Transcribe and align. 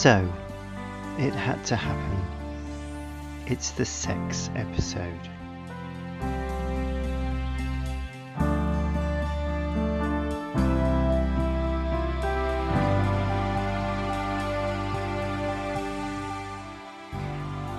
So, 0.00 0.26
it 1.18 1.34
had 1.34 1.62
to 1.66 1.76
happen. 1.76 2.24
It's 3.46 3.72
the 3.72 3.84
sex 3.84 4.48
episode. 4.56 5.12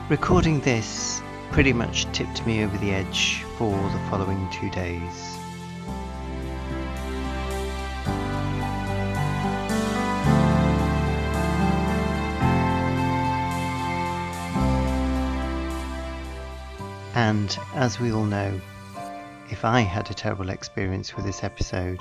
Recording 0.08 0.59
this 0.59 1.23
pretty 1.50 1.73
much 1.73 2.06
tipped 2.12 2.45
me 2.45 2.64
over 2.64 2.78
the 2.78 2.92
edge 2.92 3.42
for 3.58 3.72
the 3.72 4.00
following 4.12 4.48
two 4.52 4.70
days. 4.70 5.41
And 17.21 17.55
as 17.75 17.99
we 17.99 18.11
all 18.11 18.25
know, 18.25 18.59
if 19.52 19.63
I 19.63 19.81
had 19.81 20.09
a 20.09 20.13
terrible 20.16 20.49
experience 20.49 21.16
with 21.16 21.23
this 21.23 21.44
episode, 21.44 21.99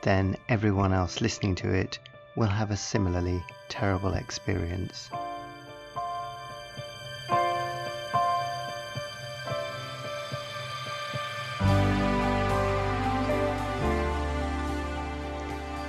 then 0.00 0.38
everyone 0.48 0.94
else 0.94 1.20
listening 1.20 1.54
to 1.56 1.70
it 1.70 1.98
will 2.34 2.48
have 2.48 2.70
a 2.70 2.76
similarly 2.78 3.44
terrible 3.68 4.14
experience. 4.14 5.10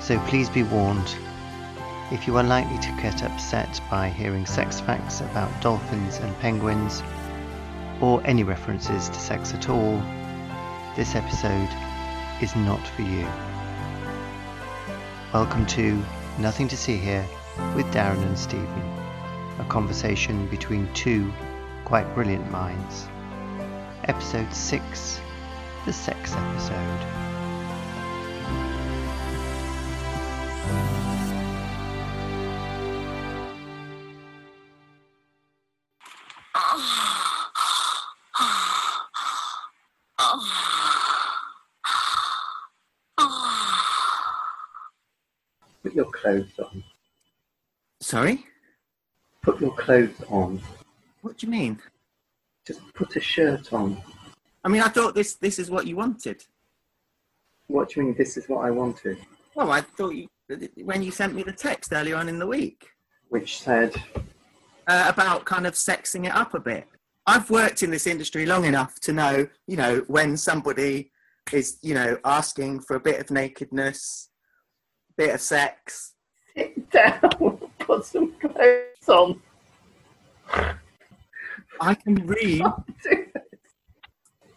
So 0.02 0.20
please 0.28 0.50
be 0.50 0.64
warned 0.64 1.16
if 2.12 2.28
you 2.28 2.36
are 2.36 2.44
likely 2.44 2.78
to 2.80 3.02
get 3.02 3.24
upset 3.24 3.80
by 3.90 4.10
hearing 4.10 4.46
sex 4.46 4.82
facts 4.82 5.22
about 5.22 5.62
dolphins 5.62 6.18
and 6.18 6.38
penguins, 6.40 7.02
or 8.02 8.22
any 8.26 8.44
references 8.44 9.10
to 9.10 9.20
sex 9.20 9.54
at 9.54 9.70
all, 9.70 10.02
this 10.96 11.16
episode 11.16 11.70
is 12.42 12.56
not 12.56 12.86
for 12.88 13.02
you. 13.02 13.28
Welcome 15.34 15.66
to 15.68 16.04
Nothing 16.40 16.68
to 16.70 16.78
See 16.78 16.98
Here 16.98 17.26
with 17.76 17.86
Darren 17.88 18.22
and 18.24 18.38
Stephen, 18.38 18.84
a 19.60 19.66
conversation 19.70 20.48
between 20.48 20.92
two 20.94 21.32
quite 21.86 22.14
brilliant 22.14 22.50
minds. 22.52 23.08
Episode 24.06 24.54
6 24.54 25.22
The 25.86 25.94
Sex 25.94 26.34
Episode. 26.34 27.25
Clothes 46.26 46.60
on. 46.60 46.84
Sorry? 48.02 48.46
Put 49.44 49.62
your 49.62 49.76
clothes 49.76 50.22
on. 50.30 50.60
What 51.22 51.38
do 51.38 51.46
you 51.46 51.52
mean? 51.52 51.80
Just 52.66 52.82
put 52.94 53.16
a 53.16 53.20
shirt 53.20 53.72
on. 53.74 54.02
I 54.64 54.70
mean, 54.70 54.82
I 54.82 54.88
thought 54.90 55.14
this 55.14 55.36
this 55.36 55.60
is 55.60 55.70
what 55.70 55.86
you 55.86 55.96
wanted. 55.96 56.44
What 57.68 57.90
do 57.90 58.00
you 58.00 58.08
mean 58.08 58.16
this 58.18 58.38
is 58.38 58.50
what 58.50 58.66
I 58.66 58.72
wanted? 58.72 59.18
Well, 59.54 59.72
I 59.72 59.82
thought 59.82 60.16
you 60.16 60.28
when 60.84 61.04
you 61.04 61.12
sent 61.12 61.36
me 61.36 61.44
the 61.44 61.52
text 61.52 61.92
earlier 61.94 62.16
on 62.16 62.30
in 62.30 62.38
the 62.38 62.48
week 62.48 62.88
Which 63.30 63.60
said, 63.62 63.96
uh, 64.88 65.06
about 65.08 65.46
kind 65.46 65.66
of 65.66 65.74
sexing 65.74 66.26
it 66.26 66.36
up 66.36 66.54
a 66.54 66.60
bit. 66.60 66.88
I've 67.28 67.50
worked 67.50 67.82
in 67.82 67.90
this 67.90 68.06
industry 68.06 68.46
long 68.46 68.66
enough 68.66 69.00
to 69.02 69.14
know, 69.14 69.48
you 69.68 69.78
know, 69.78 70.04
when 70.08 70.38
somebody 70.38 71.12
is, 71.52 71.78
you 71.82 71.96
know, 71.96 72.18
asking 72.24 72.82
for 72.82 72.96
a 72.96 73.00
bit 73.00 73.20
of 73.20 73.32
nakedness, 73.32 74.30
bit 75.18 75.34
of 75.34 75.42
sex. 75.42 76.15
Sit 76.56 76.90
down, 76.90 77.60
put 77.80 78.06
some 78.06 78.34
clothes 78.40 79.10
on. 79.10 79.42
I 81.82 81.94
can 81.94 82.26
read. 82.26 82.64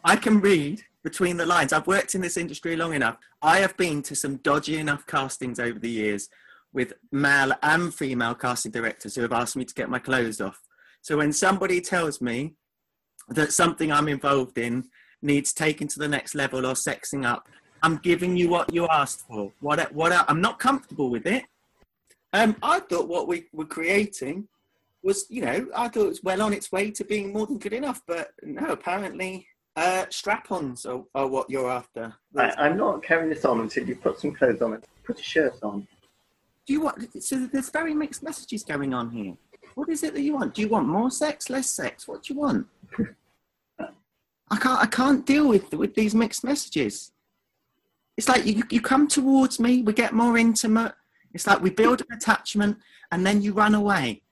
I 0.04 0.16
can 0.16 0.40
read 0.40 0.82
between 1.02 1.36
the 1.36 1.46
lines. 1.46 1.72
I've 1.72 1.86
worked 1.86 2.14
in 2.14 2.20
this 2.20 2.36
industry 2.36 2.76
long 2.76 2.94
enough. 2.94 3.16
I 3.42 3.58
have 3.58 3.76
been 3.76 4.02
to 4.02 4.14
some 4.14 4.36
dodgy 4.36 4.78
enough 4.78 5.06
castings 5.06 5.58
over 5.58 5.78
the 5.78 5.90
years 5.90 6.28
with 6.72 6.92
male 7.10 7.52
and 7.62 7.92
female 7.94 8.34
casting 8.34 8.72
directors 8.72 9.14
who 9.14 9.22
have 9.22 9.32
asked 9.32 9.56
me 9.56 9.64
to 9.64 9.74
get 9.74 9.88
my 9.88 9.98
clothes 9.98 10.40
off. 10.40 10.60
So 11.00 11.16
when 11.16 11.32
somebody 11.32 11.80
tells 11.80 12.20
me 12.20 12.54
that 13.28 13.52
something 13.52 13.90
I'm 13.90 14.08
involved 14.08 14.58
in 14.58 14.84
needs 15.22 15.52
taken 15.52 15.88
to 15.88 15.98
the 15.98 16.08
next 16.08 16.34
level 16.34 16.66
or 16.66 16.74
sexing 16.74 17.24
up, 17.24 17.48
I'm 17.82 17.96
giving 17.98 18.36
you 18.36 18.48
what 18.48 18.72
you 18.72 18.86
asked 18.88 19.26
for. 19.26 19.52
What, 19.60 19.92
what 19.92 20.12
I'm 20.28 20.40
not 20.40 20.58
comfortable 20.58 21.10
with 21.10 21.26
it. 21.26 21.44
Um, 22.32 22.56
I 22.62 22.80
thought 22.80 23.08
what 23.08 23.26
we 23.26 23.46
were 23.52 23.64
creating 23.64 24.48
was, 25.02 25.26
you 25.30 25.42
know, 25.42 25.66
I 25.74 25.88
thought 25.88 26.06
it 26.06 26.08
was 26.08 26.22
well 26.22 26.42
on 26.42 26.52
its 26.52 26.70
way 26.70 26.90
to 26.90 27.04
being 27.04 27.32
more 27.32 27.46
than 27.46 27.58
good 27.58 27.72
enough, 27.72 28.02
but 28.06 28.32
no, 28.42 28.66
apparently 28.66 29.46
uh, 29.76 30.04
strap-ons 30.10 30.84
are, 30.84 31.04
are 31.14 31.26
what 31.26 31.48
you're 31.48 31.70
after. 31.70 32.12
I, 32.36 32.50
I'm 32.58 32.76
not 32.76 33.02
carrying 33.02 33.30
this 33.30 33.44
on 33.44 33.60
until 33.60 33.86
you 33.88 33.96
put 33.96 34.18
some 34.18 34.34
clothes 34.34 34.60
on 34.60 34.74
and 34.74 34.84
put 35.04 35.20
a 35.20 35.22
shirt 35.22 35.58
on. 35.62 35.86
Do 36.66 36.72
you 36.74 36.82
want? 36.82 37.22
So 37.22 37.46
there's 37.46 37.70
very 37.70 37.94
mixed 37.94 38.22
messages 38.22 38.62
going 38.62 38.92
on 38.92 39.10
here. 39.10 39.34
What 39.74 39.88
is 39.88 40.02
it 40.02 40.12
that 40.12 40.20
you 40.20 40.34
want? 40.34 40.54
Do 40.54 40.60
you 40.60 40.68
want 40.68 40.86
more 40.86 41.10
sex, 41.10 41.48
less 41.48 41.70
sex? 41.70 42.06
What 42.06 42.24
do 42.24 42.34
you 42.34 42.40
want? 42.40 42.66
I 44.50 44.56
can't. 44.56 44.78
I 44.78 44.86
can't 44.86 45.24
deal 45.24 45.48
with 45.48 45.72
with 45.72 45.94
these 45.94 46.14
mixed 46.14 46.44
messages. 46.44 47.12
It's 48.18 48.28
like 48.28 48.44
you 48.44 48.62
you 48.70 48.82
come 48.82 49.08
towards 49.08 49.58
me, 49.58 49.80
we 49.82 49.94
get 49.94 50.12
more 50.12 50.36
intimate. 50.36 50.92
It's 51.38 51.46
like 51.46 51.62
we 51.62 51.70
build 51.70 52.00
an 52.00 52.16
attachment, 52.16 52.78
and 53.12 53.24
then 53.24 53.42
you 53.42 53.52
run 53.52 53.76
away. 53.76 54.22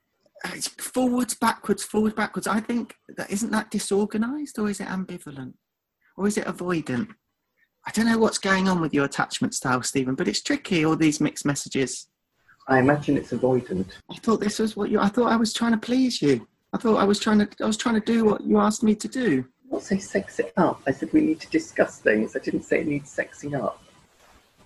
It's 0.46 0.66
forwards, 0.66 1.34
backwards, 1.34 1.84
forwards, 1.84 2.16
backwards. 2.16 2.48
I 2.48 2.58
think 2.58 2.96
that 3.16 3.30
isn't 3.30 3.52
that 3.52 3.70
disorganized, 3.70 4.58
or 4.58 4.68
is 4.68 4.80
it 4.80 4.88
ambivalent, 4.88 5.52
or 6.16 6.26
is 6.26 6.36
it 6.36 6.46
avoidant? 6.46 7.06
I 7.86 7.92
don't 7.92 8.06
know 8.06 8.18
what's 8.18 8.38
going 8.38 8.68
on 8.68 8.80
with 8.80 8.92
your 8.92 9.04
attachment 9.04 9.54
style, 9.54 9.84
Stephen, 9.84 10.16
but 10.16 10.26
it's 10.26 10.42
tricky. 10.42 10.84
All 10.84 10.96
these 10.96 11.20
mixed 11.20 11.46
messages. 11.46 12.08
I 12.66 12.80
imagine 12.80 13.16
it's 13.16 13.30
avoidant. 13.30 13.86
I 14.10 14.16
thought 14.16 14.40
this 14.40 14.58
was 14.58 14.76
what 14.76 14.90
you. 14.90 14.98
I 14.98 15.06
thought 15.06 15.30
I 15.30 15.36
was 15.36 15.52
trying 15.52 15.74
to 15.74 15.78
please 15.78 16.20
you. 16.20 16.44
I 16.72 16.78
thought 16.78 16.96
I 16.96 17.04
was 17.04 17.20
trying 17.20 17.38
to. 17.38 17.48
I 17.62 17.66
was 17.68 17.76
trying 17.76 18.00
to 18.00 18.04
do 18.04 18.24
what 18.24 18.40
you 18.40 18.58
asked 18.58 18.82
me 18.82 18.96
to 18.96 19.06
do. 19.06 19.44
Not 19.70 19.84
say 19.84 20.00
sex 20.00 20.40
it 20.40 20.52
up. 20.56 20.82
I 20.88 20.90
said 20.90 21.12
we 21.12 21.20
need 21.20 21.38
to 21.38 21.50
discuss 21.50 22.00
things. 22.00 22.34
I 22.34 22.40
didn't 22.40 22.64
say 22.64 22.80
it 22.80 22.88
needs 22.88 23.16
sexing 23.16 23.56
up. 23.56 23.80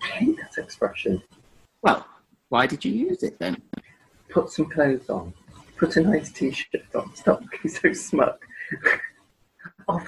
I 0.03 0.07
hate 0.07 0.39
that 0.39 0.57
expression. 0.57 1.23
Well, 1.83 2.07
why 2.51 2.67
did 2.67 2.85
you 2.85 2.93
use 2.93 3.23
it 3.23 3.39
then? 3.39 3.63
Put 4.29 4.51
some 4.51 4.69
clothes 4.69 5.09
on. 5.09 5.33
Put 5.79 5.97
a 5.97 6.03
nice 6.03 6.31
t-shirt 6.31 6.95
on. 6.95 7.15
Stop 7.17 7.41
looking 7.41 7.71
so 7.71 7.93
smug. 7.93 8.35
oh, 9.89 10.05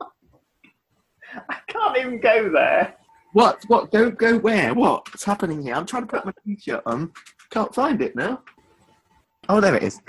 I 1.48 1.56
can't 1.68 1.96
even 1.98 2.20
go 2.20 2.50
there. 2.50 2.96
What? 3.32 3.62
What? 3.68 3.92
Go? 3.92 4.10
Go 4.10 4.38
where? 4.38 4.74
What? 4.74 5.06
What's 5.12 5.24
happening 5.24 5.62
here? 5.62 5.74
I'm 5.74 5.86
trying 5.86 6.06
to 6.06 6.08
put 6.08 6.24
my 6.24 6.32
t-shirt 6.44 6.82
on. 6.86 7.12
Can't 7.50 7.74
find 7.74 8.02
it 8.02 8.16
now. 8.16 8.42
Oh, 9.48 9.60
there 9.60 9.76
it 9.76 9.84
is. 9.84 10.00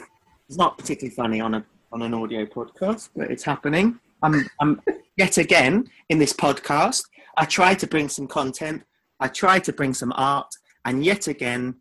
It's 0.48 0.58
not 0.58 0.78
particularly 0.78 1.16
funny 1.16 1.40
on 1.40 1.54
a 1.54 1.66
on 1.92 2.02
an 2.02 2.14
audio 2.14 2.46
podcast, 2.46 3.10
but 3.16 3.30
it's 3.30 3.44
happening. 3.44 4.00
I'm, 4.24 4.48
I'm 4.60 4.82
yet 5.18 5.38
again 5.38 5.90
in 6.10 6.20
this 6.20 6.34
podcast. 6.34 7.04
I 7.38 7.46
try 7.46 7.74
to 7.76 7.88
bring 7.88 8.08
some 8.08 8.28
content. 8.28 8.84
I 9.20 9.28
try 9.28 9.60
to 9.60 9.74
bring 9.74 9.94
some 9.94 10.14
art, 10.16 10.48
and 10.86 11.06
yet 11.06 11.28
again, 11.28 11.76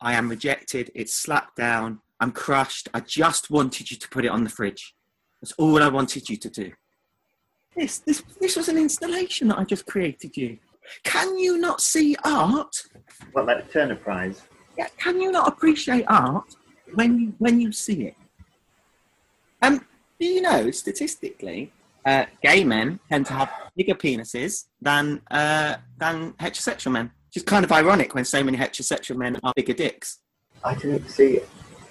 I 0.00 0.14
am 0.14 0.28
rejected. 0.28 0.90
It's 0.94 1.14
slapped 1.14 1.56
down. 1.56 2.00
I'm 2.20 2.32
crushed. 2.32 2.88
I 2.92 3.00
just 3.00 3.50
wanted 3.50 3.90
you 3.90 3.96
to 3.96 4.08
put 4.08 4.24
it 4.24 4.28
on 4.28 4.44
the 4.44 4.50
fridge. 4.50 4.94
That's 5.40 5.52
all 5.52 5.82
I 5.82 5.88
wanted 5.88 6.28
you 6.28 6.36
to 6.36 6.50
do. 6.50 6.72
This, 7.76 7.98
this, 7.98 8.22
this 8.40 8.56
was 8.56 8.68
an 8.68 8.76
installation 8.76 9.48
that 9.48 9.58
I 9.58 9.64
just 9.64 9.86
created 9.86 10.36
you. 10.36 10.58
Can 11.04 11.38
you 11.38 11.58
not 11.58 11.80
see 11.80 12.16
art? 12.24 12.74
What, 13.32 13.46
like 13.46 13.66
the 13.66 13.72
Turner 13.72 13.96
Prize? 13.96 14.42
Yeah, 14.76 14.88
can 14.98 15.20
you 15.20 15.30
not 15.30 15.48
appreciate 15.48 16.04
art 16.08 16.54
when 16.94 17.18
you 17.18 17.34
when 17.38 17.60
you 17.60 17.72
see 17.72 18.06
it? 18.06 18.16
Um, 19.60 19.84
do 20.18 20.26
you 20.26 20.40
know 20.40 20.70
statistically, 20.70 21.72
uh, 22.04 22.26
gay 22.42 22.64
men 22.64 22.98
tend 23.08 23.26
to 23.26 23.32
have 23.32 23.50
bigger 23.76 23.94
penises 23.94 24.64
than 24.80 25.20
uh, 25.30 25.76
than 25.98 26.32
heterosexual 26.32 26.92
men? 26.92 27.10
Which 27.32 27.38
is 27.38 27.44
kind 27.44 27.64
of 27.64 27.72
ironic 27.72 28.14
when 28.14 28.26
so 28.26 28.44
many 28.44 28.58
heterosexual 28.58 29.16
men 29.16 29.40
are 29.42 29.54
bigger 29.56 29.72
dicks. 29.72 30.18
I 30.62 30.74
didn't 30.74 31.08
see 31.08 31.40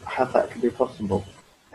how 0.06 0.26
that 0.26 0.52
could 0.52 0.62
be 0.62 0.70
possible. 0.70 1.26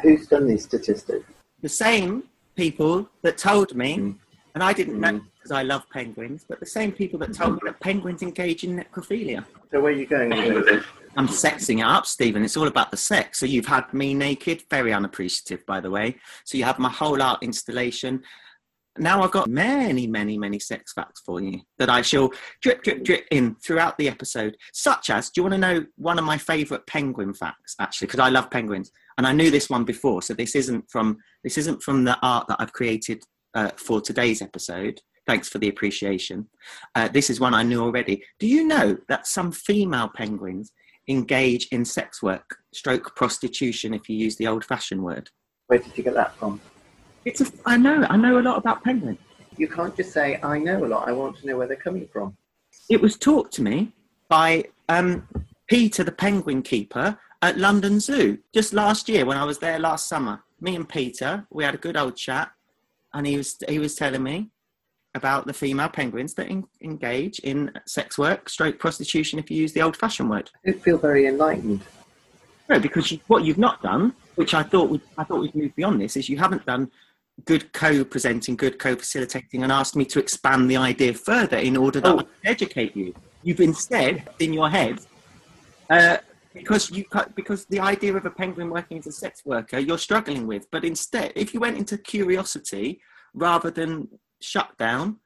Who's 0.02 0.28
done 0.28 0.46
these 0.46 0.62
statistics? 0.62 1.28
The 1.62 1.68
same 1.68 2.22
people 2.54 3.08
that 3.22 3.38
told 3.38 3.74
me, 3.74 3.96
Mm. 3.96 4.14
and 4.54 4.62
I 4.62 4.72
didn't 4.72 5.00
know 5.00 5.14
Mm. 5.14 5.26
because 5.34 5.50
I 5.50 5.64
love 5.64 5.82
penguins, 5.92 6.44
but 6.48 6.60
the 6.60 6.66
same 6.66 6.92
people 6.92 7.18
that 7.18 7.34
told 7.34 7.54
me 7.54 7.60
that 7.64 7.80
penguins 7.80 8.22
engage 8.22 8.62
in 8.62 8.76
necrophilia. 8.76 9.44
So 9.72 9.80
where 9.80 9.92
are 9.92 9.96
you 9.96 10.06
going 10.06 10.30
with 10.30 10.66
this? 10.66 10.84
I'm 11.16 11.26
sexing 11.26 11.80
it 11.80 11.86
up, 11.86 12.06
Stephen. 12.06 12.44
It's 12.44 12.56
all 12.56 12.69
about 12.69 12.92
the 12.92 12.96
sex. 12.96 13.40
So 13.40 13.46
you've 13.46 13.66
had 13.66 13.92
me 13.92 14.14
naked, 14.14 14.62
very 14.70 14.92
unappreciative, 14.92 15.66
by 15.66 15.80
the 15.80 15.90
way. 15.90 16.19
So 16.44 16.56
you 16.56 16.62
have 16.62 16.78
my 16.78 16.90
whole 16.90 17.20
art 17.20 17.42
installation. 17.42 18.22
Now 18.98 19.22
I've 19.22 19.31
got 19.31 19.48
many, 19.48 20.06
many, 20.06 20.38
many 20.38 20.58
sex 20.58 20.93
facts 20.93 21.20
for 21.25 21.40
you 21.40 21.60
that 21.78 21.90
I 21.90 22.02
shall 22.02 22.31
drip, 22.62 22.82
drip, 22.82 23.04
drip 23.04 23.26
in 23.31 23.54
throughout 23.56 23.96
the 23.98 24.08
episode. 24.08 24.56
Such 24.72 25.10
as, 25.10 25.31
do 25.31 25.40
you 25.40 25.43
want 25.44 25.54
to 25.54 25.58
know 25.58 25.87
one 25.96 26.19
of 26.19 26.25
my 26.25 26.38
favourite 26.38 26.87
penguin 26.87 27.34
facts? 27.34 27.75
Actually, 27.81 28.08
because 28.08 28.20
I 28.20 28.28
love 28.28 28.50
penguins, 28.50 28.90
and 29.19 29.26
I 29.26 29.32
knew 29.32 29.50
this 29.50 29.70
one 29.70 29.84
before. 29.84 30.22
So 30.22 30.34
this 30.34 30.54
isn't 30.54 30.90
from 30.90 31.19
this 31.44 31.58
isn't 31.58 31.82
from 31.82 32.04
the 32.04 32.19
art 32.22 32.46
that 32.48 32.56
I've 32.58 32.72
created 32.72 33.22
uh, 33.54 33.70
for 33.76 34.00
today's 34.00 34.43
episode. 34.43 35.00
Thanks 35.26 35.48
for 35.48 35.58
the 35.58 35.69
appreciation. 35.69 36.48
Uh, 36.94 37.08
this 37.08 37.31
is 37.31 37.40
one 37.40 37.54
I 37.54 37.64
knew 37.64 37.82
already. 37.82 38.22
Do 38.38 38.46
you 38.46 38.64
know 38.66 38.96
that 39.08 39.26
some 39.26 39.50
female 39.50 40.08
penguins 40.14 40.72
engage 41.08 41.66
in 41.72 41.84
sex 41.84 42.22
work, 42.22 42.58
stroke 42.72 43.16
prostitution, 43.16 43.93
if 43.94 44.08
you 44.08 44.16
use 44.16 44.37
the 44.37 44.46
old-fashioned 44.46 45.02
word? 45.02 45.31
Where 45.66 45.81
did 45.81 45.96
you 45.96 46.04
get 46.04 46.14
that 46.14 46.37
from? 46.37 46.60
It's 47.26 47.40
a, 47.40 47.46
I 47.67 47.76
know, 47.76 48.06
I 48.08 48.17
know 48.17 48.38
a 48.38 48.40
lot 48.40 48.56
about 48.56 48.84
penguins. 48.84 49.19
You 49.56 49.67
can't 49.67 49.94
just 49.96 50.12
say, 50.12 50.38
I 50.44 50.58
know 50.58 50.84
a 50.84 50.87
lot. 50.87 51.08
I 51.08 51.12
want 51.12 51.37
to 51.38 51.46
know 51.46 51.56
where 51.58 51.67
they're 51.67 51.76
coming 51.76 52.06
from. 52.12 52.37
It 52.88 53.00
was 53.00 53.19
taught 53.19 53.50
to 53.52 53.62
me 53.62 53.93
by 54.28 54.67
um, 54.88 55.26
Peter, 55.67 56.05
the 56.05 56.12
penguin 56.12 56.62
keeper 56.62 57.19
at 57.43 57.58
London 57.58 57.99
Zoo, 57.99 58.38
just 58.55 58.73
last 58.73 59.08
year 59.08 59.26
when 59.26 59.37
I 59.37 59.44
was 59.44 59.58
there 59.58 59.81
last 59.81 60.06
summer. 60.06 60.44
Me 60.61 60.76
and 60.76 60.88
Peter, 60.88 61.44
we 61.50 61.64
had 61.64 61.75
a 61.75 61.78
good 61.78 61.96
old 61.96 62.17
chat, 62.17 62.49
and 63.12 63.26
he 63.26 63.37
was 63.37 63.56
he 63.69 63.81
was 63.81 63.96
telling 63.96 64.22
me 64.22 64.50
about 65.14 65.46
the 65.46 65.52
female 65.52 65.88
penguins 65.88 66.32
that 66.34 66.49
en- 66.49 66.69
engage 66.81 67.40
in 67.40 67.72
sex 67.87 68.17
work, 68.19 68.49
stroke 68.49 68.79
prostitution, 68.79 69.38
if 69.38 69.50
you 69.50 69.56
use 69.56 69.72
the 69.72 69.82
old-fashioned 69.82 70.31
word. 70.31 70.50
I 70.64 70.70
don't 70.70 70.82
feel 70.82 70.99
very 70.99 71.26
enlightened. 71.26 71.81
No, 72.69 72.79
because 72.79 73.11
you, 73.11 73.19
what 73.26 73.44
you've 73.44 73.58
not 73.58 73.82
done, 73.82 74.14
which 74.37 74.55
I 74.55 74.62
thought 74.62 74.90
we, 74.90 75.00
I 75.19 75.25
thought 75.25 75.40
we'd 75.40 75.55
move 75.55 75.75
beyond 75.75 76.00
this, 76.00 76.17
is 76.17 76.29
you 76.29 76.37
haven't 76.37 76.67
done 76.67 76.90
good 77.44 77.72
co-presenting, 77.72 78.56
good 78.56 78.78
co-facilitating, 78.78 79.62
and 79.62 79.70
asked 79.70 79.96
me 79.96 80.04
to 80.06 80.18
expand 80.18 80.70
the 80.70 80.76
idea 80.76 81.12
further 81.12 81.58
in 81.58 81.76
order 81.76 82.00
that 82.00 82.12
Oh. 82.12 82.18
I 82.18 82.22
can 82.22 82.30
educate 82.44 82.96
you. 82.96 83.14
You've 83.42 83.60
instead, 83.60 84.28
in 84.38 84.52
your 84.52 84.68
head, 84.68 85.00
uh, 85.90 86.18
because 86.54 86.90
you 86.90 87.04
because 87.34 87.66
the 87.66 87.78
idea 87.78 88.16
of 88.16 88.24
a 88.24 88.30
penguin 88.30 88.70
working 88.70 88.98
as 88.98 89.06
a 89.06 89.12
sex 89.12 89.44
worker, 89.44 89.78
you're 89.78 89.98
struggling 89.98 90.46
with. 90.46 90.66
But 90.70 90.84
instead, 90.84 91.32
if 91.36 91.52
you 91.52 91.60
went 91.60 91.76
into 91.76 91.98
curiosity 91.98 93.00
rather 93.34 93.70
than 93.70 94.08
shut 94.40 94.76
down, 94.78 95.18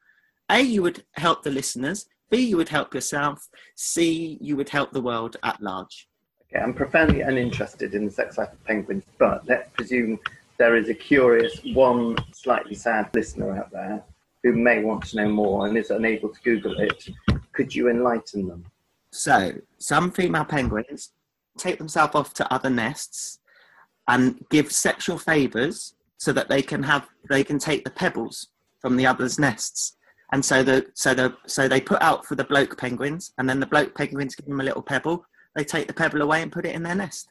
a 0.49 0.59
you 0.59 0.81
would 0.83 1.05
help 1.13 1.43
the 1.43 1.49
listeners. 1.49 2.05
B 2.29 2.37
you 2.37 2.57
would 2.57 2.69
help 2.69 2.93
yourself. 2.93 3.47
C 3.75 4.37
you 4.41 4.55
would 4.57 4.69
help 4.69 4.91
the 4.91 5.01
world 5.01 5.37
at 5.43 5.61
large. 5.61 6.09
Okay, 6.53 6.61
I'm 6.61 6.73
profoundly 6.73 7.21
uninterested 7.21 7.95
in 7.95 8.05
the 8.05 8.11
sex 8.11 8.37
life 8.37 8.51
of 8.51 8.63
penguins, 8.65 9.05
but 9.17 9.47
let's 9.47 9.69
presume 9.71 10.19
there 10.61 10.75
is 10.75 10.89
a 10.89 10.93
curious, 10.93 11.59
one 11.73 12.15
slightly 12.33 12.75
sad 12.75 13.09
listener 13.15 13.57
out 13.57 13.71
there 13.71 14.03
who 14.43 14.53
may 14.53 14.83
want 14.83 15.03
to 15.03 15.17
know 15.17 15.27
more 15.27 15.65
and 15.65 15.75
is 15.75 15.89
unable 15.89 16.29
to 16.29 16.39
Google 16.43 16.79
it. 16.79 17.09
Could 17.51 17.73
you 17.73 17.89
enlighten 17.89 18.47
them? 18.47 18.63
So, 19.09 19.53
some 19.79 20.11
female 20.11 20.45
penguins 20.45 21.13
take 21.57 21.79
themselves 21.79 22.13
off 22.13 22.35
to 22.35 22.53
other 22.53 22.69
nests 22.69 23.39
and 24.07 24.45
give 24.51 24.71
sexual 24.71 25.17
favors 25.17 25.95
so 26.17 26.31
that 26.31 26.47
they 26.47 26.61
can 26.61 26.83
have 26.83 27.07
they 27.27 27.43
can 27.43 27.57
take 27.57 27.83
the 27.83 27.89
pebbles 27.89 28.49
from 28.79 28.97
the 28.97 29.07
others' 29.07 29.39
nests. 29.39 29.97
And 30.31 30.45
so 30.45 30.61
the 30.61 30.85
so 30.93 31.15
the 31.15 31.35
so 31.47 31.67
they 31.67 31.81
put 31.81 32.03
out 32.03 32.23
for 32.23 32.35
the 32.35 32.43
bloke 32.43 32.77
penguins, 32.77 33.33
and 33.39 33.49
then 33.49 33.59
the 33.59 33.65
bloke 33.65 33.95
penguins 33.95 34.35
give 34.35 34.45
them 34.45 34.61
a 34.61 34.63
little 34.63 34.83
pebble. 34.83 35.25
They 35.55 35.63
take 35.63 35.87
the 35.87 35.93
pebble 35.93 36.21
away 36.21 36.43
and 36.43 36.51
put 36.51 36.67
it 36.67 36.75
in 36.75 36.83
their 36.83 36.95
nest. 36.95 37.29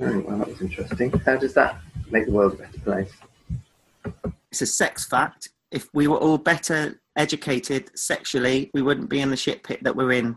Oh, 0.00 0.18
well, 0.20 0.38
that 0.38 0.48
was 0.48 0.62
interesting. 0.62 1.10
How 1.26 1.36
does 1.36 1.52
that 1.54 1.78
make 2.12 2.26
the 2.26 2.32
world 2.32 2.54
a 2.54 2.56
better 2.56 2.80
place? 2.80 3.12
It's 4.50 4.62
a 4.62 4.66
sex 4.66 5.06
fact. 5.06 5.50
If 5.70 5.88
we 5.94 6.08
were 6.08 6.16
all 6.16 6.38
better 6.38 7.00
educated 7.16 7.96
sexually, 7.98 8.70
we 8.74 8.82
wouldn't 8.82 9.08
be 9.08 9.20
in 9.20 9.30
the 9.30 9.36
shit 9.36 9.62
pit 9.62 9.82
that 9.82 9.94
we're 9.94 10.12
in 10.12 10.36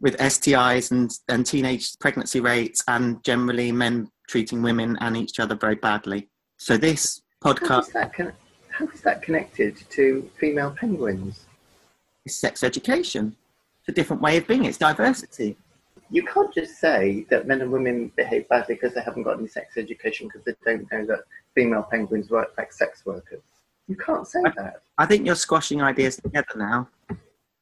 with 0.00 0.16
STIs 0.18 0.90
and, 0.90 1.10
and 1.28 1.46
teenage 1.46 1.98
pregnancy 2.00 2.40
rates 2.40 2.82
and 2.88 3.22
generally 3.24 3.72
men 3.72 4.10
treating 4.28 4.60
women 4.62 4.98
and 5.00 5.16
each 5.16 5.38
other 5.38 5.54
very 5.54 5.76
badly. 5.76 6.28
So 6.58 6.76
this 6.76 7.22
podcast 7.42 7.88
is 7.88 7.92
that, 7.92 8.12
con- 8.12 8.32
how 8.70 8.86
is 8.88 9.00
that 9.02 9.22
connected 9.22 9.76
to 9.90 10.28
female 10.38 10.74
penguins? 10.78 11.46
is 12.24 12.36
sex 12.36 12.62
education. 12.62 13.36
It's 13.80 13.88
a 13.88 13.92
different 13.92 14.22
way 14.22 14.36
of 14.36 14.46
being. 14.46 14.64
It's 14.64 14.78
diversity. 14.78 15.56
You 16.12 16.22
can't 16.24 16.52
just 16.52 16.78
say 16.78 17.26
that 17.30 17.46
men 17.46 17.62
and 17.62 17.72
women 17.72 18.12
behave 18.16 18.46
badly 18.50 18.74
because 18.74 18.94
they 18.94 19.00
haven't 19.00 19.22
got 19.22 19.38
any 19.38 19.48
sex 19.48 19.78
education 19.78 20.28
because 20.28 20.44
they 20.44 20.52
don't 20.64 20.86
know 20.92 21.06
that 21.06 21.20
female 21.54 21.88
penguins 21.90 22.28
work 22.30 22.52
like 22.58 22.70
sex 22.70 23.06
workers. 23.06 23.40
You 23.88 23.96
can't 23.96 24.28
say 24.28 24.42
that. 24.56 24.82
I 24.98 25.06
think 25.06 25.24
you're 25.24 25.34
squashing 25.34 25.80
ideas 25.80 26.16
together 26.16 26.54
now. 26.54 26.88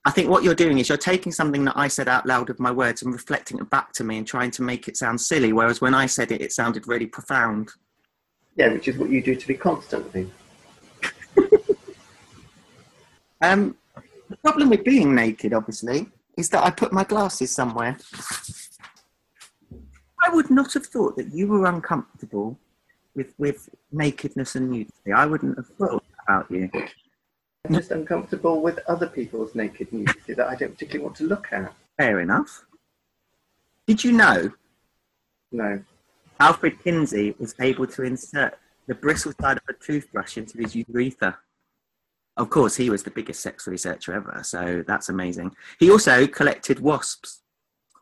I 0.04 0.10
think 0.10 0.28
what 0.28 0.42
you're 0.42 0.54
doing 0.54 0.78
is 0.78 0.88
you're 0.88 0.98
taking 0.98 1.30
something 1.30 1.64
that 1.66 1.76
I 1.76 1.86
said 1.86 2.08
out 2.08 2.26
loud 2.26 2.48
with 2.48 2.58
my 2.58 2.72
words 2.72 3.02
and 3.02 3.12
reflecting 3.12 3.58
it 3.58 3.70
back 3.70 3.92
to 3.92 4.04
me 4.04 4.18
and 4.18 4.26
trying 4.26 4.50
to 4.52 4.62
make 4.62 4.88
it 4.88 4.96
sound 4.96 5.20
silly, 5.20 5.52
whereas 5.52 5.80
when 5.80 5.94
I 5.94 6.06
said 6.06 6.32
it, 6.32 6.40
it 6.40 6.52
sounded 6.52 6.88
really 6.88 7.06
profound. 7.06 7.70
Yeah, 8.56 8.72
which 8.72 8.88
is 8.88 8.98
what 8.98 9.10
you 9.10 9.22
do 9.22 9.36
to 9.36 9.48
me 9.48 9.54
constantly. 9.54 10.30
Um, 13.42 13.74
the 14.28 14.36
problem 14.36 14.68
with 14.68 14.84
being 14.84 15.14
naked, 15.14 15.54
obviously, 15.54 16.06
is 16.40 16.48
that 16.48 16.64
I 16.64 16.70
put 16.70 16.92
my 16.92 17.04
glasses 17.04 17.52
somewhere. 17.52 17.96
I 20.24 20.30
would 20.34 20.50
not 20.50 20.72
have 20.72 20.86
thought 20.86 21.16
that 21.16 21.32
you 21.32 21.46
were 21.46 21.66
uncomfortable 21.66 22.58
with, 23.14 23.34
with 23.38 23.68
nakedness 23.92 24.56
and 24.56 24.70
nudity. 24.70 25.12
I 25.14 25.26
wouldn't 25.26 25.56
have 25.56 25.68
thought 25.68 26.02
about 26.24 26.50
you. 26.50 26.70
I'm 27.64 27.74
just 27.74 27.90
uncomfortable 27.90 28.62
with 28.62 28.78
other 28.88 29.06
people's 29.06 29.54
naked 29.54 29.92
nudity 29.92 30.32
that 30.34 30.48
I 30.48 30.56
don't 30.56 30.72
particularly 30.72 31.04
want 31.04 31.16
to 31.16 31.24
look 31.24 31.48
at. 31.52 31.72
Fair 31.98 32.20
enough. 32.20 32.64
Did 33.86 34.02
you 34.02 34.12
know 34.12 34.50
No. 35.52 35.82
Alfred 36.38 36.82
Kinsey 36.82 37.34
was 37.38 37.54
able 37.60 37.86
to 37.88 38.02
insert 38.02 38.58
the 38.86 38.94
bristle 38.94 39.32
side 39.40 39.58
of 39.58 39.62
a 39.68 39.74
toothbrush 39.74 40.38
into 40.38 40.56
his 40.58 40.74
urethra? 40.74 41.38
Of 42.40 42.48
course, 42.48 42.74
he 42.74 42.88
was 42.88 43.02
the 43.02 43.10
biggest 43.10 43.42
sex 43.42 43.66
researcher 43.66 44.14
ever, 44.14 44.40
so 44.42 44.82
that's 44.86 45.10
amazing. 45.10 45.54
He 45.78 45.90
also 45.90 46.26
collected 46.26 46.80
wasps. 46.80 47.42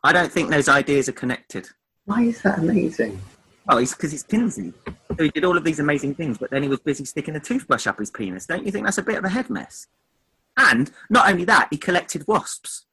I 0.01 0.13
don't 0.13 0.31
think 0.31 0.49
those 0.49 0.69
ideas 0.69 1.09
are 1.09 1.13
connected. 1.13 1.67
Why 2.05 2.21
is 2.21 2.41
that 2.43 2.59
amazing? 2.59 3.19
Oh, 3.67 3.79
it's 3.79 3.93
because 3.93 4.13
he's 4.13 4.23
Kinsey. 4.23 4.71
So 4.87 5.25
he 5.25 5.29
did 5.29 5.43
all 5.43 5.57
of 5.57 5.65
these 5.65 5.81
amazing 5.81 6.15
things, 6.15 6.37
but 6.37 6.51
then 6.51 6.63
he 6.63 6.69
was 6.69 6.79
busy 6.79 7.03
sticking 7.03 7.35
a 7.35 7.39
toothbrush 7.41 7.85
up 7.85 7.99
his 7.99 8.11
penis. 8.11 8.45
Don't 8.45 8.65
you 8.65 8.71
think 8.71 8.85
that's 8.85 8.97
a 8.97 9.03
bit 9.03 9.17
of 9.17 9.25
a 9.25 9.29
head 9.29 9.49
mess? 9.49 9.87
And 10.55 10.89
not 11.09 11.29
only 11.29 11.43
that, 11.43 11.67
he 11.69 11.77
collected 11.77 12.25
wasps. 12.25 12.85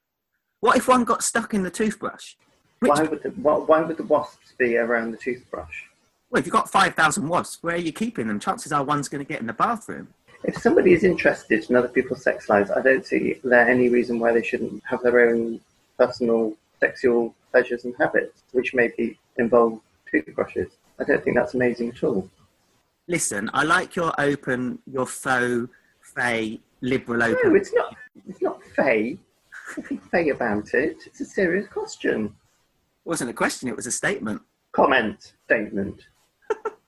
What 0.58 0.76
if 0.76 0.88
one 0.88 1.04
got 1.04 1.22
stuck 1.22 1.54
in 1.54 1.62
the 1.62 1.70
toothbrush? 1.70 2.34
Which, 2.80 2.90
Why 2.90 3.04
would 3.04 3.22
the 3.22 3.30
why, 3.30 3.54
why 3.54 3.82
would 3.82 3.98
the 3.98 4.02
wasps 4.02 4.52
be 4.58 4.76
around 4.76 5.12
the 5.12 5.16
toothbrush? 5.16 5.84
well, 6.28 6.40
if 6.40 6.46
you've 6.46 6.52
got 6.52 6.68
5,000 6.68 7.28
wasps, 7.28 7.62
where 7.62 7.76
are 7.76 7.78
you 7.78 7.92
keeping 7.92 8.26
them? 8.26 8.40
Chances 8.40 8.72
are 8.72 8.82
one's 8.82 9.08
going 9.08 9.24
to 9.24 9.28
get 9.28 9.40
in 9.40 9.46
the 9.46 9.52
bathroom. 9.52 10.08
If 10.45 10.59
somebody 10.59 10.93
is 10.93 11.05
interested 11.05 11.69
in 11.69 11.76
other 11.76 11.88
people's 11.88 12.23
sex 12.23 12.49
lives, 12.49 12.71
I 12.71 12.81
don't 12.81 13.05
see 13.05 13.40
there 13.43 13.69
any 13.69 13.88
reason 13.88 14.19
why 14.19 14.33
they 14.33 14.43
shouldn't 14.43 14.83
have 14.87 15.02
their 15.02 15.28
own 15.28 15.61
personal 15.99 16.55
sexual 16.81 17.35
pleasures 17.50 17.85
and 17.85 17.95
habits, 17.99 18.43
which 18.52 18.75
maybe 18.75 19.19
involve 19.38 19.81
toothbrushes. 20.11 20.73
I 20.99 21.05
don't 21.05 21.23
think 21.23 21.37
that's 21.37 21.55
amazing 21.55 21.90
at 21.90 22.02
all. 22.05 22.28
Listen, 23.09 23.50
I 23.55 23.62
like 23.62 23.97
your 23.97 24.12
open, 24.19 24.78
your 24.90 25.07
faux, 25.07 25.69
fey, 26.00 26.61
liberal 26.81 27.23
open. 27.23 27.52
No, 27.52 27.55
it's 27.55 27.73
not. 27.73 27.97
It's 28.28 28.43
not 28.43 28.62
fey. 28.75 29.19
Nothing 29.76 29.99
fey 29.99 30.28
about 30.31 30.75
it. 30.75 30.97
It's 31.07 31.21
a 31.21 31.25
serious 31.25 31.66
question. 31.69 32.26
It 32.26 33.09
wasn't 33.09 33.31
a 33.31 33.35
question, 33.35 33.69
it 33.69 33.76
was 33.76 33.87
a 33.87 33.93
statement. 33.93 34.43
Comment 34.73 35.33
statement. 35.45 36.07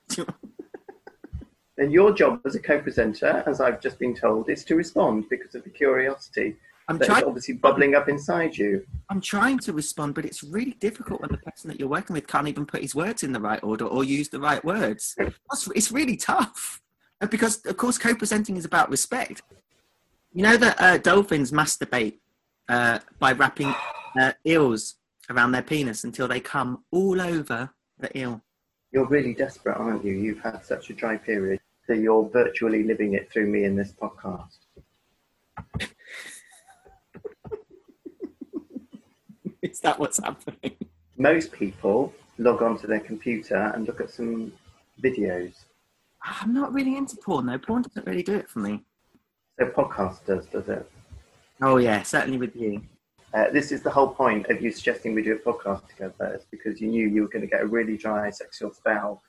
And 1.79 1.93
your 1.93 2.11
job 2.13 2.41
as 2.45 2.55
a 2.55 2.59
co-presenter, 2.59 3.41
as 3.47 3.61
I've 3.61 3.79
just 3.79 3.99
been 3.99 4.13
told, 4.13 4.49
is 4.49 4.65
to 4.65 4.75
respond 4.75 5.29
because 5.29 5.55
of 5.55 5.63
the 5.63 5.69
curiosity 5.69 6.57
I'm 6.89 6.97
that 6.97 7.09
is 7.09 7.23
obviously 7.23 7.53
bubbling 7.53 7.95
up 7.95 8.09
inside 8.09 8.57
you. 8.57 8.85
I'm 9.09 9.21
trying 9.21 9.59
to 9.59 9.71
respond, 9.71 10.13
but 10.13 10.25
it's 10.25 10.43
really 10.43 10.73
difficult 10.81 11.21
when 11.21 11.31
the 11.31 11.37
person 11.37 11.69
that 11.69 11.79
you're 11.79 11.87
working 11.87 12.15
with 12.15 12.27
can't 12.27 12.49
even 12.49 12.65
put 12.65 12.81
his 12.81 12.95
words 12.95 13.23
in 13.23 13.31
the 13.31 13.39
right 13.39 13.63
order 13.63 13.85
or 13.85 14.03
use 14.03 14.27
the 14.27 14.41
right 14.41 14.63
words. 14.65 15.15
That's- 15.17 15.69
It's 15.73 15.89
really 15.89 16.17
tough. 16.17 16.81
Because, 17.31 17.65
of 17.65 17.77
course, 17.77 17.97
co 17.97 18.13
presenting 18.13 18.57
is 18.57 18.65
about 18.65 18.89
respect. 18.89 19.41
You 20.33 20.43
know 20.43 20.57
that 20.57 20.81
uh, 20.81 20.97
dolphins 20.97 21.51
masturbate 21.51 22.15
uh, 22.67 22.99
by 23.19 23.31
wrapping 23.31 23.73
uh, 24.19 24.33
eels 24.45 24.95
around 25.29 25.53
their 25.53 25.61
penis 25.61 26.03
until 26.03 26.27
they 26.27 26.41
come 26.41 26.83
all 26.91 27.21
over 27.21 27.69
the 27.99 28.17
eel. 28.17 28.41
You're 28.91 29.07
really 29.07 29.33
desperate, 29.33 29.77
aren't 29.77 30.03
you? 30.03 30.13
You've 30.13 30.39
had 30.41 30.65
such 30.65 30.89
a 30.89 30.93
dry 30.93 31.15
period 31.15 31.59
that 31.89 31.97
you're 31.97 32.29
virtually 32.29 32.83
living 32.83 33.15
it 33.15 33.29
through 33.31 33.47
me 33.47 33.65
in 33.65 33.75
this 33.75 33.91
podcast. 33.91 34.59
Is 39.63 39.81
that 39.81 39.99
what's 39.99 40.19
happening? 40.23 40.77
Most 41.17 41.51
people 41.51 42.13
log 42.37 42.61
onto 42.61 42.85
their 42.87 42.99
computer 42.99 43.71
and 43.73 43.87
look 43.87 43.99
at 43.99 44.11
some 44.11 44.53
videos. 45.03 45.65
I'm 46.21 46.53
not 46.53 46.71
really 46.73 46.95
into 46.95 47.17
porn 47.17 47.47
though. 47.47 47.57
Porn 47.57 47.81
doesn't 47.81 48.05
really 48.05 48.23
do 48.23 48.35
it 48.35 48.47
for 48.47 48.59
me. 48.59 48.83
So 49.57 49.65
podcast 49.65 50.25
does, 50.25 50.45
does 50.45 50.69
it? 50.69 50.89
Oh 51.61 51.77
yeah, 51.77 52.03
certainly 52.03 52.37
with 52.37 52.55
you. 52.55 52.83
Uh, 53.33 53.49
this 53.51 53.71
is 53.71 53.81
the 53.81 53.89
whole 53.89 54.09
point 54.09 54.47
of 54.47 54.61
you 54.61 54.71
suggesting 54.71 55.15
we 55.15 55.23
do 55.23 55.33
a 55.33 55.39
podcast 55.39 55.87
together. 55.87 56.33
It's 56.35 56.45
because 56.51 56.79
you 56.79 56.87
knew 56.87 57.07
you 57.07 57.23
were 57.23 57.29
going 57.29 57.41
to 57.41 57.47
get 57.47 57.61
a 57.61 57.65
really 57.65 57.97
dry 57.97 58.29
sexual 58.29 58.71
spell 58.71 59.23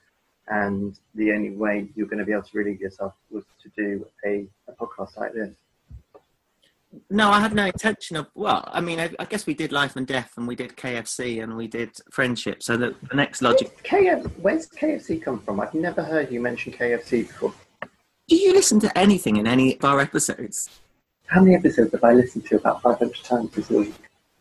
and 0.50 0.99
the 1.14 1.33
only 1.33 1.50
way 1.50 1.88
you're 1.95 2.07
going 2.07 2.19
to 2.19 2.25
be 2.25 2.33
able 2.33 2.42
to 2.42 2.59
relieve 2.59 2.80
yourself 2.80 3.14
was 3.30 3.45
to 3.62 3.71
do 3.76 4.07
a, 4.26 4.47
a 4.69 4.73
podcast 4.73 5.16
like 5.16 5.33
this. 5.33 5.54
No, 7.09 7.30
I 7.30 7.38
had 7.38 7.54
no 7.54 7.66
intention 7.66 8.16
of. 8.16 8.26
Well, 8.35 8.69
I 8.73 8.80
mean, 8.80 8.99
I, 8.99 9.11
I 9.21 9.25
guess 9.25 9.47
we 9.47 9.54
did 9.54 9.71
Life 9.71 9.95
and 9.95 10.07
Death, 10.07 10.33
and 10.37 10.49
we 10.49 10.57
did 10.57 10.76
KFC, 10.76 11.40
and 11.40 11.57
we 11.57 11.69
did 11.69 11.90
Friendship. 12.11 12.64
So 12.64 12.76
the, 12.76 12.97
the 13.09 13.14
next 13.14 13.42
logic. 13.42 13.80
KF, 13.85 14.28
where's 14.40 14.66
KFC 14.66 15.23
come 15.23 15.40
from? 15.40 15.61
I've 15.61 15.73
never 15.73 16.02
heard 16.02 16.33
you 16.33 16.40
mention 16.40 16.73
KFC 16.73 17.28
before. 17.28 17.54
Do 18.26 18.35
you 18.37 18.52
listen 18.52 18.80
to 18.80 18.99
anything 18.99 19.37
in 19.37 19.47
any 19.47 19.76
of 19.76 19.85
our 19.85 20.00
episodes? 20.00 20.69
How 21.26 21.42
many 21.42 21.54
episodes 21.54 21.92
have 21.92 22.02
I 22.02 22.12
listened 22.12 22.47
to 22.47 22.57
about 22.57 22.83
500 22.83 23.14
times 23.23 23.52
this 23.52 23.71
week? 23.71 23.95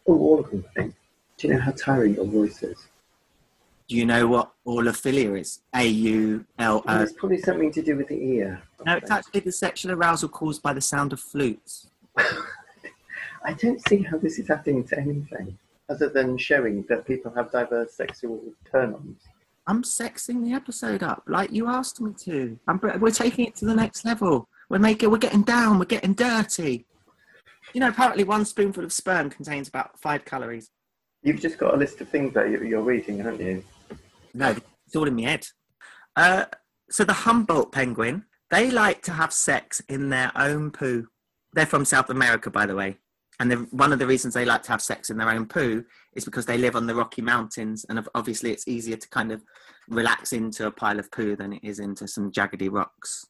Oh, 0.07 0.17
all 0.17 0.39
of 0.39 0.49
them, 0.49 0.65
I 0.69 0.73
think. 0.73 0.95
Do 1.37 1.47
you 1.47 1.53
know 1.53 1.59
how 1.59 1.71
tiring 1.71 2.15
your 2.15 2.25
voice 2.25 2.63
is? 2.63 2.87
Do 3.89 3.95
you 3.95 4.05
know 4.05 4.27
what 4.27 4.51
aulophilia 4.67 5.39
is? 5.39 5.61
A 5.73 5.83
U 5.83 6.45
L 6.59 6.83
Oh, 6.87 7.01
it's 7.01 7.13
probably 7.13 7.39
something 7.39 7.71
to 7.71 7.81
do 7.81 7.97
with 7.97 8.07
the 8.07 8.21
ear. 8.21 8.61
No, 8.85 8.95
it's 8.97 9.09
actually 9.09 9.39
the 9.39 9.51
sexual 9.51 9.91
arousal 9.93 10.29
caused 10.29 10.61
by 10.61 10.73
the 10.73 10.81
sound 10.81 11.11
of 11.11 11.19
flutes. 11.19 11.87
I 12.17 13.53
don't 13.57 13.81
see 13.89 14.03
how 14.03 14.19
this 14.19 14.37
is 14.37 14.51
adding 14.51 14.83
to 14.89 14.99
anything 14.99 15.57
other 15.89 16.07
than 16.07 16.37
showing 16.37 16.85
that 16.87 17.07
people 17.07 17.33
have 17.35 17.51
diverse 17.51 17.95
sexual 17.95 18.39
turn-ons. 18.71 19.21
I'm 19.65 19.81
sexing 19.81 20.43
the 20.43 20.53
episode 20.53 21.01
up 21.01 21.23
like 21.25 21.51
you 21.51 21.67
asked 21.67 21.99
me 21.99 22.13
to. 22.25 22.59
I'm, 22.67 22.79
we're 22.99 23.09
taking 23.09 23.47
it 23.47 23.55
to 23.55 23.65
the 23.65 23.73
next 23.73 24.05
level. 24.05 24.47
We're 24.69 24.77
making, 24.77 25.09
we're 25.09 25.17
getting 25.17 25.41
down. 25.41 25.79
We're 25.79 25.85
getting 25.85 26.13
dirty. 26.13 26.85
You 27.73 27.79
know, 27.79 27.89
apparently 27.89 28.23
one 28.23 28.45
spoonful 28.45 28.83
of 28.83 28.93
sperm 28.93 29.31
contains 29.31 29.67
about 29.67 29.99
five 29.99 30.25
calories. 30.25 30.69
You've 31.23 31.41
just 31.41 31.57
got 31.57 31.73
a 31.73 31.77
list 31.77 32.01
of 32.01 32.09
things 32.09 32.35
that 32.35 32.49
you're 32.51 32.83
reading, 32.83 33.17
haven't 33.17 33.41
you? 33.41 33.63
No, 34.33 34.55
it's 34.85 34.95
all 34.95 35.07
in 35.07 35.15
my 35.15 35.23
head. 35.23 35.45
Uh, 36.15 36.45
so 36.89 37.03
the 37.03 37.13
Humboldt 37.13 37.71
penguin, 37.71 38.25
they 38.51 38.71
like 38.71 39.01
to 39.03 39.11
have 39.11 39.31
sex 39.31 39.81
in 39.89 40.09
their 40.09 40.31
own 40.35 40.71
poo. 40.71 41.07
They're 41.53 41.65
from 41.65 41.85
South 41.85 42.09
America, 42.09 42.49
by 42.49 42.65
the 42.65 42.75
way. 42.75 42.97
And 43.39 43.67
one 43.71 43.93
of 43.93 43.99
the 43.99 44.07
reasons 44.07 44.33
they 44.33 44.43
like 44.43 44.63
to 44.63 44.71
have 44.71 44.81
sex 44.81 45.09
in 45.09 45.17
their 45.17 45.29
own 45.29 45.45
poo 45.45 45.85
is 46.13 46.25
because 46.25 46.45
they 46.45 46.57
live 46.57 46.75
on 46.75 46.87
the 46.87 46.95
Rocky 46.95 47.21
Mountains, 47.21 47.85
and 47.87 48.05
obviously 48.13 48.51
it's 48.51 48.67
easier 48.67 48.97
to 48.97 49.09
kind 49.09 49.31
of 49.31 49.41
relax 49.87 50.33
into 50.33 50.67
a 50.67 50.71
pile 50.71 50.99
of 50.99 51.09
poo 51.11 51.37
than 51.37 51.53
it 51.53 51.63
is 51.63 51.79
into 51.79 52.05
some 52.07 52.31
jaggedy 52.31 52.69
rocks. 52.69 53.25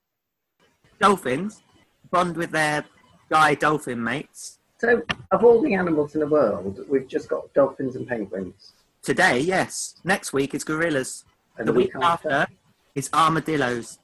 Dolphins 1.00 1.62
bond 2.10 2.36
with 2.36 2.51
their 2.51 2.86
guy 3.29 3.53
dolphin 3.53 4.03
mates. 4.03 4.60
So, 4.79 5.03
of 5.32 5.44
all 5.44 5.62
the 5.62 5.75
animals 5.75 6.15
in 6.15 6.22
the 6.22 6.27
world, 6.27 6.79
we've 6.89 7.08
just 7.08 7.29
got 7.29 7.53
dolphins 7.53 7.96
and 7.96 8.08
penguins. 8.08 8.74
Today, 9.09 9.39
yes. 9.39 9.95
Next 10.03 10.33
week 10.33 10.53
it's 10.53 10.63
gorillas. 10.63 11.25
And 11.57 11.67
the 11.67 11.73
week 11.73 11.89
after 11.99 12.45
is 12.93 13.09
armadillos. 13.11 13.97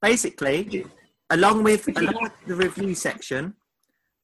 Basically, 0.00 0.86
along 1.28 1.62
with, 1.62 1.86
along 1.94 2.22
with 2.22 2.32
the 2.46 2.54
review 2.54 2.94
section 2.94 3.52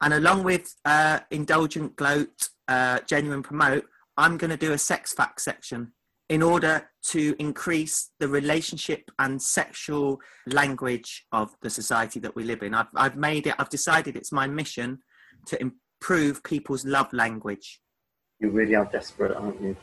and 0.01 0.15
along 0.15 0.45
with 0.45 0.75
uh, 0.87 1.21
indulgent 1.31 1.97
gloat 1.97 2.49
uh, 2.69 3.01
genuine 3.07 3.43
promote 3.43 3.85
i'm 4.17 4.39
going 4.39 4.51
to 4.51 4.57
do 4.57 4.73
a 4.73 4.79
sex 4.79 5.13
fact 5.13 5.41
section 5.41 5.93
in 6.31 6.43
order 6.43 6.89
to 7.03 7.35
increase 7.39 8.11
the 8.19 8.29
relationship 8.29 9.11
and 9.19 9.43
sexual 9.43 10.19
language 10.47 11.27
of 11.33 11.55
the 11.61 11.69
society 11.69 12.19
that 12.21 12.35
we 12.35 12.45
live 12.45 12.63
in 12.63 12.73
i've, 12.73 12.87
I've 12.95 13.17
made 13.17 13.47
it 13.49 13.55
i've 13.59 13.69
decided 13.69 14.17
it's 14.17 14.33
my 14.33 14.47
mission 14.47 15.01
to 15.49 15.61
improve 15.61 16.43
people's 16.45 16.87
love 16.87 17.13
language 17.13 17.81
You 18.41 18.51
really 18.51 18.75
are 18.75 18.87
desperate, 18.87 19.37
aren't 19.37 19.61
you? 19.61 19.77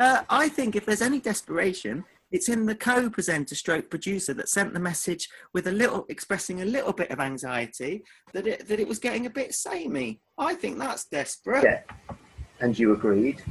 Uh, 0.00 0.22
I 0.28 0.48
think 0.48 0.74
if 0.74 0.86
there's 0.86 1.02
any 1.02 1.20
desperation, 1.20 2.04
it's 2.32 2.48
in 2.48 2.64
the 2.64 2.74
co-presenter 2.74 3.54
stroke 3.54 3.90
producer 3.90 4.32
that 4.34 4.48
sent 4.48 4.72
the 4.72 4.80
message 4.80 5.28
with 5.52 5.66
a 5.66 5.72
little 5.72 6.06
expressing 6.08 6.62
a 6.62 6.64
little 6.64 6.92
bit 6.92 7.10
of 7.10 7.20
anxiety 7.20 8.02
that 8.32 8.46
it 8.46 8.66
that 8.68 8.80
it 8.80 8.88
was 8.88 8.98
getting 8.98 9.26
a 9.26 9.30
bit 9.30 9.54
samey. 9.54 10.20
I 10.38 10.54
think 10.54 10.78
that's 10.78 11.04
desperate. 11.06 11.64
Yeah. 11.64 12.16
And 12.60 12.78
you 12.78 12.92
agreed. 12.92 13.42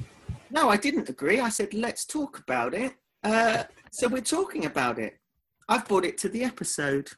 No, 0.50 0.70
I 0.70 0.78
didn't 0.78 1.10
agree. 1.10 1.40
I 1.40 1.50
said 1.50 1.74
let's 1.74 2.06
talk 2.06 2.40
about 2.40 2.74
it. 2.74 2.94
Uh, 3.24 3.64
so 3.92 4.08
we're 4.08 4.22
talking 4.22 4.66
about 4.66 4.98
it. 4.98 5.20
I've 5.68 5.88
brought 5.88 6.06
it 6.06 6.18
to 6.20 6.30
the 6.30 6.44
episode. 6.44 7.10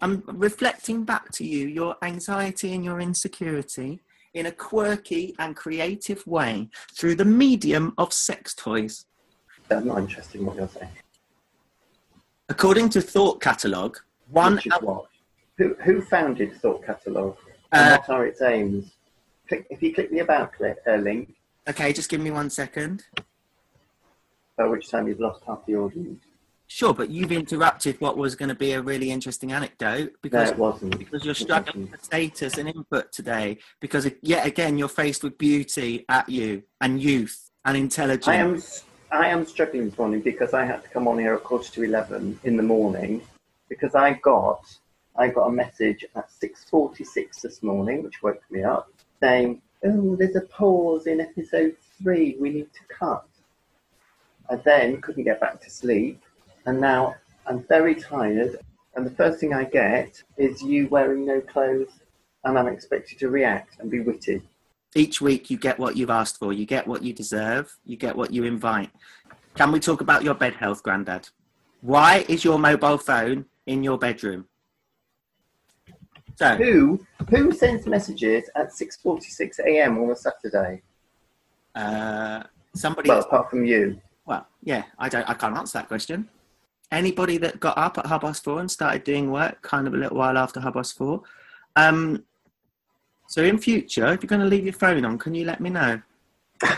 I'm 0.00 0.22
reflecting 0.26 1.04
back 1.04 1.30
to 1.32 1.44
you 1.44 1.66
your 1.66 1.96
anxiety 2.02 2.72
and 2.72 2.84
your 2.84 3.00
insecurity 3.00 4.00
in 4.34 4.46
a 4.46 4.52
quirky 4.52 5.34
and 5.38 5.56
creative 5.56 6.24
way 6.26 6.68
through 6.94 7.16
the 7.16 7.24
medium 7.24 7.94
of 7.98 8.12
sex 8.12 8.54
toys. 8.54 9.06
I'm 9.70 9.86
not 9.86 9.98
interested 9.98 10.40
in 10.40 10.46
what 10.46 10.56
you're 10.56 10.68
saying. 10.68 10.90
According 12.48 12.88
to 12.90 13.00
Thought 13.00 13.40
Catalog, 13.40 13.96
one? 14.30 14.60
Who, 15.58 15.74
who 15.84 16.00
founded 16.02 16.54
Thought 16.60 16.84
Catalog? 16.84 17.36
Uh, 17.72 17.76
And 17.76 17.90
what 18.00 18.08
are 18.10 18.26
its 18.26 18.42
aims? 18.42 18.92
Click, 19.48 19.66
if 19.70 19.82
you 19.82 19.94
click 19.94 20.10
the 20.10 20.20
About 20.20 20.52
click, 20.52 20.76
uh, 20.86 20.96
link, 20.96 21.34
okay, 21.68 21.92
just 21.92 22.08
give 22.08 22.20
me 22.20 22.30
one 22.30 22.50
second. 22.50 23.04
by 24.56 24.66
which 24.66 24.88
time 24.90 25.06
you've 25.08 25.20
lost 25.20 25.42
half 25.46 25.64
the 25.66 25.76
audience. 25.76 26.22
Sure, 26.72 26.94
but 26.94 27.10
you've 27.10 27.32
interrupted 27.32 28.00
what 28.00 28.16
was 28.16 28.36
going 28.36 28.48
to 28.48 28.54
be 28.54 28.74
a 28.74 28.80
really 28.80 29.10
interesting 29.10 29.50
anecdote 29.50 30.12
because 30.22 30.54
wasn't. 30.54 30.96
because 30.96 31.24
you're 31.24 31.34
struggling 31.34 31.86
wasn't. 31.86 32.04
status 32.04 32.58
and 32.58 32.68
input 32.68 33.10
today 33.10 33.58
because 33.80 34.08
yet 34.22 34.46
again 34.46 34.78
you're 34.78 34.86
faced 34.86 35.24
with 35.24 35.36
beauty 35.36 36.04
at 36.08 36.28
you 36.28 36.62
and 36.80 37.02
youth 37.02 37.50
and 37.64 37.76
intelligence. 37.76 38.28
I 38.28 38.36
am 38.36 38.62
I 39.10 39.28
am 39.30 39.44
struggling 39.46 39.86
this 39.86 39.98
morning 39.98 40.20
because 40.20 40.54
I 40.54 40.64
had 40.64 40.84
to 40.84 40.88
come 40.90 41.08
on 41.08 41.18
here 41.18 41.34
at 41.34 41.42
quarter 41.42 41.68
to 41.72 41.82
eleven 41.82 42.38
in 42.44 42.56
the 42.56 42.62
morning 42.62 43.20
because 43.68 43.96
I 43.96 44.12
got 44.12 44.62
I 45.16 45.26
got 45.26 45.48
a 45.48 45.52
message 45.52 46.04
at 46.14 46.30
six 46.30 46.62
forty 46.70 47.02
six 47.02 47.40
this 47.40 47.64
morning, 47.64 48.04
which 48.04 48.22
woke 48.22 48.44
me 48.48 48.62
up, 48.62 48.92
saying, 49.18 49.60
"Oh, 49.84 50.14
there's 50.14 50.36
a 50.36 50.42
pause 50.42 51.08
in 51.08 51.20
episode 51.20 51.74
three. 52.00 52.36
We 52.38 52.50
need 52.50 52.72
to 52.72 52.94
cut." 52.94 53.26
I 54.48 54.54
then 54.54 55.00
couldn't 55.00 55.24
get 55.24 55.40
back 55.40 55.60
to 55.62 55.70
sleep, 55.70 56.20
and 56.66 56.80
now 56.80 57.14
I'm 57.46 57.64
very 57.64 57.94
tired. 57.94 58.58
And 58.94 59.06
the 59.06 59.10
first 59.12 59.38
thing 59.38 59.54
I 59.54 59.64
get 59.64 60.22
is 60.36 60.62
you 60.62 60.88
wearing 60.88 61.24
no 61.24 61.40
clothes, 61.40 61.90
and 62.44 62.58
I'm 62.58 62.66
expected 62.66 63.18
to 63.20 63.28
react 63.28 63.78
and 63.80 63.90
be 63.90 64.00
witty. 64.00 64.42
Each 64.94 65.20
week 65.20 65.50
you 65.50 65.56
get 65.56 65.78
what 65.78 65.96
you've 65.96 66.10
asked 66.10 66.38
for. 66.38 66.52
You 66.52 66.66
get 66.66 66.86
what 66.86 67.02
you 67.04 67.12
deserve. 67.12 67.72
You 67.84 67.96
get 67.96 68.16
what 68.16 68.32
you 68.32 68.44
invite. 68.44 68.90
Can 69.54 69.70
we 69.70 69.78
talk 69.78 70.00
about 70.00 70.24
your 70.24 70.34
bed 70.34 70.54
health, 70.54 70.82
Grandad? 70.82 71.28
Why 71.80 72.24
is 72.28 72.44
your 72.44 72.58
mobile 72.58 72.98
phone 72.98 73.46
in 73.66 73.84
your 73.84 73.98
bedroom? 73.98 74.46
So, 76.36 76.56
Who 76.56 77.06
who 77.28 77.52
sends 77.52 77.86
messages 77.86 78.48
at 78.56 78.72
six 78.72 78.96
forty 78.96 79.28
six 79.28 79.58
a.m. 79.60 79.98
on 79.98 80.10
a 80.10 80.16
Saturday? 80.16 80.82
uh, 81.74 82.42
somebody. 82.74 83.08
Well, 83.08 83.20
apart 83.20 83.50
from 83.50 83.64
you. 83.64 84.00
Well, 84.26 84.46
yeah, 84.62 84.84
I 84.98 85.08
don't. 85.08 85.28
I 85.28 85.34
can't 85.34 85.56
answer 85.56 85.78
that 85.78 85.88
question. 85.88 86.28
Anybody 86.92 87.38
that 87.38 87.60
got 87.60 87.78
up 87.78 87.98
at 87.98 88.04
past 88.04 88.42
four 88.42 88.60
and 88.60 88.70
started 88.70 89.04
doing 89.04 89.30
work 89.30 89.62
kind 89.62 89.86
of 89.86 89.94
a 89.94 89.96
little 89.96 90.16
while 90.16 90.36
after 90.36 90.60
past 90.60 90.96
four. 90.96 91.22
Um, 91.76 92.24
so 93.28 93.42
in 93.44 93.58
future, 93.58 94.06
if 94.12 94.22
you're 94.22 94.28
going 94.28 94.40
to 94.40 94.46
leave 94.46 94.64
your 94.64 94.72
phone 94.72 95.04
on, 95.04 95.16
can 95.18 95.34
you 95.34 95.44
let 95.44 95.60
me 95.60 95.70
know? 95.70 96.02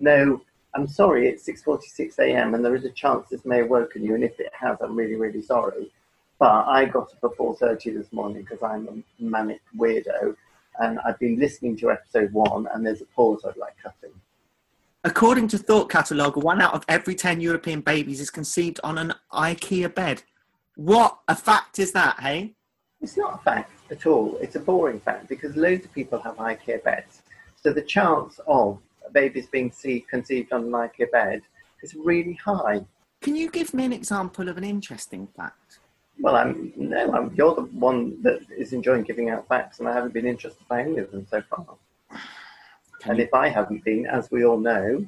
No, 0.00 0.40
I'm 0.74 0.86
sorry. 0.86 1.28
It's 1.28 1.44
six 1.44 1.62
forty 1.62 1.88
six 1.88 2.18
a.m. 2.18 2.54
and 2.54 2.64
there 2.64 2.74
is 2.74 2.84
a 2.84 2.90
chance 2.90 3.28
this 3.28 3.44
may 3.44 3.58
have 3.58 3.68
woken 3.68 4.04
you. 4.04 4.14
And 4.14 4.24
if 4.24 4.38
it 4.38 4.52
has, 4.58 4.78
I'm 4.80 4.96
really 4.96 5.16
really 5.16 5.42
sorry. 5.42 5.90
But 6.38 6.66
I 6.66 6.84
got 6.84 7.12
up 7.12 7.30
at 7.32 7.36
four 7.36 7.56
thirty 7.56 7.90
this 7.90 8.12
morning 8.12 8.42
because 8.42 8.62
I'm 8.62 8.88
a 8.88 9.22
manic 9.22 9.60
weirdo, 9.76 10.36
and 10.80 10.98
I've 11.00 11.18
been 11.18 11.38
listening 11.38 11.76
to 11.78 11.90
episode 11.90 12.32
one, 12.32 12.68
and 12.72 12.86
there's 12.86 13.00
a 13.00 13.06
pause 13.06 13.44
I'd 13.44 13.56
like 13.56 13.76
cutting. 13.82 14.14
According 15.08 15.48
to 15.48 15.58
Thought 15.58 15.88
Catalog, 15.88 16.36
one 16.36 16.60
out 16.60 16.74
of 16.74 16.84
every 16.86 17.14
10 17.14 17.40
European 17.40 17.80
babies 17.80 18.20
is 18.20 18.28
conceived 18.28 18.78
on 18.84 18.98
an 18.98 19.14
IKEA 19.32 19.94
bed. 19.94 20.22
What 20.76 21.18
a 21.28 21.34
fact 21.34 21.78
is 21.78 21.92
that, 21.92 22.20
hey? 22.20 22.52
It's 23.00 23.16
not 23.16 23.40
a 23.40 23.42
fact 23.42 23.72
at 23.90 24.04
all. 24.04 24.36
It's 24.42 24.56
a 24.56 24.60
boring 24.60 25.00
fact 25.00 25.30
because 25.30 25.56
loads 25.56 25.86
of 25.86 25.94
people 25.94 26.20
have 26.20 26.36
IKEA 26.36 26.84
beds. 26.84 27.22
So 27.56 27.72
the 27.72 27.80
chance 27.80 28.38
of 28.46 28.80
babies 29.12 29.46
being 29.46 29.72
see- 29.72 30.04
conceived 30.10 30.52
on 30.52 30.64
an 30.64 30.72
IKEA 30.72 31.10
bed 31.10 31.40
is 31.82 31.94
really 31.94 32.34
high. 32.34 32.84
Can 33.22 33.34
you 33.34 33.50
give 33.50 33.72
me 33.72 33.86
an 33.86 33.94
example 33.94 34.50
of 34.50 34.58
an 34.58 34.64
interesting 34.64 35.26
fact? 35.26 35.78
Well, 36.20 36.36
I'm 36.36 36.70
no, 36.76 37.12
I'm, 37.14 37.34
you're 37.34 37.54
the 37.54 37.62
one 37.62 38.20
that 38.24 38.42
is 38.54 38.74
enjoying 38.74 39.04
giving 39.04 39.30
out 39.30 39.48
facts, 39.48 39.78
and 39.78 39.88
I 39.88 39.94
haven't 39.94 40.12
been 40.12 40.26
interested 40.26 40.68
by 40.68 40.82
any 40.82 40.98
of 40.98 41.10
them 41.12 41.26
so 41.30 41.40
far. 41.40 41.64
Can 43.00 43.10
And 43.12 43.18
you- 43.18 43.24
if 43.24 43.34
I 43.34 43.48
haven't 43.48 43.84
been, 43.84 44.06
as 44.06 44.30
we 44.30 44.44
all 44.44 44.58
know, 44.58 45.06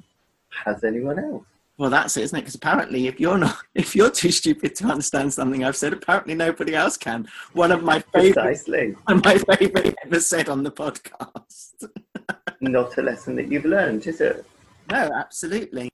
has 0.65 0.85
anyone 0.85 1.19
else? 1.19 1.45
Well, 1.79 1.89
that's 1.91 2.17
it, 2.19 2.25
isn't 2.25 2.37
it? 2.37 2.43
Because 2.43 2.55
apparently, 2.57 3.07
if 3.07 3.19
you're 3.19 3.39
not, 3.39 3.57
if 3.75 3.97
you're 3.97 4.11
too 4.11 4.31
stupid 4.31 4.75
to 4.77 4.85
understand 4.87 5.33
something 5.33 5.65
I've 5.65 5.77
said, 5.77 5.93
apparently 5.95 6.35
nobody 6.35 6.75
else 6.75 6.97
can. 6.99 7.27
One 7.55 7.73
of 7.73 7.83
my 7.83 8.01
favorite, 8.13 8.67
of 9.09 9.25
my 9.25 9.39
favorite 9.39 9.95
ever 10.05 10.21
said 10.21 10.49
on 10.51 10.63
the 10.63 10.71
podcast. 10.71 11.89
Not 12.61 12.99
a 12.99 13.03
lesson 13.03 13.35
that 13.37 13.51
you've 13.51 13.65
learned, 13.65 14.07
is 14.07 14.21
it? 14.21 14.45
No, 14.91 15.11
absolutely. 15.15 15.89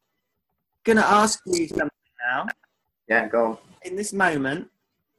Gonna 0.82 1.02
ask 1.02 1.40
you 1.46 1.68
something 1.68 1.88
now. 2.28 2.46
Yeah, 3.08 3.28
go 3.28 3.44
on. 3.46 3.58
In 3.82 3.94
this 3.94 4.12
moment, 4.12 4.68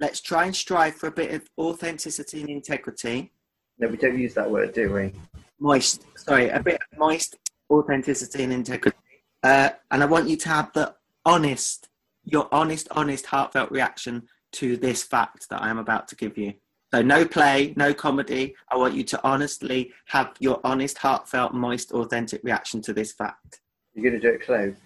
let's 0.02 0.20
try 0.20 0.46
and 0.46 0.56
strive 0.56 0.96
for 0.96 1.08
a 1.08 1.12
bit 1.12 1.32
of 1.34 1.48
authenticity 1.58 2.42
and 2.42 2.50
integrity. 2.50 3.32
No, 3.80 3.88
we 3.88 3.96
don't 3.96 4.18
use 4.20 4.34
that 4.34 4.50
word, 4.52 4.74
do 4.74 4.92
we? 4.92 5.14
Moist, 5.60 6.06
sorry, 6.16 6.50
a 6.50 6.62
bit 6.62 6.76
of 6.76 7.00
moist 7.00 7.38
authenticity 7.70 8.44
and 8.44 8.54
integrity. 8.54 8.98
Uh, 9.44 9.70
and 9.92 10.04
I 10.04 10.06
want 10.06 10.30
you 10.30 10.38
to 10.38 10.50
have 10.50 10.72
the 10.74 10.96
honest, 11.26 11.90
your 12.24 12.48
honest, 12.52 12.88
honest, 12.92 13.26
heartfelt 13.26 13.72
reaction 13.72 14.28
to 14.54 14.78
this 14.78 15.04
fact 15.04 15.50
that 15.50 15.62
I 15.62 15.70
am 15.70 15.78
about 15.78 16.08
to 16.10 16.16
give 16.16 16.38
you. 16.38 16.54
So 16.94 17.02
no 17.02 17.26
play, 17.26 17.74
no 17.76 17.94
comedy. 17.94 18.56
I 18.72 18.78
want 18.78 18.94
you 18.94 19.04
to 19.06 19.20
honestly 19.24 19.92
have 20.06 20.34
your 20.40 20.62
honest, 20.64 20.98
heartfelt, 20.98 21.54
moist, 21.54 21.92
authentic 21.92 22.44
reaction 22.44 22.82
to 22.84 22.94
this 22.94 23.12
fact. 23.12 23.62
You're 23.94 24.10
going 24.10 24.22
to 24.22 24.28
do 24.28 24.34
it 24.34 24.42
closed. 24.42 24.80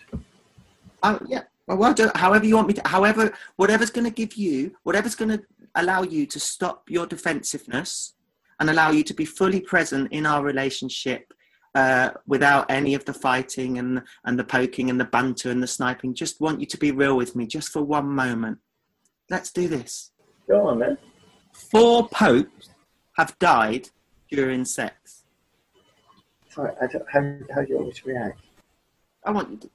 Oh 1.04 1.20
yeah. 1.28 1.44
Well, 1.68 1.78
well 1.78 1.94
done. 1.94 2.12
However 2.16 2.46
you 2.46 2.56
want 2.56 2.68
me 2.68 2.74
to. 2.76 2.88
However, 2.88 3.34
whatever's 3.58 3.92
going 3.92 4.06
to 4.06 4.12
give 4.12 4.36
you, 4.36 4.76
whatever's 4.84 5.16
going 5.16 5.38
to 5.38 5.44
allow 5.76 6.02
you 6.02 6.26
to 6.26 6.40
stop 6.40 6.90
your 6.90 7.06
defensiveness 7.06 8.14
and 8.62 8.70
allow 8.70 8.92
you 8.92 9.04
to 9.04 9.14
be 9.14 9.26
fully 9.26 9.60
present 9.60 10.14
in 10.14 10.26
our 10.26 10.44
relationship 10.44 11.34
uh, 11.74 12.12
without 12.28 12.70
any 12.70 12.94
of 12.94 13.04
the 13.06 13.14
fighting 13.14 13.80
and 13.80 14.04
and 14.26 14.38
the 14.38 14.44
poking 14.44 14.90
and 14.92 15.00
the 15.00 15.06
banter 15.06 15.50
and 15.50 15.64
the 15.64 15.68
sniping. 15.68 16.14
Just 16.14 16.40
want 16.40 16.60
you 16.60 16.68
to 16.68 16.78
be 16.78 16.92
real 16.92 17.18
with 17.18 17.36
me, 17.36 17.48
just 17.48 17.70
for 17.70 17.82
one 17.82 18.08
moment. 18.08 18.60
Let's 19.32 19.52
do 19.52 19.68
this. 19.68 20.12
Go 20.48 20.68
on 20.68 20.80
then. 20.80 20.98
Four 21.54 22.08
popes 22.10 22.70
have 23.18 23.38
died 23.40 23.90
during 24.30 24.64
sex. 24.64 25.24
Sorry, 26.50 26.72
I 26.82 26.88
don't, 26.88 27.06
how, 27.12 27.22
how 27.56 27.62
do 27.62 27.68
you 27.70 27.76
want 27.78 27.88
me 27.88 27.94
to 27.94 28.08
react? 28.08 28.40
I 29.26 29.32
want 29.32 29.50
you 29.52 29.58
to. 29.58 29.70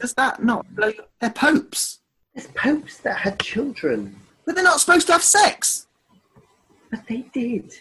Does 0.00 0.14
that 0.14 0.42
not 0.42 0.66
blow? 0.74 0.88
Your, 0.88 1.04
they're 1.20 1.30
popes, 1.30 2.00
There's 2.34 2.48
popes 2.48 2.98
that 2.98 3.18
had 3.18 3.38
children, 3.38 4.18
but 4.44 4.54
they're 4.54 4.64
not 4.64 4.80
supposed 4.80 5.06
to 5.08 5.12
have 5.12 5.22
sex. 5.22 5.86
but 6.90 7.00
they 7.08 7.22
did. 7.32 7.72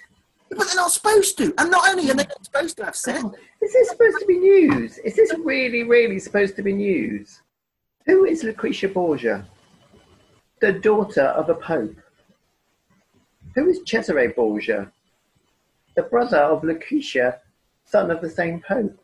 But 0.55 0.67
they're 0.67 0.75
not 0.75 0.91
supposed 0.91 1.37
to. 1.39 1.53
And 1.57 1.69
not 1.71 1.87
only 1.89 2.09
are 2.09 2.13
they 2.13 2.23
not 2.23 2.45
supposed 2.45 2.77
to 2.77 2.85
have 2.85 2.95
sex, 2.95 3.21
God, 3.21 3.35
is 3.61 3.73
this 3.73 3.89
supposed 3.89 4.17
to 4.19 4.25
be 4.25 4.37
news? 4.37 4.97
Is 4.99 5.15
this 5.15 5.33
really, 5.43 5.83
really 5.83 6.19
supposed 6.19 6.55
to 6.55 6.61
be 6.63 6.73
news? 6.73 7.41
Who 8.05 8.25
is 8.25 8.43
Lucretia 8.43 8.87
Borgia? 8.87 9.45
The 10.61 10.73
daughter 10.73 11.23
of 11.23 11.49
a 11.49 11.55
pope. 11.55 11.95
Who 13.55 13.69
is 13.69 13.79
Cesare 13.85 14.29
Borgia? 14.35 14.91
The 15.95 16.03
brother 16.03 16.37
of 16.37 16.63
Lucretia, 16.63 17.39
son 17.85 18.11
of 18.11 18.21
the 18.21 18.29
same 18.29 18.61
pope. 18.67 18.97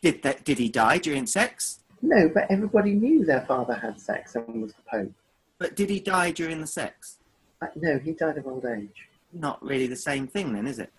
did 0.00 0.22
that, 0.22 0.44
did 0.44 0.58
he 0.58 0.68
die 0.68 0.98
during 0.98 1.26
sex? 1.26 1.80
No, 2.00 2.28
but 2.28 2.46
everybody 2.50 2.92
knew 2.94 3.24
their 3.24 3.42
father 3.42 3.74
had 3.74 4.00
sex 4.00 4.34
and 4.34 4.62
was 4.62 4.72
the 4.72 4.82
pope. 4.90 5.12
But 5.58 5.76
did 5.76 5.90
he 5.90 6.00
die 6.00 6.32
during 6.32 6.60
the 6.60 6.66
sex? 6.66 7.18
Uh, 7.60 7.66
No, 7.76 7.98
he 7.98 8.12
died 8.12 8.38
of 8.38 8.46
old 8.46 8.64
age. 8.64 9.08
Not 9.32 9.62
really 9.62 9.86
the 9.86 9.96
same 9.96 10.26
thing, 10.26 10.52
then, 10.52 10.66
is 10.66 10.78
it? 10.78 10.92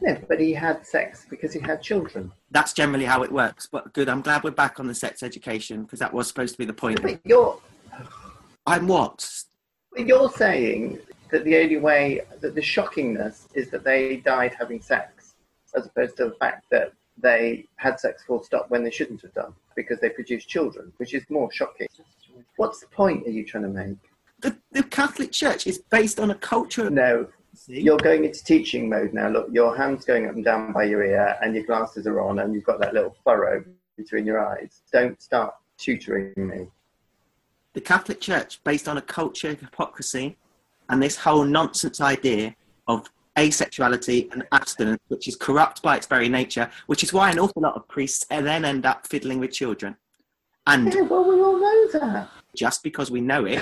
No, 0.00 0.16
but 0.28 0.40
he 0.40 0.52
had 0.52 0.84
sex 0.84 1.26
because 1.30 1.52
he 1.52 1.60
had 1.60 1.80
children. 1.80 2.32
That's 2.50 2.72
generally 2.72 3.04
how 3.04 3.22
it 3.22 3.30
works. 3.30 3.68
But 3.70 3.92
good, 3.92 4.08
I'm 4.08 4.20
glad 4.20 4.42
we're 4.42 4.50
back 4.50 4.80
on 4.80 4.88
the 4.88 4.94
sex 4.94 5.22
education 5.22 5.84
because 5.84 6.00
that 6.00 6.12
was 6.12 6.26
supposed 6.26 6.54
to 6.54 6.58
be 6.58 6.64
the 6.64 6.72
point. 6.72 7.00
But 7.02 7.20
you're 7.24 7.58
I'm 8.66 8.86
what? 8.86 9.28
You're 9.96 10.30
saying 10.30 10.98
that 11.30 11.44
the 11.44 11.56
only 11.56 11.78
way 11.78 12.22
that 12.40 12.54
the 12.54 12.60
shockingness 12.60 13.46
is 13.54 13.70
that 13.70 13.84
they 13.84 14.16
died 14.16 14.54
having 14.58 14.80
sex, 14.80 15.34
as 15.74 15.86
opposed 15.86 16.16
to 16.18 16.26
the 16.26 16.34
fact 16.38 16.66
that 16.70 16.92
they 17.16 17.66
had 17.76 18.00
sex 18.00 18.24
full 18.24 18.42
stop 18.42 18.70
when 18.70 18.82
they 18.82 18.90
shouldn't 18.90 19.20
have 19.22 19.34
done 19.34 19.52
because 19.76 20.00
they 20.00 20.08
produced 20.10 20.48
children, 20.48 20.92
which 20.98 21.14
is 21.14 21.24
more 21.28 21.50
shocking. 21.52 21.88
What's 22.56 22.80
the 22.80 22.86
point 22.88 23.26
are 23.26 23.30
you 23.30 23.44
trying 23.44 23.64
to 23.64 23.70
make? 23.70 23.96
The, 24.40 24.56
the 24.72 24.82
Catholic 24.82 25.32
Church 25.32 25.66
is 25.66 25.78
based 25.78 26.18
on 26.18 26.30
a 26.30 26.34
culture. 26.34 26.90
No, 26.90 27.28
See? 27.54 27.80
you're 27.80 27.98
going 27.98 28.24
into 28.24 28.42
teaching 28.44 28.88
mode 28.88 29.12
now. 29.12 29.28
Look, 29.28 29.48
your 29.52 29.76
hand's 29.76 30.04
going 30.04 30.26
up 30.26 30.34
and 30.34 30.44
down 30.44 30.72
by 30.72 30.84
your 30.84 31.04
ear, 31.04 31.36
and 31.42 31.54
your 31.54 31.64
glasses 31.64 32.06
are 32.06 32.20
on, 32.20 32.38
and 32.38 32.54
you've 32.54 32.64
got 32.64 32.80
that 32.80 32.94
little 32.94 33.14
furrow 33.24 33.62
between 33.96 34.24
your 34.26 34.40
eyes. 34.44 34.80
Don't 34.92 35.20
start 35.20 35.54
tutoring 35.78 36.32
me. 36.36 36.66
the 37.74 37.80
Catholic 37.80 38.20
Church 38.20 38.60
based 38.64 38.88
on 38.88 38.96
a 38.98 39.02
culture 39.02 39.50
of 39.50 39.60
hypocrisy 39.60 40.36
and 40.88 41.02
this 41.02 41.16
whole 41.16 41.44
nonsense 41.44 42.00
idea 42.00 42.54
of 42.86 43.08
asexuality 43.36 44.30
and 44.32 44.44
abstinence, 44.52 45.00
which 45.08 45.26
is 45.28 45.36
corrupt 45.36 45.82
by 45.82 45.96
its 45.96 46.06
very 46.06 46.28
nature, 46.28 46.70
which 46.86 47.02
is 47.02 47.12
why 47.12 47.30
an 47.30 47.38
awful 47.38 47.62
lot 47.62 47.74
of 47.74 47.86
priests 47.88 48.24
then 48.28 48.64
end 48.64 48.84
up 48.86 49.06
fiddling 49.06 49.38
with 49.40 49.52
children. 49.52 49.96
And 50.66 50.92
Yeah, 50.92 51.00
well, 51.02 51.24
we 51.28 51.40
all 51.40 51.58
know 51.58 51.88
that. 52.00 52.28
just 52.54 52.82
because 52.82 53.10
we 53.10 53.20
know 53.20 53.46
it, 53.46 53.60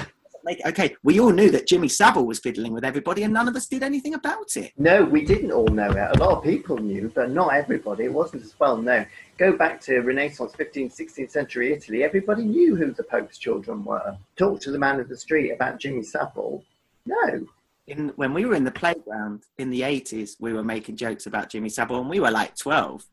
okay, 0.67 0.97
we 1.03 1.21
all 1.21 1.31
knew 1.31 1.51
that 1.51 1.67
Jimmy 1.67 1.89
Savile 1.89 2.27
was 2.27 2.39
fiddling 2.39 2.73
with 2.73 2.85
everybody 2.85 3.23
and 3.23 3.33
none 3.33 3.49
of 3.49 3.57
us 3.57 3.67
did 3.67 3.83
anything 3.83 4.15
about 4.15 4.57
it. 4.57 4.73
No, 4.77 5.05
we 5.05 5.25
didn't 5.25 5.53
all 5.53 5.69
know 5.69 5.91
it. 5.91 6.17
A 6.17 6.19
lot 6.19 6.39
of 6.39 6.45
people 6.45 6.79
knew, 6.79 7.11
but 7.15 7.31
not 7.31 7.55
everybody. 7.55 8.05
It 8.05 8.13
wasn't 8.13 8.43
as 8.43 8.59
well 8.59 8.77
known. 8.77 9.07
Go 9.39 9.57
back 9.57 9.81
to 9.83 10.01
Renaissance, 10.01 10.53
15th, 10.53 10.99
16th 10.99 11.31
century 11.31 11.73
Italy. 11.73 12.05
Everybody 12.05 12.45
knew 12.45 12.77
who 12.77 12.93
the 12.93 13.05
Pope's 13.05 13.39
children 13.39 13.85
were. 13.85 14.17
Talk 14.37 14.61
to 14.61 14.71
the 14.71 14.79
man 14.79 15.01
of 15.01 15.09
the 15.09 15.17
street 15.17 15.51
about 15.51 15.79
Jimmy 15.79 16.03
Savile. 16.03 16.63
No. 17.07 17.47
In, 17.87 18.11
when 18.17 18.35
we 18.35 18.45
were 18.45 18.55
in 18.55 18.65
the 18.65 18.71
playground 18.71 19.45
in 19.59 19.71
the 19.71 19.81
80s, 19.81 20.37
we 20.41 20.53
were 20.53 20.63
making 20.63 20.97
jokes 20.97 21.27
about 21.27 21.51
Jimmy 21.51 21.69
Savile 21.69 22.01
and 22.01 22.11
we 22.11 22.21
were 22.21 22.31
like 22.31 22.57
12. 22.57 23.05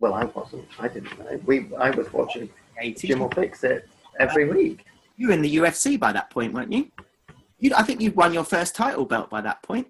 Well, 0.00 0.14
I 0.14 0.24
wasn't. 0.24 0.66
I 0.80 0.88
didn't 0.88 1.16
know. 1.18 1.40
We, 1.46 1.68
I 1.78 1.90
was 1.90 2.12
watching 2.12 2.50
80s. 2.82 3.00
Jim 3.00 3.20
will 3.20 3.30
fix 3.30 3.62
it 3.64 3.88
every 4.18 4.48
week. 4.48 4.84
You 5.22 5.28
were 5.28 5.34
in 5.34 5.42
the 5.42 5.56
UFC 5.58 6.00
by 6.00 6.12
that 6.14 6.30
point, 6.30 6.52
weren't 6.52 6.72
you? 6.72 6.90
you? 7.60 7.70
I 7.76 7.84
think 7.84 8.00
you'd 8.00 8.16
won 8.16 8.34
your 8.34 8.42
first 8.42 8.74
title 8.74 9.04
belt 9.04 9.30
by 9.30 9.40
that 9.40 9.62
point. 9.62 9.86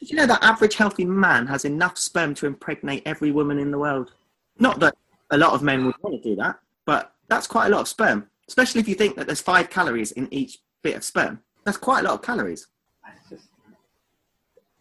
Did 0.00 0.08
you 0.08 0.16
know 0.16 0.24
that 0.24 0.42
average 0.42 0.76
healthy 0.76 1.04
man 1.04 1.46
has 1.48 1.66
enough 1.66 1.98
sperm 1.98 2.32
to 2.36 2.46
impregnate 2.46 3.02
every 3.04 3.30
woman 3.30 3.58
in 3.58 3.70
the 3.70 3.78
world? 3.78 4.12
Not 4.58 4.80
that 4.80 4.96
a 5.28 5.36
lot 5.36 5.52
of 5.52 5.62
men 5.62 5.84
would 5.84 5.96
want 6.00 6.16
to 6.16 6.30
do 6.30 6.34
that, 6.36 6.58
but 6.86 7.12
that's 7.28 7.46
quite 7.46 7.66
a 7.66 7.68
lot 7.68 7.82
of 7.82 7.88
sperm, 7.88 8.26
especially 8.48 8.80
if 8.80 8.88
you 8.88 8.94
think 8.94 9.16
that 9.16 9.26
there's 9.26 9.42
five 9.42 9.68
calories 9.68 10.12
in 10.12 10.32
each 10.32 10.60
bit 10.82 10.96
of 10.96 11.04
sperm. 11.04 11.38
That's 11.66 11.76
quite 11.76 12.00
a 12.00 12.08
lot 12.08 12.14
of 12.14 12.22
calories. 12.22 12.68
Just, 13.28 13.48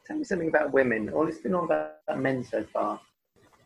tell 0.06 0.15
me 0.15 0.23
something 0.23 0.47
about 0.47 0.71
women. 0.71 1.10
All 1.10 1.28
it's 1.28 1.39
been 1.39 1.56
all 1.56 1.65
about 1.65 1.91
men 2.15 2.41
so 2.41 2.63
far. 2.71 3.02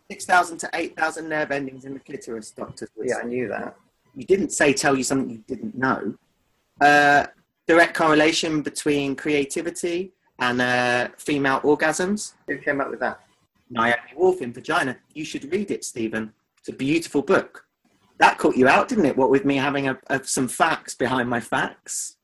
6,000 0.10 0.58
to 0.58 0.70
8,000 0.74 1.30
nerve 1.30 1.52
endings 1.52 1.86
in 1.86 1.94
the 1.94 2.00
clitoris, 2.00 2.50
doctors 2.50 2.90
Yeah. 3.00 3.18
I 3.22 3.28
knew 3.28 3.48
that. 3.50 3.78
You 4.16 4.26
didn't 4.26 4.52
say 4.52 4.74
tell 4.74 4.98
you 4.98 5.04
something 5.04 5.30
you 5.30 5.44
didn't 5.48 5.78
know. 5.78 6.16
Uh, 6.80 7.26
direct 7.68 7.96
correlation 7.96 8.62
between 8.62 9.16
creativity 9.16 10.12
and 10.40 10.62
uh, 10.62 11.10
female 11.18 11.60
orgasms. 11.62 12.34
Who 12.48 12.58
came 12.58 12.82
up 12.82 12.90
with 12.90 13.00
that? 13.00 13.22
Naomi 13.70 14.14
Wolf 14.16 14.42
in 14.42 14.52
Vagina. 14.52 14.98
You 15.14 15.24
should 15.24 15.52
read 15.52 15.72
it, 15.72 15.86
Stephen. 15.86 16.34
It's 16.60 16.70
a 16.70 16.74
beautiful 16.74 17.22
book. 17.22 17.66
That 18.18 18.38
caught 18.38 18.58
you 18.58 18.68
out, 18.68 18.88
didn't 18.88 19.06
it? 19.06 19.18
What 19.18 19.30
with 19.30 19.46
me 19.46 19.56
having 19.56 19.88
a, 19.88 19.98
a, 20.08 20.24
some 20.24 20.48
facts 20.48 20.94
behind 20.94 21.30
my 21.30 21.40
facts. 21.40 22.18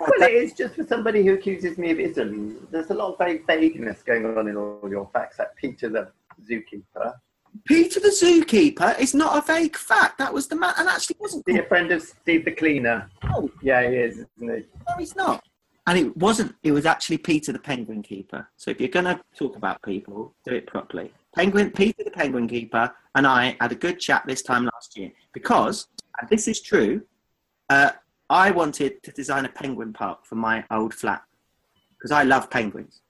Well, 0.00 0.10
it 0.22 0.32
is 0.32 0.54
just 0.54 0.76
for 0.76 0.84
somebody 0.84 1.24
who 1.24 1.34
accuses 1.34 1.76
me 1.76 1.90
of 1.90 1.98
ism. 1.98 2.68
There's 2.70 2.90
a 2.90 2.94
lot 2.94 3.12
of 3.12 3.18
very 3.18 3.38
vagueness 3.38 4.02
going 4.02 4.24
on 4.26 4.48
in 4.48 4.56
all 4.56 4.88
your 4.88 5.10
facts. 5.12 5.38
Like 5.38 5.54
Peter 5.56 5.88
the 5.88 6.10
zookeeper, 6.48 7.14
Peter 7.64 8.00
the 8.00 8.08
zookeeper 8.08 8.98
is 8.98 9.14
not 9.14 9.38
a 9.38 9.46
vague 9.46 9.76
fact. 9.76 10.18
That 10.18 10.32
was 10.32 10.48
the 10.48 10.56
man, 10.56 10.74
and 10.78 10.88
actually 10.88 11.16
wasn't. 11.20 11.44
be 11.46 11.58
a 11.58 11.62
friend 11.64 11.90
of 11.92 12.02
Steve 12.02 12.44
the 12.44 12.52
cleaner. 12.52 13.08
No, 13.24 13.50
Yeah, 13.62 13.88
he 13.88 13.96
is, 13.96 14.12
isn't 14.14 14.28
he? 14.38 14.46
no, 14.46 14.96
he's 14.98 15.16
not. 15.16 15.42
And 15.86 15.98
it 15.98 16.16
wasn't. 16.16 16.54
It 16.62 16.72
was 16.72 16.86
actually 16.86 17.18
Peter 17.18 17.52
the 17.52 17.58
penguin 17.58 18.02
keeper. 18.02 18.48
So 18.56 18.70
if 18.70 18.80
you're 18.80 18.88
going 18.88 19.04
to 19.04 19.20
talk 19.36 19.56
about 19.56 19.82
people, 19.82 20.34
do 20.44 20.54
it 20.54 20.66
properly. 20.66 21.12
Penguin 21.34 21.70
Peter 21.70 22.04
the 22.04 22.10
penguin 22.10 22.48
keeper 22.48 22.92
and 23.14 23.26
I 23.26 23.56
had 23.60 23.72
a 23.72 23.74
good 23.74 23.98
chat 23.98 24.24
this 24.26 24.40
time 24.42 24.64
last 24.64 24.96
year 24.96 25.10
because, 25.32 25.88
and 26.20 26.28
this 26.30 26.48
is 26.48 26.60
true, 26.60 27.02
uh, 27.70 27.90
I 28.30 28.50
wanted 28.50 29.02
to 29.02 29.10
design 29.12 29.44
a 29.44 29.48
penguin 29.48 29.92
park 29.92 30.24
for 30.24 30.36
my 30.36 30.64
old 30.70 30.94
flat 30.94 31.22
because 31.98 32.12
I 32.12 32.22
love 32.22 32.50
penguins. 32.50 33.02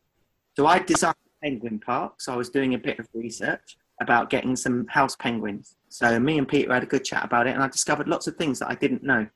So 0.57 0.66
I 0.66 0.78
designed 0.78 1.16
a 1.26 1.44
penguin 1.46 1.78
park. 1.78 2.20
So 2.20 2.33
I 2.33 2.37
was 2.37 2.50
doing 2.50 2.74
a 2.74 2.78
bit 2.78 2.98
of 2.98 3.09
research 3.14 3.76
about 4.00 4.30
getting 4.30 4.57
some 4.57 4.87
house 4.88 5.16
penguins. 5.16 5.76
So 5.88 6.18
me 6.18 6.38
and 6.38 6.48
Peter 6.48 6.72
had 6.72 6.83
a 6.83 6.87
good 6.87 7.04
chat 7.04 7.24
about 7.24 7.46
it, 7.46 7.54
and 7.54 7.62
I 7.62 7.68
discovered 7.68 8.09
lots 8.09 8.26
of 8.26 8.37
things 8.37 8.59
that 8.59 8.70
I 8.70 8.74
didn't 8.74 9.02
know. 9.02 9.26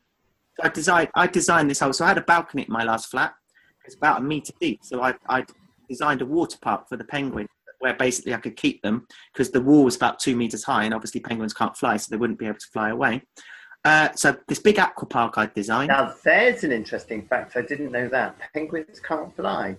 So 0.57 0.65
I 0.65 0.69
designed 0.69 1.09
I 1.15 1.27
designed 1.27 1.71
this 1.71 1.81
whole. 1.81 1.93
So 1.93 2.05
I 2.05 2.09
had 2.09 2.19
a 2.19 2.23
balcony 2.23 2.65
in 2.65 2.73
my 2.73 2.85
last 2.85 3.11
flat. 3.11 3.35
It's 3.85 3.95
about 3.95 4.19
a 4.19 4.23
meter 4.23 4.53
deep. 4.61 4.81
So 4.83 5.03
I 5.03 5.15
I 5.29 5.45
designed 5.89 6.23
a 6.23 6.27
water 6.27 6.59
park 6.61 6.89
for 6.89 6.97
the 6.97 7.05
penguins, 7.05 7.49
where 7.79 7.95
basically 7.95 8.35
I 8.35 8.39
could 8.39 8.57
keep 8.57 8.83
them 8.83 9.07
because 9.33 9.51
the 9.51 9.61
wall 9.61 9.85
was 9.85 9.97
about 9.97 10.19
two 10.19 10.37
meters 10.37 10.65
high, 10.65 10.85
and 10.85 10.95
obviously 10.95 11.21
penguins 11.21 11.55
can't 11.55 11.77
fly, 11.77 11.97
so 11.97 12.09
they 12.11 12.17
wouldn't 12.17 12.39
be 12.39 12.47
able 12.47 12.59
to 12.59 12.67
fly 12.73 12.91
away. 12.91 13.23
Uh, 13.85 14.09
so 14.15 14.37
this 14.49 14.59
big 14.59 14.79
aqua 14.79 15.07
park 15.07 15.39
I'd 15.39 15.55
designed. 15.55 15.89
Now, 15.89 16.13
there's 16.25 16.65
an 16.65 16.73
interesting 16.73 17.23
fact. 17.27 17.57
I 17.57 17.63
didn't 17.63 17.93
know 17.93 18.09
that. 18.09 18.37
Penguins 18.53 18.99
can't 18.99 19.35
fly. 19.35 19.77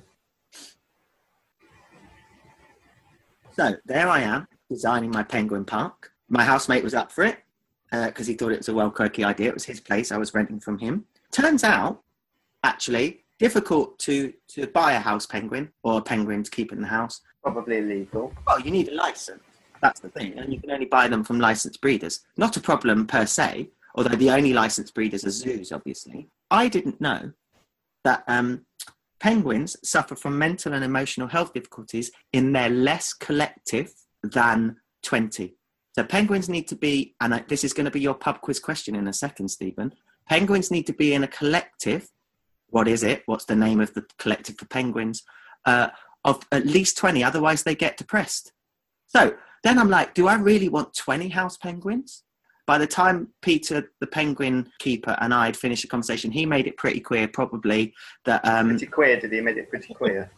So 3.52 3.76
there 3.86 4.08
I 4.08 4.22
am 4.22 4.48
designing 4.70 5.12
my 5.12 5.24
penguin 5.24 5.66
park. 5.66 6.12
My 6.30 6.44
housemate 6.44 6.84
was 6.84 6.94
up 6.94 7.12
for 7.12 7.24
it 7.24 7.40
because 7.92 8.28
he 8.28 8.36
thought 8.36 8.52
it 8.52 8.60
was 8.60 8.70
a 8.70 8.74
well 8.74 8.92
quirky 8.92 9.24
idea. 9.24 9.50
It 9.50 9.54
was 9.54 9.66
his 9.66 9.80
place. 9.80 10.12
I 10.12 10.18
was 10.18 10.34
renting 10.34 10.60
from 10.60 10.78
him. 10.78 11.06
Turns 11.32 11.64
out, 11.64 12.02
actually, 12.64 13.24
difficult 13.40 13.98
to 14.00 14.34
to 14.50 14.68
buy 14.68 14.94
a 14.94 15.00
house 15.00 15.26
penguin 15.26 15.72
or 15.84 16.00
a 16.00 16.02
penguin 16.02 16.44
to 16.44 16.52
keep 16.52 16.72
in 16.72 16.82
the 16.82 16.88
house. 16.88 17.22
Probably 17.42 17.78
illegal. 17.78 18.34
Well, 18.46 18.60
you 18.60 18.72
need 18.72 18.90
a 18.90 18.94
license. 18.94 19.42
That's 19.82 20.02
the 20.02 20.10
thing, 20.10 20.38
and 20.38 20.54
you 20.54 20.60
can 20.60 20.72
only 20.72 20.86
buy 20.86 21.08
them 21.08 21.24
from 21.24 21.40
licensed 21.40 21.80
breeders. 21.82 22.22
Not 22.36 22.58
a 22.58 22.60
problem 22.60 23.08
per 23.08 23.26
se, 23.26 23.70
although 23.96 24.16
the 24.16 24.30
only 24.30 24.54
licensed 24.54 24.94
breeders 24.94 25.26
are 25.26 25.32
zoos, 25.32 25.72
obviously. 25.72 26.28
I 26.52 26.68
didn't 26.68 27.00
know 27.00 27.32
that 28.04 28.24
um, 28.28 28.66
penguins 29.22 29.78
suffer 29.84 30.16
from 30.16 30.38
mental 30.38 30.74
and 30.74 30.84
emotional 30.84 31.30
health 31.30 31.54
difficulties 31.54 32.12
in 32.34 32.52
their 32.52 32.70
less 32.70 33.14
collective 33.14 33.94
than 34.24 34.78
20. 35.04 35.56
So 35.96 36.04
penguins 36.04 36.50
need 36.50 36.68
to 36.70 36.76
be, 36.76 37.16
and 37.20 37.36
I, 37.36 37.44
this 37.48 37.64
is 37.64 37.74
going 37.74 37.86
to 37.86 37.92
be 37.92 38.00
your 38.00 38.14
pub 38.14 38.42
quiz 38.42 38.60
question 38.60 38.96
in 38.96 39.08
a 39.08 39.14
second, 39.14 39.50
Stephen. 39.50 39.94
Penguins 40.28 40.72
need 40.72 40.86
to 40.88 40.94
be 40.94 41.14
in 41.14 41.24
a 41.24 41.28
collective. 41.28 42.10
What 42.68 42.88
is 42.88 43.04
it? 43.04 43.24
What's 43.26 43.46
the 43.46 43.56
name 43.56 43.80
of 43.80 43.94
the 43.94 44.06
collective 44.18 44.58
for 44.58 44.66
penguins? 44.66 45.24
Uh, 45.66 45.90
of 46.24 46.46
at 46.52 46.66
least 46.66 46.98
20, 46.98 47.24
otherwise 47.24 47.64
they 47.64 47.76
get 47.76 47.98
depressed. 47.98 48.52
So 49.08 49.36
then 49.64 49.80
I'm 49.80 49.90
like, 49.90 50.14
do 50.14 50.28
I 50.28 50.36
really 50.36 50.70
want 50.70 50.96
20 50.96 51.30
house 51.30 51.58
penguins? 51.58 52.24
By 52.68 52.78
the 52.78 52.86
time 52.86 53.30
Peter, 53.42 53.92
the 54.00 54.06
penguin 54.06 54.72
keeper, 54.78 55.18
and 55.22 55.34
I 55.34 55.48
had 55.48 55.58
finished 55.58 55.82
the 55.82 55.88
conversation, 55.88 56.30
he 56.30 56.46
made 56.46 56.68
it 56.68 56.78
pretty 56.78 57.00
clear, 57.00 57.28
probably, 57.28 57.94
that 58.26 58.46
um, 58.46 58.70
Pretty 58.70 58.86
queer, 58.86 59.20
did 59.20 59.32
he? 59.32 59.42
Made 59.42 59.58
it 59.58 59.70
pretty 59.70 59.94
queer. 59.94 60.30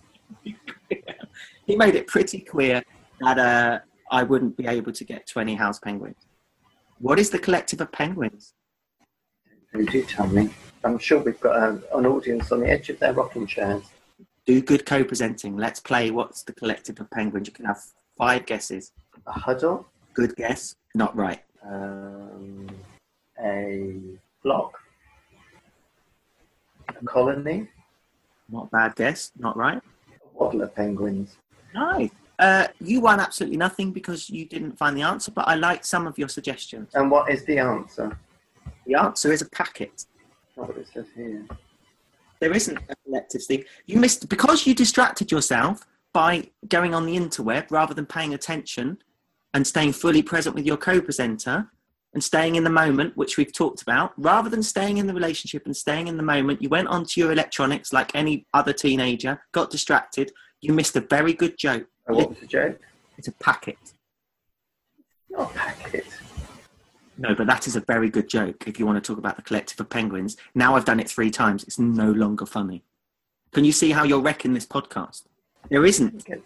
he 1.66 1.76
made 1.76 1.96
it 1.96 2.08
pretty 2.08 2.40
clear 2.40 2.82
that 3.22 3.38
uh, 3.40 3.80
I 4.12 4.24
wouldn't 4.24 4.58
be 4.58 4.68
able 4.68 4.92
to 4.92 5.04
get 5.04 5.28
20 5.28 5.56
house 5.56 5.80
penguins. 5.80 6.18
What 7.00 7.20
is 7.20 7.30
the 7.30 7.40
collective 7.40 7.82
of 7.82 7.92
penguins? 7.92 8.54
You 9.74 9.86
do 9.86 10.04
tell 10.04 10.28
me. 10.28 10.50
I'm 10.84 10.98
sure 10.98 11.20
we've 11.20 11.40
got 11.40 11.56
a, 11.58 11.98
an 11.98 12.06
audience 12.06 12.52
on 12.52 12.60
the 12.62 12.70
edge 12.70 12.90
of 12.90 13.00
their 13.00 13.14
rocking 13.14 13.48
chairs. 13.48 13.84
Do 14.46 14.62
good 14.62 14.86
co 14.86 15.04
presenting. 15.04 15.56
Let's 15.56 15.80
play 15.80 16.12
what's 16.12 16.44
the 16.44 16.54
collective 16.54 17.00
of 17.00 17.10
penguins. 17.12 17.48
You 17.48 17.54
can 17.54 17.66
have 17.66 17.80
five 18.18 18.46
guesses. 18.46 18.92
A 19.28 19.32
huddle, 19.32 19.86
Good 20.14 20.36
guess, 20.36 20.76
not 20.96 21.16
right. 21.16 21.42
um, 21.64 22.68
a 23.42 23.96
flock, 24.42 24.78
a 26.90 27.06
colony, 27.06 27.68
Not 28.50 28.70
bad 28.72 28.96
guess, 28.96 29.32
not 29.38 29.56
right. 29.56 29.78
a 29.78 30.38
waddle 30.38 30.64
of 30.64 30.76
penguins. 30.76 31.38
Nice. 31.74 32.10
Uh, 32.42 32.68
you 32.80 33.00
won 33.02 33.20
absolutely 33.20 33.56
nothing 33.56 33.92
because 33.92 34.28
you 34.28 34.46
didn't 34.46 34.76
find 34.76 34.98
the 34.98 35.04
answer, 35.04 35.32
but 35.32 35.48
I 35.48 35.54
like 35.54 35.86
some 35.86 36.08
of 36.08 36.18
your 36.18 36.28
suggestions. 36.28 36.90
And 36.96 37.12
what 37.12 37.30
is 37.30 37.46
the 37.46 37.60
answer? 37.60 38.18
The 38.88 38.96
answer 38.96 39.32
is 39.32 39.44
a 39.44 39.50
packet. 39.52 40.06
Not 40.58 40.70
what 40.70 40.78
it 40.78 40.88
says 40.92 41.06
here. 41.16 41.46
There 42.40 42.52
isn't 42.52 42.80
a 42.90 42.96
collective, 43.06 43.44
thing. 43.44 43.64
You 43.86 44.00
missed 44.00 44.28
because 44.28 44.66
you 44.66 44.74
distracted 44.74 45.32
yourself 45.32 45.86
by 46.14 46.50
going 46.68 46.96
on 46.96 47.06
the 47.06 47.16
interweb 47.16 47.70
rather 47.70 47.94
than 47.94 48.08
paying 48.08 48.34
attention 48.34 48.98
and 49.54 49.66
staying 49.66 49.94
fully 49.94 50.24
present 50.24 50.56
with 50.56 50.66
your 50.66 50.78
co-presenter 50.78 51.70
and 52.16 52.24
staying 52.24 52.56
in 52.56 52.64
the 52.64 52.72
moment, 52.72 53.16
which 53.16 53.38
we've 53.38 53.54
talked 53.54 53.84
about, 53.84 54.14
rather 54.18 54.50
than 54.50 54.64
staying 54.64 54.98
in 54.98 55.06
the 55.06 55.14
relationship 55.14 55.66
and 55.66 55.78
staying 55.78 56.08
in 56.08 56.18
the 56.18 56.24
moment, 56.24 56.60
you 56.60 56.70
went 56.70 56.88
onto 56.88 57.22
your 57.22 57.32
electronics 57.32 57.94
like 57.94 58.16
any 58.16 58.48
other 58.56 58.74
teenager, 58.74 59.40
got 59.52 59.70
distracted, 59.70 60.32
you 60.62 60.74
missed 60.74 60.96
a 60.96 61.02
very 61.02 61.34
good 61.34 61.58
joke. 61.58 61.86
Oh, 62.08 62.16
what 62.16 62.30
was 62.30 62.40
the 62.40 62.48
joke? 62.48 62.80
It's 63.18 63.28
a 63.28 63.32
packet. 63.34 63.78
Not 65.30 65.52
a 65.52 65.54
packet. 65.54 66.06
No, 67.18 67.36
but 67.36 67.46
that 67.48 67.68
is 67.68 67.76
a 67.76 67.82
very 67.82 68.10
good 68.10 68.28
joke 68.28 68.64
if 68.68 68.80
you 68.80 68.86
want 68.86 69.02
to 69.04 69.08
talk 69.08 69.20
about 69.20 69.36
the 69.36 69.42
collective 69.44 69.80
of 69.80 69.90
penguins. 69.90 70.38
Now 70.56 70.76
I've 70.76 70.86
done 70.86 71.00
it 71.00 71.10
three 71.10 71.30
times. 71.30 71.64
It's 71.64 71.78
no 71.78 72.12
longer 72.12 72.46
funny. 72.46 72.84
Can 73.52 73.64
you 73.66 73.72
see 73.72 73.92
how 73.92 74.04
you're 74.04 74.22
wrecking 74.22 74.54
this 74.54 74.66
podcast? 74.66 75.24
There 75.70 75.86
isn't 75.86 76.26
Get- 76.26 76.42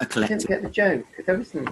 a 0.00 0.04
I 0.04 0.26
didn't 0.26 0.46
get 0.46 0.62
the 0.62 0.70
joke. 0.70 1.06
There 1.26 1.40
isn't. 1.40 1.68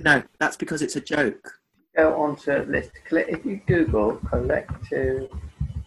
No, 0.00 0.22
that's 0.38 0.56
because 0.56 0.82
it's 0.82 0.96
a 0.96 1.00
joke. 1.00 1.60
Go 1.96 2.14
on 2.20 2.36
to 2.36 2.62
list. 2.64 2.90
If 3.10 3.44
you 3.46 3.60
Google 3.66 4.16
collective 4.16 5.30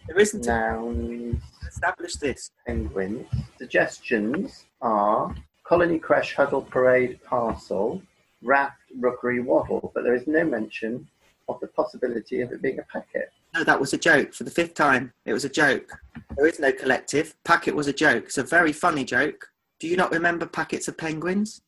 There 0.06 0.18
isn't 0.18 0.44
nouns 0.46 1.40
establish 1.68 2.14
this. 2.16 2.50
penguins, 2.66 3.26
suggestions 3.58 4.64
are 4.80 5.34
colony 5.64 5.98
crèche, 5.98 6.34
huddle, 6.34 6.62
parade, 6.62 7.18
parcel, 7.24 8.00
raft, 8.42 8.78
rookery, 9.00 9.40
waddle, 9.40 9.90
but 9.94 10.04
there 10.04 10.14
is 10.14 10.26
no 10.26 10.44
mention 10.44 11.06
of 11.48 11.58
the 11.60 11.66
possibility 11.68 12.40
of 12.40 12.52
it 12.52 12.62
being 12.62 12.78
a 12.78 12.82
packet. 12.82 13.30
No, 13.54 13.64
that 13.64 13.80
was 13.80 13.92
a 13.92 13.98
joke 13.98 14.32
for 14.34 14.44
the 14.44 14.50
fifth 14.50 14.74
time. 14.74 15.12
It 15.24 15.32
was 15.32 15.44
a 15.44 15.48
joke. 15.48 15.90
There 16.36 16.46
is 16.46 16.58
no 16.58 16.72
collective. 16.72 17.34
Packet 17.44 17.74
was 17.74 17.86
a 17.86 17.92
joke. 17.92 18.24
It's 18.24 18.38
a 18.38 18.42
very 18.42 18.72
funny 18.72 19.04
joke. 19.04 19.48
Do 19.78 19.88
you 19.88 19.96
not 19.96 20.12
remember 20.12 20.46
packets 20.46 20.88
of 20.88 20.98
penguins? 20.98 21.62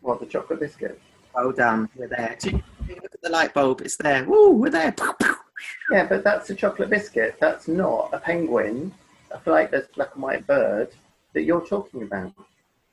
What, 0.00 0.20
the 0.20 0.26
chocolate 0.26 0.60
biscuit? 0.60 1.00
Well 1.34 1.52
done. 1.52 1.88
We're 1.94 2.08
there. 2.08 2.36
Look 2.44 3.04
at 3.04 3.22
the 3.22 3.30
light 3.30 3.54
bulb. 3.54 3.80
It's 3.82 3.96
there. 3.96 4.24
Woo, 4.24 4.52
we're 4.52 4.70
there. 4.70 4.94
Yeah, 5.90 6.06
but 6.06 6.24
that's 6.24 6.50
a 6.50 6.54
chocolate 6.54 6.90
biscuit. 6.90 7.36
That's 7.40 7.68
not 7.68 8.10
a 8.12 8.18
penguin, 8.18 8.92
a 9.30 9.38
flightless 9.38 9.92
black 9.94 10.14
and 10.14 10.22
white 10.22 10.46
bird 10.46 10.90
that 11.34 11.42
you're 11.42 11.66
talking 11.66 12.02
about. 12.02 12.32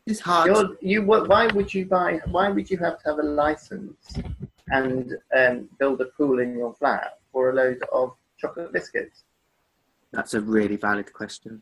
It's 0.06 0.20
hard. 0.20 0.48
You're, 0.48 0.78
you, 0.82 1.02
why 1.04 1.48
would 1.48 1.74
you 1.74 1.86
buy? 1.86 2.20
Why 2.26 2.50
would 2.50 2.70
you 2.70 2.78
have 2.78 3.00
to 3.00 3.10
have 3.10 3.20
a 3.20 3.24
license 3.24 4.18
and 4.68 5.14
um, 5.36 5.70
build 5.80 6.02
a 6.02 6.06
pool 6.06 6.40
in 6.40 6.56
your 6.58 6.74
flat 6.76 7.20
for 7.32 7.50
a 7.50 7.54
load 7.54 7.82
of 7.92 8.14
chocolate 8.38 8.72
biscuits? 8.72 9.24
That's 10.12 10.34
a 10.34 10.42
really 10.42 10.76
valid 10.76 11.12
question. 11.12 11.62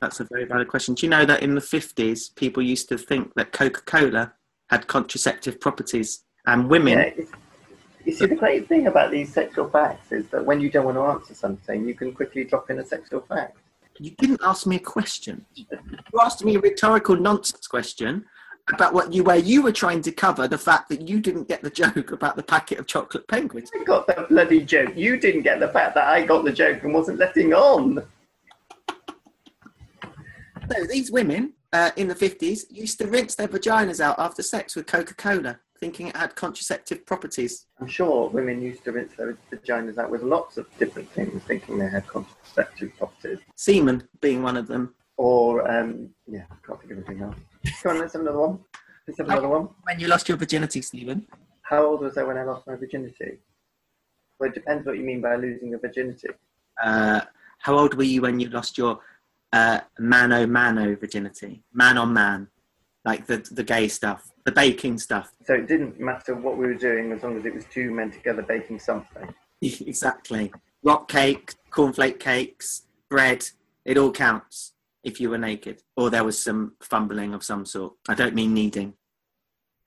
That's 0.00 0.20
a 0.20 0.24
very 0.24 0.44
valid 0.44 0.68
question. 0.68 0.94
Do 0.94 1.06
you 1.06 1.10
know 1.10 1.24
that 1.24 1.42
in 1.42 1.54
the 1.54 1.60
50s, 1.60 2.34
people 2.34 2.62
used 2.62 2.88
to 2.90 2.98
think 2.98 3.34
that 3.34 3.52
Coca 3.52 3.80
Cola 3.82 4.34
had 4.68 4.86
contraceptive 4.86 5.60
properties 5.60 6.24
and 6.46 6.68
women. 6.68 6.98
Yeah, 6.98 7.24
you 8.04 8.12
see, 8.12 8.26
the 8.26 8.34
great 8.34 8.68
thing 8.68 8.86
about 8.86 9.10
these 9.10 9.32
sexual 9.32 9.68
facts 9.68 10.12
is 10.12 10.26
that 10.28 10.44
when 10.44 10.60
you 10.60 10.70
don't 10.70 10.84
want 10.84 10.96
to 10.96 11.02
answer 11.02 11.34
something, 11.34 11.86
you 11.86 11.94
can 11.94 12.12
quickly 12.12 12.44
drop 12.44 12.70
in 12.70 12.78
a 12.78 12.84
sexual 12.84 13.20
fact. 13.20 13.56
You 13.98 14.10
didn't 14.12 14.40
ask 14.44 14.66
me 14.66 14.76
a 14.76 14.80
question. 14.80 15.44
You 15.54 15.66
asked 16.20 16.44
me 16.44 16.56
a 16.56 16.60
rhetorical 16.60 17.16
nonsense 17.16 17.66
question 17.66 18.24
about 18.72 18.94
what 18.94 19.12
you 19.12 19.22
where 19.22 19.36
you 19.36 19.62
were 19.62 19.72
trying 19.72 20.00
to 20.02 20.10
cover 20.10 20.48
the 20.48 20.58
fact 20.58 20.88
that 20.88 21.06
you 21.06 21.20
didn't 21.20 21.48
get 21.48 21.62
the 21.62 21.70
joke 21.70 22.12
about 22.12 22.34
the 22.36 22.42
packet 22.42 22.78
of 22.78 22.86
chocolate 22.86 23.28
penguins. 23.28 23.70
I 23.78 23.84
got 23.84 24.06
the 24.06 24.26
bloody 24.28 24.64
joke. 24.64 24.96
You 24.96 25.18
didn't 25.18 25.42
get 25.42 25.60
the 25.60 25.68
fact 25.68 25.94
that 25.94 26.08
I 26.08 26.24
got 26.24 26.44
the 26.44 26.52
joke 26.52 26.82
and 26.82 26.94
wasn't 26.94 27.18
letting 27.18 27.52
on. 27.52 28.02
So 30.72 30.84
these 30.88 31.10
women 31.10 31.52
uh, 31.74 31.90
in 31.96 32.08
the 32.08 32.14
50s 32.14 32.64
used 32.70 32.98
to 32.98 33.06
rinse 33.06 33.34
their 33.34 33.48
vaginas 33.48 34.00
out 34.00 34.18
after 34.18 34.42
sex 34.42 34.74
with 34.74 34.86
Coca 34.86 35.14
Cola, 35.14 35.60
thinking 35.84 36.06
it 36.06 36.16
had 36.16 36.34
contraceptive 36.34 37.04
properties. 37.04 37.66
I'm 37.78 37.86
sure 37.86 38.30
women 38.30 38.62
used 38.62 38.84
to 38.84 38.92
rinse 38.92 39.12
their 39.16 39.36
vaginas 39.52 39.98
out 39.98 40.10
with 40.10 40.22
lots 40.22 40.56
of 40.56 40.66
different 40.78 41.10
things, 41.10 41.42
thinking 41.42 41.78
they 41.78 41.90
had 41.90 42.06
contraceptive 42.06 42.96
properties. 42.96 43.40
Semen 43.54 44.08
being 44.22 44.42
one 44.42 44.56
of 44.56 44.66
them. 44.66 44.94
Or, 45.18 45.70
um, 45.70 46.08
yeah, 46.26 46.44
I 46.50 46.56
can't 46.66 46.80
think 46.80 46.92
of 46.92 46.98
anything 46.98 47.22
else. 47.22 47.36
Come 47.82 47.92
on, 47.92 47.98
let's 48.00 48.14
have 48.14 48.22
another 48.22 48.38
one. 48.38 48.60
Let's 49.06 49.18
have 49.18 49.28
another 49.28 49.48
one. 49.48 49.68
When 49.82 50.00
you 50.00 50.08
lost 50.08 50.26
your 50.26 50.38
virginity, 50.38 50.80
Stephen. 50.80 51.26
How 51.60 51.84
old 51.84 52.00
was 52.00 52.16
I 52.16 52.22
when 52.22 52.38
I 52.38 52.44
lost 52.44 52.66
my 52.66 52.76
virginity? 52.76 53.40
Well, 54.38 54.48
it 54.48 54.54
depends 54.54 54.86
what 54.86 54.96
you 54.96 55.04
mean 55.04 55.20
by 55.20 55.36
losing 55.36 55.68
your 55.68 55.80
virginity. 55.80 56.28
Uh, 56.82 57.20
how 57.58 57.78
old 57.78 57.92
were 57.92 58.04
you 58.04 58.22
when 58.22 58.40
you 58.40 58.48
lost 58.48 58.78
your 58.78 59.00
uh, 59.52 59.80
mano 59.98 60.46
mano 60.46 60.96
virginity? 60.96 61.62
Man 61.74 61.98
on 61.98 62.14
man. 62.14 62.48
Like 63.04 63.26
the, 63.26 63.36
the 63.50 63.62
gay 63.62 63.88
stuff, 63.88 64.30
the 64.44 64.52
baking 64.52 64.98
stuff. 64.98 65.32
So 65.46 65.54
it 65.54 65.66
didn't 65.66 65.98
matter 65.98 66.34
what 66.34 66.56
we 66.56 66.66
were 66.66 66.74
doing 66.74 67.12
as 67.12 67.22
long 67.22 67.38
as 67.38 67.46
it 67.46 67.54
was 67.54 67.64
two 67.66 67.90
men 67.90 68.10
together 68.10 68.42
baking 68.42 68.78
something. 68.78 69.34
exactly. 69.62 70.52
Rock 70.82 71.08
cake, 71.08 71.54
cornflake 71.70 72.20
cakes, 72.20 72.82
bread, 73.08 73.46
it 73.84 73.96
all 73.96 74.12
counts 74.12 74.72
if 75.02 75.20
you 75.20 75.30
were 75.30 75.38
naked 75.38 75.82
or 75.96 76.10
there 76.10 76.24
was 76.24 76.42
some 76.42 76.72
fumbling 76.80 77.34
of 77.34 77.42
some 77.42 77.64
sort. 77.64 77.94
I 78.08 78.14
don't 78.14 78.34
mean 78.34 78.54
kneading. 78.54 78.94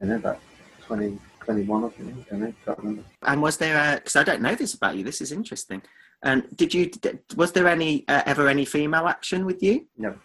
I 0.01 0.05
know 0.05 0.15
about 0.15 0.39
20, 0.81 1.17
21 1.39 1.83
or 1.83 1.91
something. 1.95 2.25
I 2.31 2.35
know, 2.35 2.53
can't 2.65 2.77
remember. 2.79 3.03
And 3.23 3.41
was 3.41 3.57
there, 3.57 3.95
because 3.97 4.15
I 4.15 4.23
don't 4.23 4.41
know 4.41 4.55
this 4.55 4.73
about 4.73 4.95
you, 4.95 5.03
this 5.03 5.21
is 5.21 5.31
interesting. 5.31 5.81
And 6.23 6.45
did 6.55 6.73
you, 6.73 6.89
was 7.35 7.51
there 7.51 7.67
any, 7.67 8.05
uh, 8.07 8.23
ever 8.25 8.47
any 8.47 8.65
female 8.65 9.07
action 9.07 9.45
with 9.45 9.61
you? 9.61 9.87
No. 9.97 10.15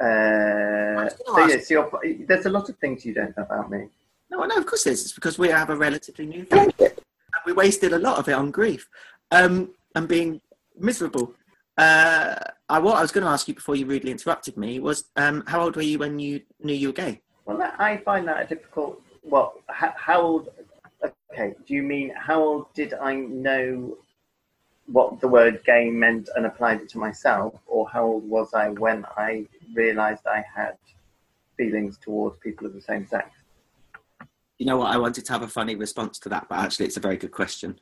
Uh, 0.00 0.85
Uh, 0.96 1.08
so 1.08 1.24
gonna 1.26 1.52
yes, 1.52 1.70
you're, 1.70 1.90
there's 2.26 2.46
a 2.46 2.50
lot 2.50 2.68
of 2.68 2.76
things 2.78 3.04
you 3.04 3.14
don't 3.14 3.36
know 3.36 3.44
about 3.44 3.70
me. 3.70 3.88
No, 4.30 4.44
no, 4.44 4.56
of 4.56 4.66
course 4.66 4.84
there's. 4.84 5.02
It's 5.02 5.12
because 5.12 5.38
we 5.38 5.48
have 5.48 5.70
a 5.70 5.76
relatively 5.76 6.26
new 6.26 6.44
friendship. 6.44 7.00
And 7.00 7.42
we 7.44 7.52
wasted 7.52 7.92
a 7.92 7.98
lot 7.98 8.18
of 8.18 8.28
it 8.28 8.32
on 8.32 8.50
grief 8.50 8.88
um, 9.30 9.70
and 9.94 10.08
being 10.08 10.40
miserable. 10.78 11.34
Uh, 11.78 12.36
I, 12.68 12.78
what 12.78 12.96
I 12.96 13.02
was 13.02 13.12
going 13.12 13.24
to 13.24 13.30
ask 13.30 13.46
you 13.48 13.54
before 13.54 13.76
you 13.76 13.86
rudely 13.86 14.10
interrupted 14.10 14.56
me 14.56 14.80
was 14.80 15.04
um, 15.16 15.44
how 15.46 15.60
old 15.60 15.76
were 15.76 15.82
you 15.82 15.98
when 15.98 16.18
you 16.18 16.40
knew 16.62 16.74
you 16.74 16.88
were 16.88 16.94
gay? 16.94 17.20
Well, 17.44 17.60
I 17.78 17.98
find 17.98 18.26
that 18.28 18.44
a 18.44 18.46
difficult. 18.46 19.00
Well, 19.22 19.54
how, 19.68 19.92
how 19.96 20.20
old? 20.20 20.48
Okay, 21.32 21.54
do 21.66 21.74
you 21.74 21.82
mean 21.82 22.12
how 22.16 22.42
old 22.42 22.74
did 22.74 22.94
I 22.94 23.14
know 23.14 23.98
what 24.86 25.20
the 25.20 25.28
word 25.28 25.62
gay 25.64 25.90
meant 25.90 26.28
and 26.36 26.46
applied 26.46 26.80
it 26.80 26.88
to 26.90 26.98
myself, 26.98 27.54
or 27.66 27.88
how 27.88 28.04
old 28.04 28.28
was 28.28 28.54
I 28.54 28.68
when 28.70 29.04
I 29.16 29.46
realised 29.74 30.26
I 30.26 30.44
had 30.54 30.76
feelings 31.56 31.98
towards 31.98 32.38
people 32.38 32.66
of 32.66 32.74
the 32.74 32.80
same 32.80 33.06
sex? 33.06 33.30
You 34.58 34.66
know 34.66 34.78
what? 34.78 34.92
I 34.92 34.96
wanted 34.96 35.24
to 35.26 35.32
have 35.32 35.42
a 35.42 35.48
funny 35.48 35.74
response 35.74 36.18
to 36.20 36.28
that, 36.30 36.48
but 36.48 36.58
actually, 36.58 36.86
it's 36.86 36.96
a 36.96 37.00
very 37.00 37.16
good 37.16 37.32
question. 37.32 37.78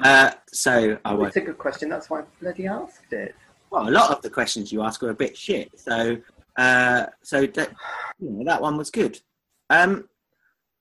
Uh, 0.00 0.32
so 0.52 0.98
I 1.04 1.14
won't. 1.14 1.28
It's 1.28 1.36
a 1.36 1.40
good 1.40 1.58
question. 1.58 1.88
That's 1.88 2.10
why 2.10 2.20
I 2.20 2.24
bloody 2.40 2.66
asked 2.66 3.12
it. 3.12 3.34
Well, 3.70 3.88
a 3.88 3.90
lot 3.90 4.10
of 4.10 4.22
the 4.22 4.30
questions 4.30 4.72
you 4.72 4.82
ask 4.82 5.02
are 5.02 5.10
a 5.10 5.14
bit 5.14 5.36
shit. 5.36 5.70
So, 5.78 6.18
uh, 6.56 7.06
so 7.22 7.46
that 7.46 7.70
you 8.18 8.30
know, 8.30 8.44
that 8.44 8.60
one 8.60 8.76
was 8.76 8.90
good. 8.90 9.20
Um, 9.70 10.08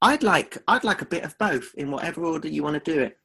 I'd 0.01 0.23
like 0.23 0.57
I'd 0.67 0.83
like 0.83 1.01
a 1.01 1.05
bit 1.05 1.23
of 1.23 1.37
both 1.37 1.73
in 1.75 1.91
whatever 1.91 2.25
order 2.25 2.47
you 2.47 2.63
want 2.63 2.83
to 2.83 2.91
do 2.91 3.01
it. 3.01 3.17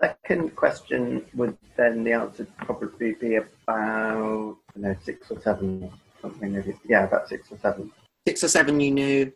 Second 0.00 0.54
question 0.56 1.24
would 1.34 1.56
then 1.76 2.04
the 2.04 2.12
answer 2.12 2.46
probably 2.58 3.12
be 3.14 3.36
about 3.36 4.56
don't 4.74 4.82
know 4.82 4.96
six 5.02 5.30
or 5.30 5.40
seven 5.40 5.90
something 6.20 6.52
maybe 6.52 6.74
yeah 6.84 7.04
about 7.04 7.28
six 7.28 7.50
or 7.50 7.58
seven 7.58 7.90
Six 8.26 8.42
or 8.42 8.48
seven, 8.48 8.80
you 8.80 8.90
knew. 8.90 9.32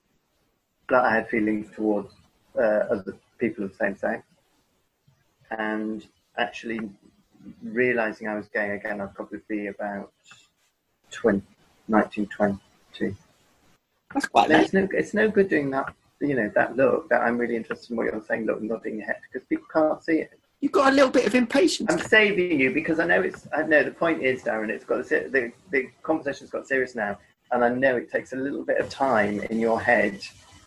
that 0.89 1.05
I 1.05 1.15
had 1.15 1.29
feelings 1.29 1.69
towards 1.77 2.15
uh, 2.57 2.87
other 2.91 3.15
people 3.37 3.65
of 3.65 3.73
the 3.73 3.77
same 3.77 3.99
sex, 3.99 4.25
and 5.51 6.07
actually 6.39 6.81
realizing 7.63 8.29
I 8.29 8.35
was 8.35 8.49
gay 8.49 8.71
again, 8.71 9.03
I'd 9.03 9.15
probably 9.15 9.41
be 9.47 9.67
about 9.67 10.11
20, 11.11 11.43
19, 11.87 12.27
20. 12.29 12.59
That's 14.15 14.27
quite 14.27 14.49
late. 14.49 14.63
it's 14.63 14.73
no, 14.73 14.89
it's 14.93 15.13
no 15.13 15.29
good 15.29 15.51
doing 15.51 15.69
that. 15.71 15.95
You 16.21 16.35
know 16.35 16.51
that 16.55 16.75
look. 16.75 17.11
That 17.11 17.21
I'm 17.21 17.37
really 17.37 17.57
interested 17.57 17.91
in 17.91 17.97
what 17.99 18.07
you're 18.07 18.25
saying. 18.27 18.47
Look, 18.47 18.63
nodding 18.63 18.97
your 18.97 19.07
head 19.07 19.21
because 19.31 19.47
people 19.47 19.67
can't 19.71 20.03
see 20.03 20.21
it. 20.21 20.41
You've 20.61 20.73
got 20.73 20.93
a 20.93 20.95
little 20.95 21.11
bit 21.11 21.27
of 21.27 21.35
impatience. 21.35 21.93
I'm 21.93 22.01
saving 22.01 22.59
you 22.59 22.73
because 22.73 22.99
I 22.99 23.07
know 23.07 23.23
it's. 23.23 23.47
I 23.57 23.63
know 23.63 23.85
the 23.85 23.93
point 23.93 24.23
is, 24.23 24.43
Darren. 24.43 24.71
It's 24.71 24.85
got 24.85 25.09
the 25.09 25.53
the, 25.71 25.89
conversation's 26.03 26.51
got 26.51 26.67
serious 26.67 26.97
now, 26.97 27.17
and 27.53 27.65
I 27.65 27.69
know 27.69 27.97
it 27.97 28.11
takes 28.11 28.33
a 28.33 28.37
little 28.37 28.65
bit 28.65 28.79
of 28.79 28.89
time 28.89 29.41
in 29.51 29.61
your 29.61 29.81
head 29.81 30.21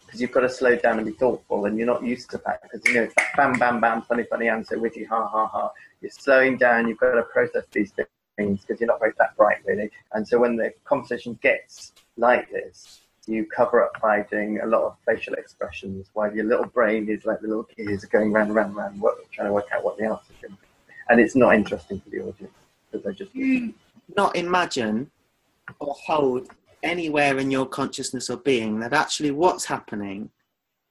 because 0.06 0.22
you've 0.22 0.32
got 0.32 0.42
to 0.42 0.50
slow 0.50 0.78
down 0.78 0.98
and 0.98 1.06
be 1.06 1.12
thoughtful, 1.12 1.66
and 1.66 1.78
you're 1.78 1.88
not 1.88 2.06
used 2.06 2.30
to 2.32 2.42
that 2.46 2.62
because 2.64 2.82
you 2.88 2.94
know 2.94 3.04
it's 3.04 3.16
that 3.16 3.36
bam 3.36 3.60
bam 3.60 3.82
bam, 3.82 4.02
funny 4.04 4.24
funny 4.24 4.48
answer, 4.48 4.80
witty 4.80 5.04
ha 5.04 5.28
ha 5.28 5.48
ha. 5.48 5.72
You're 6.00 6.12
slowing 6.12 6.58
down. 6.58 6.88
You've 6.88 7.00
got 7.00 7.12
to 7.12 7.24
process 7.24 7.66
these 7.74 7.92
things 8.38 8.62
because 8.62 8.80
you're 8.80 8.88
not 8.88 9.00
very 9.02 9.12
that 9.18 9.36
bright 9.36 9.58
really, 9.66 9.92
and 10.14 10.26
so 10.26 10.40
when 10.40 10.56
the 10.56 10.74
conversation 10.86 11.38
gets 11.42 11.92
like 12.16 12.50
this. 12.50 13.02
You 13.32 13.46
cover 13.46 13.84
up 13.84 14.00
by 14.02 14.24
doing 14.24 14.60
a 14.62 14.66
lot 14.66 14.84
of 14.84 14.98
facial 15.06 15.34
expressions 15.36 16.10
while 16.14 16.34
your 16.36 16.46
little 16.46 16.66
brain 16.66 17.10
is 17.10 17.26
like 17.26 17.40
the 17.42 17.48
little 17.48 17.68
gears 17.76 18.04
are 18.04 18.08
going 18.08 18.32
round 18.32 18.54
round 18.54 18.76
round, 18.76 19.00
what, 19.00 19.16
trying 19.32 19.48
to 19.48 19.54
work 19.54 19.68
out 19.74 19.84
what 19.84 19.98
the 19.98 20.06
answer 20.06 20.34
is 20.44 20.52
and 21.12 21.20
it's 21.20 21.36
not 21.36 21.54
interesting 21.54 22.00
for 22.00 22.10
the 22.10 22.20
audience 22.22 22.54
because 22.90 23.06
they 23.06 23.14
just 23.14 23.36
you 23.36 23.74
not 24.16 24.36
imagine 24.36 25.12
or 25.80 25.94
hold 25.94 26.48
anywhere 26.84 27.38
in 27.38 27.52
your 27.52 27.66
consciousness 27.66 28.30
or 28.30 28.38
being 28.38 28.80
that 28.80 28.94
actually 28.94 29.32
what's 29.32 29.66
happening 29.66 30.30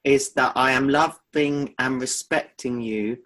is 0.04 0.32
that 0.32 0.52
I 0.56 0.72
am 0.72 0.88
loving 0.88 1.74
and 1.78 2.00
respecting 2.00 2.80
you 2.80 3.18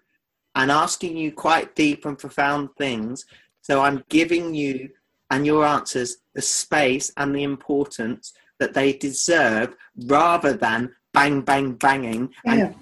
and 0.55 0.71
asking 0.71 1.17
you 1.17 1.31
quite 1.31 1.75
deep 1.75 2.05
and 2.05 2.17
profound 2.17 2.69
things. 2.77 3.25
So 3.61 3.81
I'm 3.81 4.03
giving 4.09 4.53
you 4.53 4.89
and 5.31 5.45
your 5.45 5.65
answers 5.65 6.17
the 6.33 6.41
space 6.41 7.11
and 7.17 7.35
the 7.35 7.43
importance 7.43 8.33
that 8.59 8.73
they 8.73 8.93
deserve 8.93 9.75
rather 10.05 10.53
than 10.53 10.93
bang, 11.13 11.41
bang, 11.41 11.73
banging 11.73 12.33
and 12.45 12.75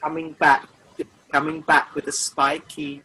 coming 0.00 0.32
back 0.32 0.68
coming 1.32 1.62
back 1.62 1.94
with 1.94 2.06
a 2.08 2.12
spiky 2.12 3.02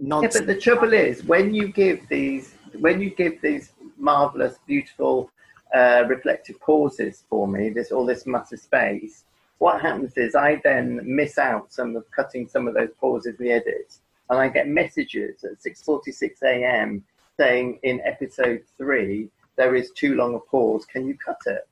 nonsense. 0.00 0.34
yeah 0.34 0.40
but 0.40 0.46
the 0.46 0.60
trouble 0.60 0.92
is 0.92 1.24
when 1.24 1.52
you 1.52 1.68
give 1.68 2.08
these 2.08 2.54
when 2.78 3.00
you 3.00 3.10
give 3.10 3.40
these 3.42 3.72
marvelous 3.98 4.56
beautiful 4.66 5.30
uh, 5.74 6.04
reflective 6.06 6.58
pauses 6.60 7.24
for 7.28 7.48
me 7.48 7.70
this 7.70 7.90
all 7.90 8.06
this 8.06 8.24
massive 8.26 8.60
space 8.60 9.24
what 9.58 9.80
happens 9.80 10.16
is 10.16 10.34
i 10.34 10.60
then 10.62 11.00
miss 11.02 11.38
out 11.38 11.72
some 11.72 11.96
of 11.96 12.08
cutting 12.10 12.46
some 12.46 12.68
of 12.68 12.74
those 12.74 12.90
pauses 13.00 13.34
in 13.38 13.46
the 13.46 13.52
edit, 13.52 13.98
and 14.30 14.38
i 14.38 14.48
get 14.48 14.68
messages 14.68 15.42
at 15.44 15.58
6.46 15.60 16.42
a.m 16.44 17.04
saying 17.38 17.78
in 17.82 18.00
episode 18.02 18.62
three 18.78 19.28
there 19.56 19.74
is 19.74 19.90
too 19.92 20.14
long 20.14 20.34
a 20.34 20.38
pause 20.38 20.84
can 20.84 21.06
you 21.06 21.16
cut 21.16 21.38
it 21.46 21.68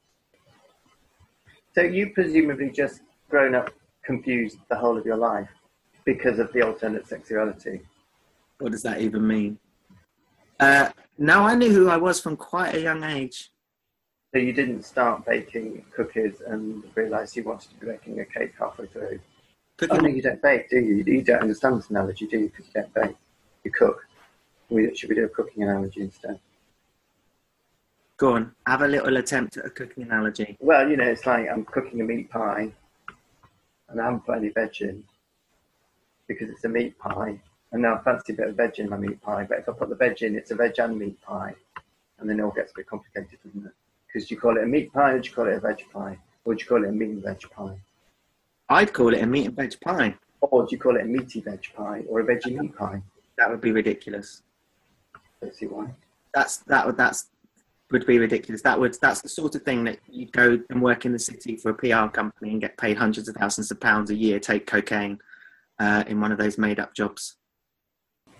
so 1.75 1.83
you 1.83 2.11
presumably 2.11 2.71
just 2.71 3.01
grown 3.29 3.55
up 3.55 3.71
confused 4.05 4.59
the 4.69 4.77
whole 4.77 4.97
of 4.97 5.05
your 5.05 5.17
life 5.17 5.49
because 6.05 6.39
of 6.39 6.53
the 6.53 6.63
alternate 6.63 7.07
sexuality 7.07 7.81
What 8.59 8.73
does 8.73 8.83
that 8.83 9.01
even 9.01 9.27
mean? 9.27 9.59
Uh, 10.61 10.91
no, 11.19 11.43
I 11.43 11.55
knew 11.55 11.71
who 11.71 11.89
I 11.89 11.97
was 11.97 12.21
from 12.21 12.37
quite 12.37 12.75
a 12.75 12.81
young 12.81 13.03
age. 13.05 13.51
So 14.33 14.39
you 14.39 14.53
didn't 14.53 14.85
start 14.85 15.25
baking 15.27 15.85
cookies 15.95 16.43
and 16.47 16.83
realise 16.95 17.37
you 17.37 17.45
wanted 17.45 17.71
to 17.71 17.77
be 17.77 17.87
baking 17.87 18.21
a 18.21 18.25
cake 18.25 18.53
halfway 18.59 18.87
through. 18.87 19.21
Oh 19.83 19.87
no, 19.87 19.97
Cooking, 19.97 20.17
you 20.17 20.23
don't 20.23 20.43
bake, 20.43 20.71
do 20.71 20.79
you? 20.79 21.05
You 21.07 21.23
don't 21.23 21.43
understand 21.43 21.79
this 21.79 21.91
analogy, 21.91 22.27
do 22.27 22.39
you? 22.39 22.47
Because 22.49 22.67
you 22.67 22.73
don't 22.81 22.95
bake. 22.95 23.17
You 23.65 23.71
cook. 23.71 24.07
We, 24.71 24.95
should 24.95 25.09
we 25.09 25.15
do 25.15 25.25
a 25.25 25.29
cooking 25.29 25.63
analogy 25.63 26.01
instead? 26.01 26.41
Go 28.17 28.35
on, 28.35 28.55
have 28.67 28.83
a 28.83 28.89
little 28.89 29.17
attempt 29.17 29.57
at 29.57 29.67
a 29.67 29.71
cooking 29.71 30.05
analogy. 30.05 30.57
Well, 30.61 30.89
you 30.89 30.97
know, 30.97 31.05
it's 31.05 31.27
like 31.27 31.49
I'm 31.49 31.65
cooking 31.65 32.01
a 32.01 32.05
meat 32.05 32.31
pie 32.31 32.73
and 33.89 34.01
I 34.01 34.05
haven't 34.05 34.27
put 34.27 34.37
any 34.37 34.51
veg 34.51 34.81
in 34.81 35.05
because 36.29 36.49
it's 36.49 36.65
a 36.65 36.69
meat 36.69 36.99
pie. 36.99 37.39
And 37.73 37.83
now 37.83 37.97
I 37.97 38.03
fancy 38.03 38.33
a 38.33 38.37
bit 38.37 38.49
of 38.49 38.57
veg 38.57 38.79
in 38.79 38.89
my 38.89 38.97
meat 38.97 39.21
pie, 39.21 39.45
but 39.49 39.59
if 39.59 39.69
I 39.69 39.73
put 39.73 39.89
the 39.89 39.97
veg 39.97 40.23
in, 40.23 40.37
it's 40.37 40.53
a 40.53 40.55
veg 40.55 40.79
and 40.79 40.99
meat 40.99 41.21
pie. 41.23 41.55
And 42.19 42.31
then 42.31 42.39
it 42.39 42.43
all 42.43 42.53
gets 42.53 42.71
a 42.71 42.75
bit 42.77 42.87
complicated, 42.87 43.39
doesn't 43.45 43.67
it? 43.67 43.73
Because 44.07 44.31
you 44.31 44.39
call 44.39 44.57
it 44.57 44.63
a 44.63 44.67
meat 44.67 44.93
pie 44.93 45.13
or 45.13 45.19
do 45.19 45.29
you 45.29 45.35
call 45.35 45.49
it 45.49 45.55
a 45.55 45.61
veg 45.61 45.85
pie? 45.93 46.17
Or 46.45 46.55
do 46.55 46.61
you 46.61 46.67
call 46.67 46.85
it 46.85 46.89
a 46.89 46.93
meat 46.93 47.11
and 47.11 47.23
veg 47.23 47.41
pie? 47.51 47.77
I'd 48.69 48.93
call 48.93 49.13
it 49.13 49.23
a 49.23 49.27
meat 49.27 49.47
and 49.47 49.57
veg 49.57 49.81
pie. 49.81 50.15
Or 50.41 50.63
do 50.63 50.69
you 50.71 50.79
call 50.79 50.97
it 50.97 51.03
a 51.03 51.07
meaty 51.07 51.41
veg 51.41 51.67
pie 51.75 52.05
or 52.09 52.21
a 52.21 52.25
veggie 52.25 52.57
meat 52.57 52.77
pie? 52.77 53.03
That 53.39 53.51
would 53.51 53.61
be 53.61 53.73
ridiculous. 53.73 54.43
Don't 55.41 55.55
see 55.55 55.67
why. 55.67 55.89
That's 56.33 56.59
that 56.59 56.87
would 56.87 56.97
that's 56.97 57.27
would 57.95 58.07
be 58.07 58.19
ridiculous. 58.19 58.61
That 58.61 58.79
would 58.79 58.97
that's 59.01 59.23
the 59.23 59.29
sort 59.29 59.55
of 59.55 59.63
thing 59.63 59.85
that 59.85 60.01
you 60.11 60.27
go 60.27 60.61
and 60.69 60.83
work 60.83 61.07
in 61.07 61.13
the 61.13 61.19
city 61.19 61.57
for 61.57 61.71
a 61.71 61.75
PR 61.75 62.09
company 62.09 62.51
and 62.51 62.61
get 62.61 62.77
paid 62.77 62.97
hundreds 62.97 63.29
of 63.29 63.37
thousands 63.37 63.71
of 63.71 63.81
pounds 63.81 64.11
a 64.11 64.17
year, 64.17 64.41
take 64.41 64.67
cocaine 64.67 65.21
uh, 65.79 66.03
in 66.09 66.21
one 66.21 66.33
of 66.33 66.39
those 66.39 66.59
made 66.59 66.81
up 66.81 66.93
jobs. 66.93 67.37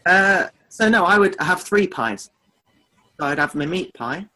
Uh, 0.05 0.49
so 0.69 0.89
no, 0.89 1.05
I 1.05 1.19
would 1.19 1.37
have 1.39 1.63
three 1.63 1.87
pies. 1.87 2.31
So 3.19 3.27
I'd 3.27 3.39
have 3.39 3.55
my 3.55 3.65
meat 3.65 3.95
pie, 3.95 4.27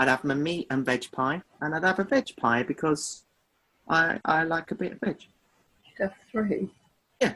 I'd 0.00 0.08
have 0.08 0.24
my 0.24 0.34
meat 0.34 0.66
and 0.70 0.84
veg 0.84 1.12
pie, 1.12 1.40
and 1.60 1.72
I'd 1.72 1.84
have 1.84 2.00
a 2.00 2.04
veg 2.04 2.34
pie 2.36 2.64
because 2.64 3.24
I 3.88 4.18
I 4.24 4.42
like 4.42 4.72
a 4.72 4.74
bit 4.74 4.92
of 4.94 5.00
veg. 5.00 5.20
You'd 5.84 6.02
have 6.02 6.14
three? 6.32 6.68
Yeah. 7.20 7.34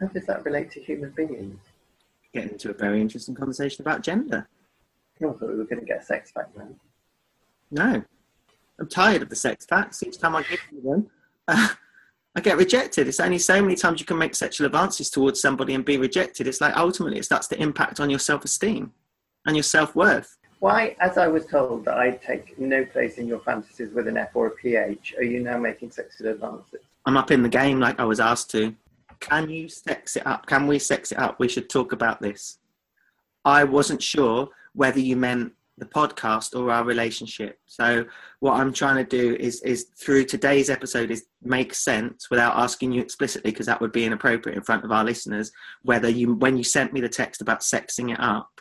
How 0.00 0.06
does 0.06 0.26
that 0.26 0.44
relate 0.44 0.70
to 0.72 0.80
human 0.80 1.10
beings? 1.10 1.58
Get 2.32 2.52
into 2.52 2.70
a 2.70 2.74
very 2.74 3.00
interesting 3.00 3.34
conversation 3.34 3.82
about 3.82 4.02
gender. 4.02 4.46
I 5.30 5.32
thought 5.32 5.48
we 5.48 5.56
were 5.56 5.64
going 5.64 5.80
to 5.80 5.86
get 5.86 6.02
a 6.02 6.04
sex 6.04 6.32
back 6.32 6.48
then. 6.56 6.74
No, 7.70 8.02
I'm 8.78 8.88
tired 8.88 9.22
of 9.22 9.28
the 9.28 9.36
sex 9.36 9.64
facts. 9.64 10.02
Each 10.02 10.18
time 10.18 10.36
I 10.36 10.42
give 10.42 10.60
you 10.72 10.82
them, 10.82 11.10
uh, 11.48 11.68
I 12.34 12.40
get 12.40 12.56
rejected. 12.56 13.08
It's 13.08 13.20
only 13.20 13.38
so 13.38 13.60
many 13.60 13.74
times 13.74 14.00
you 14.00 14.06
can 14.06 14.18
make 14.18 14.34
sexual 14.34 14.66
advances 14.66 15.10
towards 15.10 15.40
somebody 15.40 15.74
and 15.74 15.84
be 15.84 15.98
rejected. 15.98 16.46
It's 16.46 16.60
like 16.60 16.76
ultimately 16.76 17.18
it 17.18 17.24
starts 17.24 17.46
to 17.48 17.60
impact 17.60 18.00
on 18.00 18.08
your 18.08 18.18
self-esteem 18.18 18.92
and 19.46 19.56
your 19.56 19.62
self-worth. 19.62 20.38
Why, 20.60 20.96
as 21.00 21.18
I 21.18 21.26
was 21.26 21.44
told 21.44 21.84
that 21.86 21.94
I'd 21.94 22.22
take 22.22 22.58
no 22.58 22.84
place 22.84 23.18
in 23.18 23.26
your 23.26 23.40
fantasies 23.40 23.92
with 23.92 24.06
an 24.06 24.16
F 24.16 24.30
or 24.34 24.46
a 24.46 24.50
PH, 24.52 25.14
are 25.18 25.24
you 25.24 25.40
now 25.40 25.58
making 25.58 25.90
sexual 25.90 26.28
advances? 26.28 26.80
I'm 27.04 27.16
up 27.16 27.30
in 27.30 27.42
the 27.42 27.48
game 27.48 27.80
like 27.80 27.98
I 27.98 28.04
was 28.04 28.20
asked 28.20 28.50
to. 28.52 28.74
Can 29.20 29.50
you 29.50 29.68
sex 29.68 30.16
it 30.16 30.26
up? 30.26 30.46
Can 30.46 30.66
we 30.66 30.78
sex 30.78 31.12
it 31.12 31.18
up? 31.18 31.38
We 31.38 31.48
should 31.48 31.68
talk 31.68 31.92
about 31.92 32.22
this. 32.22 32.58
I 33.44 33.64
wasn't 33.64 34.02
sure 34.02 34.48
whether 34.74 35.00
you 35.00 35.16
meant 35.16 35.52
the 35.78 35.86
podcast 35.86 36.58
or 36.58 36.70
our 36.70 36.84
relationship. 36.84 37.58
So 37.66 38.04
what 38.40 38.54
I'm 38.54 38.72
trying 38.72 38.96
to 38.96 39.04
do 39.04 39.36
is 39.40 39.62
is 39.62 39.86
through 39.98 40.24
today's 40.24 40.70
episode 40.70 41.10
is 41.10 41.26
make 41.42 41.74
sense 41.74 42.28
without 42.30 42.56
asking 42.56 42.92
you 42.92 43.00
explicitly 43.00 43.50
because 43.50 43.66
that 43.66 43.80
would 43.80 43.92
be 43.92 44.04
inappropriate 44.04 44.56
in 44.56 44.64
front 44.64 44.84
of 44.84 44.92
our 44.92 45.04
listeners. 45.04 45.50
Whether 45.82 46.08
you 46.08 46.34
when 46.34 46.56
you 46.56 46.64
sent 46.64 46.92
me 46.92 47.00
the 47.00 47.08
text 47.08 47.40
about 47.40 47.60
sexing 47.60 48.12
it 48.12 48.20
up, 48.20 48.60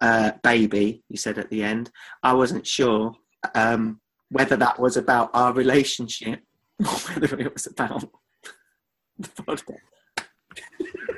uh, 0.00 0.32
baby, 0.42 1.02
you 1.08 1.16
said 1.16 1.38
at 1.38 1.50
the 1.50 1.62
end, 1.62 1.90
I 2.22 2.32
wasn't 2.34 2.66
sure 2.66 3.14
um, 3.54 4.00
whether 4.30 4.56
that 4.56 4.78
was 4.78 4.96
about 4.96 5.30
our 5.34 5.52
relationship 5.52 6.40
or 6.80 6.86
whether 6.86 7.38
it 7.38 7.52
was 7.52 7.66
about 7.66 8.04
the 9.18 9.28
podcast. 9.28 9.78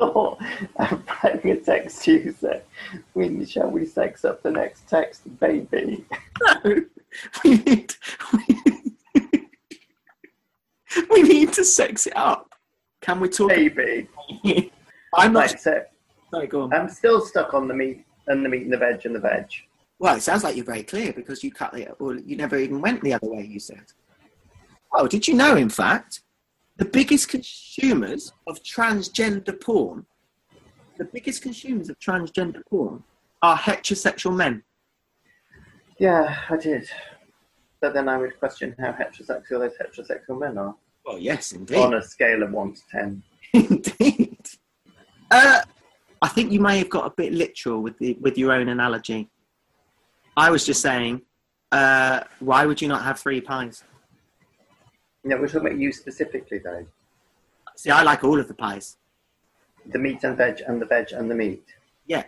Oh, 0.00 0.38
I'm 0.78 1.02
writing 1.22 1.50
a 1.50 1.56
text 1.56 2.02
to 2.04 2.12
you 2.12 2.32
saying, 2.32 2.60
when 3.14 3.44
shall 3.44 3.68
we 3.70 3.84
sex 3.84 4.24
up 4.24 4.42
the 4.42 4.50
next 4.50 4.88
text, 4.88 5.22
baby? 5.40 6.04
No, 6.40 6.60
we 7.44 7.56
need, 7.56 7.94
we, 8.32 8.60
we 11.10 11.22
need 11.22 11.52
to 11.54 11.64
sex 11.64 12.06
it 12.06 12.16
up. 12.16 12.54
Can 13.00 13.20
we 13.20 13.28
talk? 13.28 13.48
Baby. 13.48 14.08
I'm 15.14 15.32
not. 15.32 15.58
So 15.58 15.82
Sorry, 16.30 16.46
go 16.46 16.62
on. 16.62 16.72
I'm 16.72 16.88
still 16.88 17.20
stuck 17.20 17.54
on 17.54 17.68
the 17.68 17.74
meat 17.74 18.04
and 18.26 18.44
the 18.44 18.48
meat 18.48 18.62
and 18.62 18.72
the 18.72 18.76
veg 18.76 19.04
and 19.06 19.14
the 19.14 19.20
veg. 19.20 19.46
Well, 19.98 20.16
it 20.16 20.22
sounds 20.22 20.44
like 20.44 20.54
you're 20.54 20.64
very 20.64 20.82
clear 20.82 21.12
because 21.12 21.42
you 21.42 21.50
cut 21.50 21.76
it, 21.76 21.92
or 21.98 22.14
you 22.16 22.36
never 22.36 22.56
even 22.56 22.80
went 22.80 23.02
the 23.02 23.14
other 23.14 23.28
way. 23.28 23.44
You 23.44 23.58
said. 23.58 23.84
Oh, 24.92 25.08
did 25.08 25.26
you 25.26 25.34
know? 25.34 25.56
In 25.56 25.68
fact, 25.68 26.20
the 26.78 26.84
biggest 26.84 27.28
consumers 27.28 28.32
of 28.46 28.62
transgender 28.62 29.60
porn, 29.60 30.06
the 30.96 31.04
biggest 31.04 31.42
consumers 31.42 31.88
of 31.90 31.98
transgender 31.98 32.62
porn, 32.70 33.02
are 33.42 33.56
heterosexual 33.56 34.34
men. 34.34 34.62
Yeah, 35.98 36.36
I 36.48 36.56
did. 36.56 36.88
But 37.80 37.94
then 37.94 38.08
I 38.08 38.16
would 38.16 38.38
question 38.38 38.74
how 38.78 38.92
heterosexual 38.92 39.58
those 39.60 39.72
heterosexual 39.80 40.38
men 40.40 40.56
are 40.58 40.74
Well, 41.04 41.18
yes, 41.18 41.52
indeed. 41.52 41.78
on 41.78 41.94
a 41.94 42.02
scale 42.02 42.42
of 42.42 42.52
1 42.52 42.74
to 42.74 42.80
10. 42.90 43.22
Indeed. 43.54 44.46
Uh, 45.30 45.62
I 46.20 46.28
think 46.28 46.52
you 46.52 46.60
may 46.60 46.78
have 46.78 46.90
got 46.90 47.06
a 47.06 47.10
bit 47.10 47.32
literal 47.32 47.80
with 47.80 47.96
the 47.98 48.16
with 48.20 48.36
your 48.36 48.52
own 48.52 48.68
analogy. 48.68 49.30
I 50.36 50.50
was 50.50 50.66
just 50.66 50.82
saying, 50.82 51.22
uh, 51.72 52.20
why 52.40 52.66
would 52.66 52.82
you 52.82 52.88
not 52.88 53.02
have 53.04 53.18
three 53.18 53.40
pies? 53.40 53.84
No, 55.28 55.36
we're 55.36 55.46
talking 55.46 55.66
about 55.66 55.78
you 55.78 55.92
specifically, 55.92 56.56
though. 56.56 56.86
See, 57.76 57.90
I 57.90 58.02
like 58.02 58.24
all 58.24 58.40
of 58.40 58.48
the 58.48 58.54
pies. 58.54 58.96
The 59.84 59.98
meat 59.98 60.24
and 60.24 60.38
veg 60.38 60.62
and 60.66 60.80
the 60.80 60.86
veg 60.86 61.12
and 61.12 61.30
the 61.30 61.34
meat. 61.34 61.62
Yeah. 62.06 62.24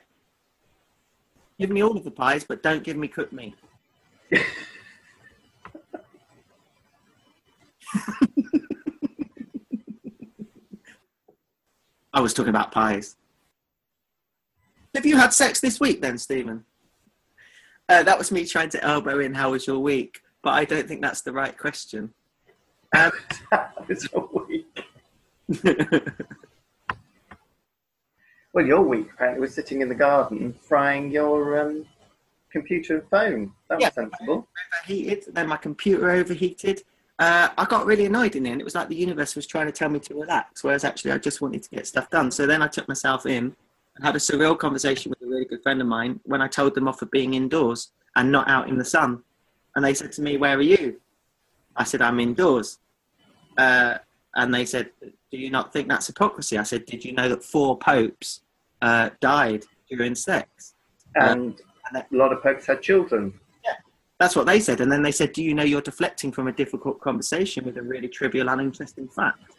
Give 1.58 1.70
me 1.70 1.82
all 1.82 1.96
of 1.96 2.04
the 2.04 2.10
pies, 2.10 2.44
but 2.44 2.62
don't 2.62 2.84
give 2.84 2.98
me 2.98 3.08
cooked 3.08 3.32
meat. 3.32 3.54
I 12.12 12.20
was 12.20 12.34
talking 12.34 12.50
about 12.50 12.70
pies. 12.70 13.16
Have 14.94 15.06
you 15.06 15.16
had 15.16 15.32
sex 15.32 15.58
this 15.58 15.80
week 15.80 16.02
then, 16.02 16.18
Stephen? 16.18 16.66
Uh, 17.88 18.02
that 18.02 18.18
was 18.18 18.30
me 18.30 18.44
trying 18.44 18.68
to 18.68 18.84
elbow 18.84 19.20
in 19.20 19.32
how 19.32 19.52
was 19.52 19.66
your 19.66 19.78
week, 19.78 20.20
but 20.42 20.50
I 20.50 20.66
don't 20.66 20.86
think 20.86 21.00
that's 21.00 21.22
the 21.22 21.32
right 21.32 21.56
question. 21.56 22.12
It's 23.88 24.08
a 24.12 24.20
week. 24.20 24.84
Well, 28.52 28.66
your 28.66 28.82
week 28.82 29.08
apparently 29.14 29.40
was 29.40 29.54
sitting 29.54 29.80
in 29.80 29.88
the 29.88 29.94
garden 29.94 30.52
frying 30.60 31.10
your 31.10 31.60
um, 31.60 31.86
computer 32.50 32.98
and 32.98 33.08
phone. 33.08 33.52
That 33.68 33.80
was 33.80 33.94
sensible. 33.94 34.48
overheated, 34.74 35.34
then 35.34 35.46
my 35.46 35.56
computer 35.56 36.10
overheated. 36.10 36.82
Uh, 37.20 37.50
I 37.56 37.64
got 37.66 37.86
really 37.86 38.06
annoyed 38.06 38.34
in 38.34 38.44
the 38.44 38.50
end. 38.50 38.60
It 38.60 38.64
was 38.64 38.74
like 38.74 38.88
the 38.88 38.96
universe 38.96 39.36
was 39.36 39.46
trying 39.46 39.66
to 39.66 39.72
tell 39.72 39.88
me 39.88 40.00
to 40.00 40.14
relax, 40.14 40.64
whereas 40.64 40.84
actually 40.84 41.12
I 41.12 41.18
just 41.18 41.40
wanted 41.40 41.62
to 41.62 41.70
get 41.70 41.86
stuff 41.86 42.10
done. 42.10 42.30
So 42.30 42.46
then 42.46 42.62
I 42.62 42.66
took 42.66 42.88
myself 42.88 43.26
in 43.26 43.54
and 43.96 44.04
had 44.04 44.16
a 44.16 44.18
surreal 44.18 44.58
conversation 44.58 45.10
with 45.10 45.22
a 45.22 45.26
really 45.26 45.44
good 45.44 45.62
friend 45.62 45.80
of 45.80 45.86
mine 45.86 46.18
when 46.24 46.42
I 46.42 46.48
told 46.48 46.74
them 46.74 46.88
off 46.88 46.98
for 46.98 47.06
being 47.06 47.34
indoors 47.34 47.92
and 48.16 48.32
not 48.32 48.48
out 48.48 48.68
in 48.68 48.78
the 48.78 48.84
sun. 48.84 49.22
And 49.76 49.84
they 49.84 49.94
said 49.94 50.10
to 50.12 50.22
me, 50.22 50.38
Where 50.38 50.56
are 50.56 50.62
you? 50.62 51.00
I 51.76 51.84
said, 51.84 52.02
I'm 52.02 52.20
indoors. 52.20 52.78
Uh, 53.56 53.98
and 54.34 54.54
they 54.54 54.64
said, 54.64 54.90
Do 55.00 55.38
you 55.38 55.50
not 55.50 55.72
think 55.72 55.88
that's 55.88 56.06
hypocrisy? 56.06 56.58
I 56.58 56.62
said, 56.62 56.86
Did 56.86 57.04
you 57.04 57.12
know 57.12 57.28
that 57.28 57.44
four 57.44 57.78
popes 57.78 58.42
uh, 58.82 59.10
died 59.20 59.64
during 59.88 60.14
sex? 60.14 60.74
And 61.16 61.60
a 61.94 62.04
lot 62.12 62.32
of 62.32 62.42
popes 62.42 62.66
had 62.66 62.82
children. 62.82 63.38
Yeah, 63.64 63.72
That's 64.18 64.36
what 64.36 64.46
they 64.46 64.60
said. 64.60 64.80
And 64.80 64.90
then 64.90 65.02
they 65.02 65.12
said, 65.12 65.32
Do 65.32 65.42
you 65.42 65.54
know 65.54 65.64
you're 65.64 65.80
deflecting 65.80 66.32
from 66.32 66.48
a 66.48 66.52
difficult 66.52 67.00
conversation 67.00 67.64
with 67.64 67.76
a 67.76 67.82
really 67.82 68.08
trivial, 68.08 68.48
uninteresting 68.48 69.08
fact? 69.08 69.56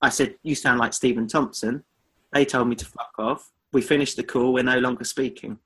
I 0.00 0.08
said, 0.08 0.36
You 0.42 0.54
sound 0.54 0.78
like 0.78 0.92
Stephen 0.92 1.26
Thompson. 1.26 1.84
They 2.32 2.44
told 2.44 2.68
me 2.68 2.76
to 2.76 2.84
fuck 2.86 3.14
off. 3.18 3.50
We 3.72 3.82
finished 3.82 4.16
the 4.16 4.22
call. 4.22 4.52
We're 4.52 4.62
no 4.62 4.78
longer 4.78 5.04
speaking. 5.04 5.58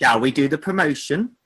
Shall 0.00 0.20
we 0.20 0.30
do 0.30 0.48
the 0.48 0.58
promotion? 0.58 1.36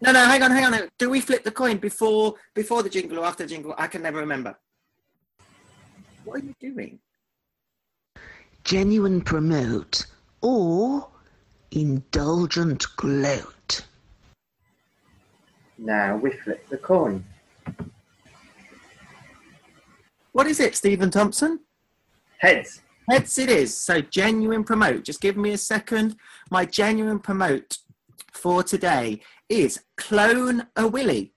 No, 0.00 0.12
no, 0.12 0.24
hang 0.24 0.42
on, 0.42 0.50
hang 0.50 0.64
on. 0.64 0.88
Do 0.98 1.08
we 1.10 1.20
flip 1.20 1.42
the 1.42 1.50
coin 1.50 1.78
before 1.78 2.34
before 2.54 2.82
the 2.82 2.90
jingle 2.90 3.18
or 3.20 3.24
after 3.24 3.44
the 3.44 3.48
jingle? 3.48 3.74
I 3.78 3.86
can 3.86 4.02
never 4.02 4.18
remember. 4.18 4.56
What 6.24 6.42
are 6.42 6.44
you 6.44 6.54
doing? 6.60 6.98
genuine 8.66 9.20
promote, 9.20 10.06
or 10.40 11.08
indulgent 11.70 12.84
gloat. 12.96 13.86
Now 15.78 16.16
we 16.16 16.32
flip 16.32 16.68
the 16.68 16.76
coin. 16.76 17.24
What 20.32 20.48
is 20.48 20.58
it, 20.58 20.74
Stephen 20.74 21.12
Thompson? 21.12 21.60
Heads. 22.38 22.82
Heads 23.08 23.38
it 23.38 23.48
is. 23.48 23.74
So 23.76 24.00
genuine 24.00 24.64
promote. 24.64 25.04
Just 25.04 25.20
give 25.20 25.36
me 25.36 25.52
a 25.52 25.58
second. 25.58 26.16
My 26.50 26.64
genuine 26.64 27.20
promote 27.20 27.78
for 28.32 28.64
today 28.64 29.20
is 29.48 29.80
clone 29.96 30.66
a 30.76 30.86
willy 30.86 31.32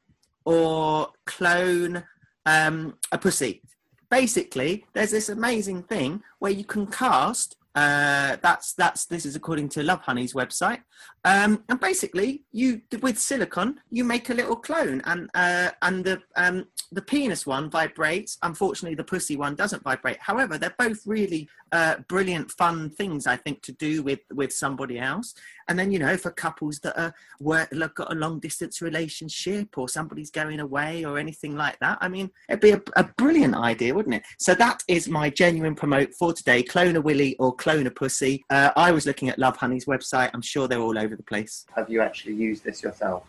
or 0.46 1.10
clone 1.26 2.04
um, 2.46 2.98
a 3.12 3.18
pussy. 3.18 3.62
Basically, 4.10 4.86
there's 4.94 5.12
this 5.12 5.30
amazing 5.30 5.84
thing 5.84 6.24
where 6.40 6.52
you 6.52 6.64
can 6.64 6.88
cast. 6.88 7.56
Uh, 7.76 8.36
that's 8.42 8.74
that's 8.74 9.06
this 9.06 9.26
is 9.26 9.36
according 9.36 9.70
to 9.70 9.82
Lovehoney's 9.82 10.34
website. 10.34 10.82
Um, 11.24 11.64
and 11.70 11.80
basically, 11.80 12.44
you 12.52 12.82
with 13.02 13.20
silicon, 13.20 13.80
you 13.92 14.04
make 14.04 14.32
a 14.32 14.34
little 14.34 14.56
clone, 14.56 15.02
and 15.06 15.30
uh, 15.36 15.70
and 15.84 16.04
the 16.04 16.22
um, 16.36 16.66
the 16.92 17.02
penis 17.04 17.46
one 17.46 17.70
vibrates. 17.70 18.40
Unfortunately, 18.42 18.96
the 18.96 19.04
pussy 19.04 19.36
one 19.36 19.54
doesn't 19.54 19.84
vibrate. 19.84 20.18
However, 20.20 20.58
they're 20.58 20.76
both 20.80 21.06
really 21.06 21.48
uh, 21.72 21.98
brilliant, 22.08 22.50
fun 22.52 22.90
things 22.90 23.28
I 23.28 23.36
think 23.36 23.62
to 23.64 23.72
do 23.74 24.02
with 24.02 24.22
with 24.34 24.52
somebody 24.52 24.98
else. 24.98 25.36
And 25.70 25.78
then 25.78 25.92
you 25.92 26.00
know, 26.00 26.18
for 26.18 26.32
couples 26.32 26.80
that 26.80 27.00
are 27.00 27.14
work, 27.40 27.70
got 27.96 28.12
a 28.12 28.16
long 28.16 28.40
distance 28.40 28.82
relationship, 28.82 29.78
or 29.78 29.88
somebody's 29.88 30.32
going 30.32 30.60
away, 30.60 31.06
or 31.06 31.18
anything 31.18 31.56
like 31.56 31.80
that. 31.80 31.98
I 32.02 32.10
mean, 32.10 32.30
it'd 32.50 32.60
be 32.60 32.72
a, 32.72 32.82
a 32.96 33.04
brilliant 33.18 33.56
idea, 33.56 33.94
wouldn't 33.94 34.16
it? 34.16 34.24
So 34.40 34.54
that 34.56 34.84
is 34.88 35.08
my 35.08 35.30
genuine 35.30 35.76
promote 35.76 36.14
for 36.16 36.34
today: 36.34 36.64
clone 36.64 36.96
a 36.96 37.02
willy 37.02 37.36
or 37.38 37.56
clone 37.56 37.88
a 37.88 37.92
pussy. 37.92 38.44
Uh, 38.50 38.72
I 38.76 38.92
was 38.92 39.06
looking 39.06 39.30
at 39.30 39.38
Lovehoney's 39.38 39.86
website. 39.86 40.32
I'm 40.34 40.42
sure 40.42 40.68
they're 40.68 40.80
all 40.80 40.98
over 40.98 41.16
the 41.16 41.24
place. 41.24 41.66
Have 41.76 41.90
you 41.90 42.02
actually 42.02 42.34
used 42.34 42.64
this 42.64 42.84
yourself? 42.84 43.24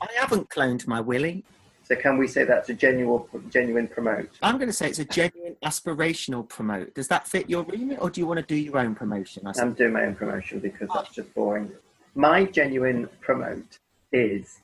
I 0.00 0.08
haven't 0.18 0.50
cloned 0.50 0.86
my 0.86 1.00
willy. 1.00 1.44
So 1.84 1.94
can 1.94 2.16
we 2.16 2.26
say 2.26 2.44
that's 2.44 2.70
a 2.70 2.74
genuine, 2.74 3.24
genuine 3.50 3.88
promote? 3.88 4.30
I'm 4.42 4.56
going 4.56 4.68
to 4.68 4.72
say 4.72 4.88
it's 4.88 5.00
a 5.00 5.04
genuine 5.04 5.56
aspirational 5.62 6.48
promote. 6.48 6.94
Does 6.94 7.08
that 7.08 7.28
fit 7.28 7.50
your 7.50 7.62
remit, 7.64 7.98
or 8.00 8.08
do 8.08 8.22
you 8.22 8.26
want 8.26 8.40
to 8.40 8.46
do 8.46 8.56
your 8.56 8.78
own 8.78 8.94
promotion? 8.94 9.46
I'm 9.46 9.74
doing 9.74 9.92
my 9.92 10.04
own 10.04 10.14
promotion 10.14 10.60
because 10.60 10.88
that's 10.94 11.10
just 11.10 11.32
boring. 11.34 11.70
My 12.16 12.44
genuine 12.44 13.08
promote 13.20 13.80
is 14.12 14.60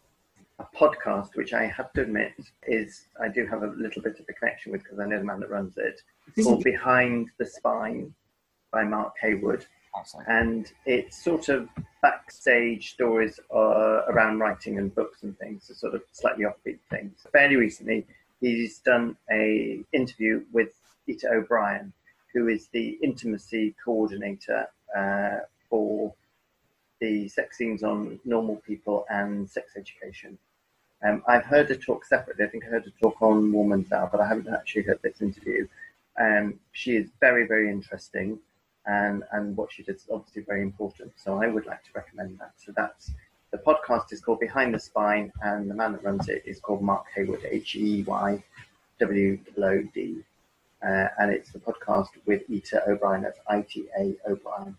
a 0.61 0.67
podcast, 0.77 1.35
which 1.35 1.53
I 1.53 1.65
have 1.65 1.93
to 1.95 2.03
admit 2.03 2.33
is 2.69 3.07
I 3.21 3.27
do 3.27 3.45
have 3.47 3.65
a 3.65 3.67
little 3.67 4.03
bit 4.03 4.21
of 4.21 4.27
a 4.29 4.33
connection 4.35 4.71
with 4.71 4.85
because 4.85 5.01
I 5.01 5.07
know 5.07 5.19
the 5.19 5.25
man 5.25 5.41
that 5.41 5.51
runs 5.51 5.77
it. 5.77 6.01
Called 6.45 6.63
Behind 6.63 7.29
the 7.39 7.47
Spine 7.47 8.15
by 8.71 8.85
Mark 8.85 9.15
Heywood, 9.21 9.67
and 10.29 10.71
it's 10.87 11.25
sort 11.25 11.49
of 11.49 11.69
backstage 12.03 12.93
stories 12.93 13.41
uh, 13.53 14.05
around 14.07 14.39
writing 14.39 14.79
and 14.79 14.95
books 14.95 15.25
and 15.25 15.37
things, 15.41 15.65
so 15.67 15.75
sort 15.75 15.95
of 15.95 16.03
slightly 16.13 16.45
offbeat 16.45 16.79
things. 16.89 17.27
Fairly 17.33 17.57
recently, 17.57 18.07
he's 18.41 18.79
done 18.79 19.17
a 19.29 19.81
interview 19.93 20.45
with 20.53 20.71
Ita 21.09 21.29
O'Brien, 21.29 21.93
who 22.33 22.47
is 22.47 22.69
the 22.69 22.97
intimacy 23.03 23.75
coordinator 23.85 24.69
uh, 24.97 25.39
for 25.69 26.15
the 27.01 27.29
sex 27.29 27.59
scenes 27.59 27.83
on 27.83 28.21
normal 28.25 28.57
people 28.57 29.07
and 29.11 29.49
sex 29.49 29.73
education. 29.77 30.39
Um, 31.03 31.23
I've 31.27 31.45
heard 31.45 31.69
her 31.71 31.75
talk 31.75 32.05
separately. 32.05 32.45
I 32.45 32.49
think 32.49 32.65
I 32.65 32.69
heard 32.69 32.85
her 32.85 32.93
talk 33.01 33.23
on 33.23 33.53
Woman's 33.53 33.91
Hour, 33.91 34.09
but 34.13 34.21
I 34.21 34.29
haven't 34.29 34.49
actually 34.49 34.83
heard 34.83 35.01
this 35.03 35.23
interview. 35.23 35.67
Um, 36.21 36.61
she 36.73 36.97
is 36.97 37.09
very, 37.21 37.47
very 37.47 37.71
interesting, 37.71 38.39
and 38.87 39.25
and 39.33 39.57
what 39.57 39.73
she 39.73 39.83
did 39.83 39.97
is 39.97 40.07
obviously 40.13 40.43
very 40.43 40.61
important. 40.61 41.13
So 41.17 41.43
I 41.43 41.47
would 41.47 41.67
like 41.67 41.83
to 41.85 41.91
recommend 41.95 42.39
that. 42.39 42.53
So 42.57 42.73
that's 42.77 43.13
the 43.51 43.59
podcast 43.59 44.13
is 44.13 44.21
called 44.21 44.41
Behind 44.41 44.75
the 44.75 44.79
Spine, 44.79 45.33
and 45.43 45.71
the 45.71 45.75
man 45.75 45.93
that 45.93 46.05
runs 46.05 46.29
it 46.29 46.43
is 46.45 46.61
called 46.61 46.83
Mark 46.83 47.07
Heywood, 47.15 47.47
H 47.51 47.77
E 47.77 48.03
Y 48.03 48.43
W 48.99 49.39
O 49.57 49.83
D, 49.95 50.19
uh, 50.87 51.09
and 51.19 51.33
it's 51.33 51.51
the 51.51 51.59
podcast 51.59 52.09
with 52.27 52.43
Ita 52.53 52.83
O'Brien. 52.87 53.23
That's 53.23 53.39
I 53.49 53.63
T 53.63 53.87
A 53.99 54.15
O'Brien. 54.29 54.77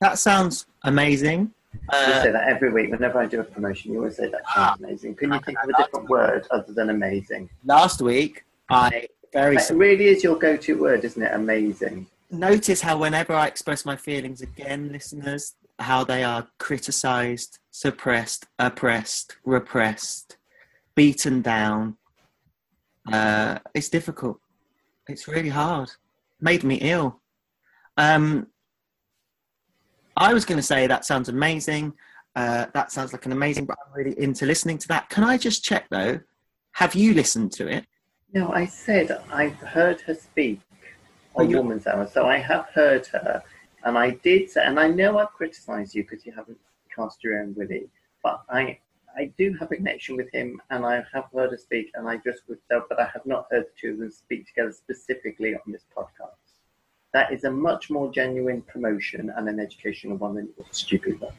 That 0.00 0.18
sounds 0.18 0.66
amazing. 0.82 1.54
You 1.74 1.80
Uh, 1.88 2.22
say 2.22 2.30
that 2.32 2.48
every 2.48 2.70
week. 2.72 2.90
Whenever 2.90 3.18
I 3.18 3.26
do 3.26 3.40
a 3.40 3.44
promotion, 3.44 3.92
you 3.92 3.98
always 3.98 4.16
say 4.16 4.28
that 4.28 4.42
Ah. 4.46 4.70
sounds 4.76 4.80
amazing. 4.82 5.14
Can 5.16 5.32
you 5.32 5.40
think 5.40 5.58
of 5.62 5.68
a 5.70 5.72
different 5.82 6.08
word 6.08 6.46
other 6.50 6.72
than 6.72 6.90
amazing? 6.90 7.48
last 7.64 8.00
week, 8.00 8.44
I 8.70 9.08
very 9.32 9.56
It 9.56 9.70
really 9.70 10.08
is 10.08 10.22
your 10.22 10.38
go-to 10.38 10.78
word, 10.78 11.04
isn't 11.04 11.22
it? 11.22 11.32
Amazing. 11.34 12.06
notice 12.30 12.80
how 12.80 12.96
whenever 12.96 13.34
I 13.34 13.46
express 13.46 13.84
my 13.84 13.94
feelings 13.96 14.40
again, 14.40 14.90
listeners, 14.90 15.54
how 15.78 16.02
they 16.04 16.24
are 16.24 16.48
criticized, 16.58 17.58
suppressed, 17.70 18.46
oppressed, 18.58 19.36
repressed, 19.44 20.38
beaten 20.94 21.42
down. 21.42 21.98
Uh, 23.12 23.58
it's 23.74 23.88
difficult. 23.90 24.38
It's 25.08 25.26
really 25.28 25.48
hard. 25.50 25.90
Made 26.40 26.64
me 26.64 26.76
ill. 26.76 27.20
Um, 27.98 28.46
I 30.16 30.32
was 30.34 30.44
going 30.44 30.58
to 30.58 30.62
say 30.62 30.86
that 30.86 31.04
sounds 31.04 31.28
amazing. 31.28 31.92
Uh, 32.34 32.66
that 32.74 32.90
sounds 32.92 33.12
like 33.12 33.26
an 33.26 33.32
amazing, 33.32 33.66
but 33.66 33.76
I'm 33.86 33.92
really 33.94 34.18
into 34.18 34.46
listening 34.46 34.78
to 34.78 34.88
that. 34.88 35.08
Can 35.10 35.24
I 35.24 35.36
just 35.36 35.64
check 35.64 35.86
though? 35.90 36.20
Have 36.72 36.94
you 36.94 37.12
listened 37.14 37.52
to 37.52 37.68
it? 37.68 37.84
No, 38.32 38.50
I 38.52 38.64
said 38.66 39.10
I've 39.30 39.56
heard 39.56 40.00
her 40.02 40.14
speak 40.14 40.60
Oh, 41.34 41.42
on 41.42 41.50
you- 41.50 41.56
Woman's 41.58 41.86
Hour, 41.86 42.06
so 42.06 42.26
I 42.26 42.38
have 42.38 42.66
heard 42.74 43.06
her, 43.08 43.42
and 43.84 43.96
I 43.98 44.10
did 44.10 44.54
and 44.56 44.78
I 44.78 44.88
know 44.88 45.18
I've 45.18 45.32
criticised 45.32 45.94
you 45.94 46.02
because 46.04 46.24
you 46.26 46.32
haven't 46.32 46.58
cast 46.94 47.22
your 47.24 47.40
own 47.40 47.54
Willie, 47.54 47.88
but 48.22 48.42
I 48.48 48.78
I 49.14 49.26
do 49.36 49.54
have 49.60 49.70
a 49.70 49.76
connection 49.76 50.16
with 50.16 50.30
him, 50.32 50.60
and 50.70 50.86
I 50.86 51.04
have 51.12 51.26
heard 51.34 51.50
her 51.50 51.56
speak, 51.58 51.90
and 51.94 52.08
I 52.08 52.16
just 52.16 52.42
would 52.48 52.58
say, 52.70 52.78
but 52.88 52.98
I 52.98 53.04
have 53.12 53.26
not 53.26 53.46
heard 53.50 53.64
the 53.66 53.70
two 53.78 53.90
of 53.92 53.98
them 53.98 54.10
speak 54.10 54.46
together 54.46 54.72
specifically 54.72 55.54
on 55.54 55.60
this 55.70 55.84
podcast. 55.94 56.41
That 57.14 57.32
is 57.32 57.44
a 57.44 57.50
much 57.50 57.90
more 57.90 58.10
genuine 58.10 58.62
promotion 58.62 59.30
and 59.36 59.48
an 59.48 59.60
educational 59.60 60.16
one 60.16 60.34
than 60.34 60.48
your 60.56 60.66
stupid 60.70 61.20
one. 61.20 61.34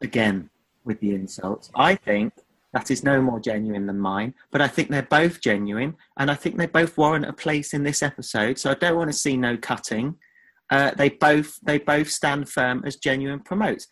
again 0.00 0.50
with 0.84 0.98
the 1.00 1.14
insults. 1.14 1.70
I 1.76 1.94
think 1.94 2.32
that 2.72 2.90
is 2.90 3.04
no 3.04 3.20
more 3.22 3.38
genuine 3.38 3.86
than 3.86 4.00
mine, 4.00 4.34
but 4.50 4.60
I 4.60 4.66
think 4.66 4.88
they're 4.88 5.02
both 5.02 5.40
genuine, 5.40 5.94
and 6.16 6.30
I 6.30 6.34
think 6.34 6.56
they 6.56 6.66
both 6.66 6.96
warrant 6.98 7.26
a 7.26 7.32
place 7.32 7.72
in 7.74 7.84
this 7.84 8.02
episode. 8.02 8.58
So 8.58 8.70
I 8.70 8.74
don't 8.74 8.96
want 8.96 9.10
to 9.10 9.16
see 9.16 9.36
no 9.36 9.56
cutting. 9.56 10.16
Uh, 10.70 10.90
they 10.96 11.10
both 11.10 11.58
they 11.62 11.78
both 11.78 12.10
stand 12.10 12.48
firm 12.48 12.82
as 12.86 12.96
genuine 12.96 13.40
promotes. 13.40 13.86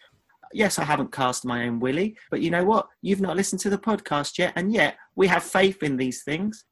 Yes, 0.52 0.80
I 0.80 0.84
haven't 0.84 1.12
cast 1.12 1.44
my 1.44 1.66
own 1.66 1.78
Willie, 1.78 2.16
but 2.30 2.40
you 2.40 2.50
know 2.50 2.64
what? 2.64 2.88
You've 3.02 3.20
not 3.20 3.36
listened 3.36 3.60
to 3.60 3.70
the 3.70 3.78
podcast 3.78 4.36
yet, 4.38 4.52
and 4.56 4.72
yet 4.72 4.96
we 5.14 5.28
have 5.28 5.44
faith 5.44 5.82
in 5.82 5.96
these 5.96 6.24
things. 6.24 6.64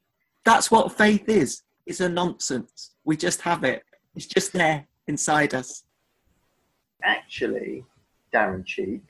That's 0.45 0.71
what 0.71 0.97
faith 0.97 1.29
is. 1.29 1.63
It's 1.87 2.01
a 2.01 2.09
nonsense. 2.09 2.95
We 3.05 3.17
just 3.17 3.43
have 3.43 3.63
it. 3.65 3.83
It's 4.19 4.27
just 4.27 4.53
there 4.53 4.85
inside 5.07 5.55
us. 5.55 5.85
Actually, 7.05 7.85
Darren 8.35 8.65
Cheek, 8.67 9.05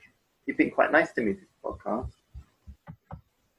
you've 0.45 0.55
been 0.55 0.69
quite 0.69 0.91
nice 0.91 1.11
to 1.13 1.21
me 1.21 1.31
this 1.31 1.45
podcast. 1.65 2.11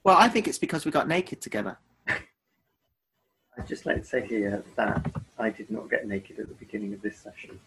Well, 0.04 0.16
I 0.16 0.28
think 0.28 0.46
it's 0.46 0.58
because 0.58 0.84
we 0.84 0.92
got 0.92 1.08
naked 1.08 1.40
together. 1.40 1.76
I'd 2.08 3.66
just 3.66 3.84
like 3.84 3.96
to 3.96 4.04
say 4.04 4.24
here 4.24 4.62
that 4.76 5.04
I 5.40 5.50
did 5.50 5.72
not 5.72 5.90
get 5.90 6.06
naked 6.06 6.38
at 6.38 6.46
the 6.46 6.54
beginning 6.54 6.94
of 6.94 7.02
this 7.02 7.18
session. 7.18 7.58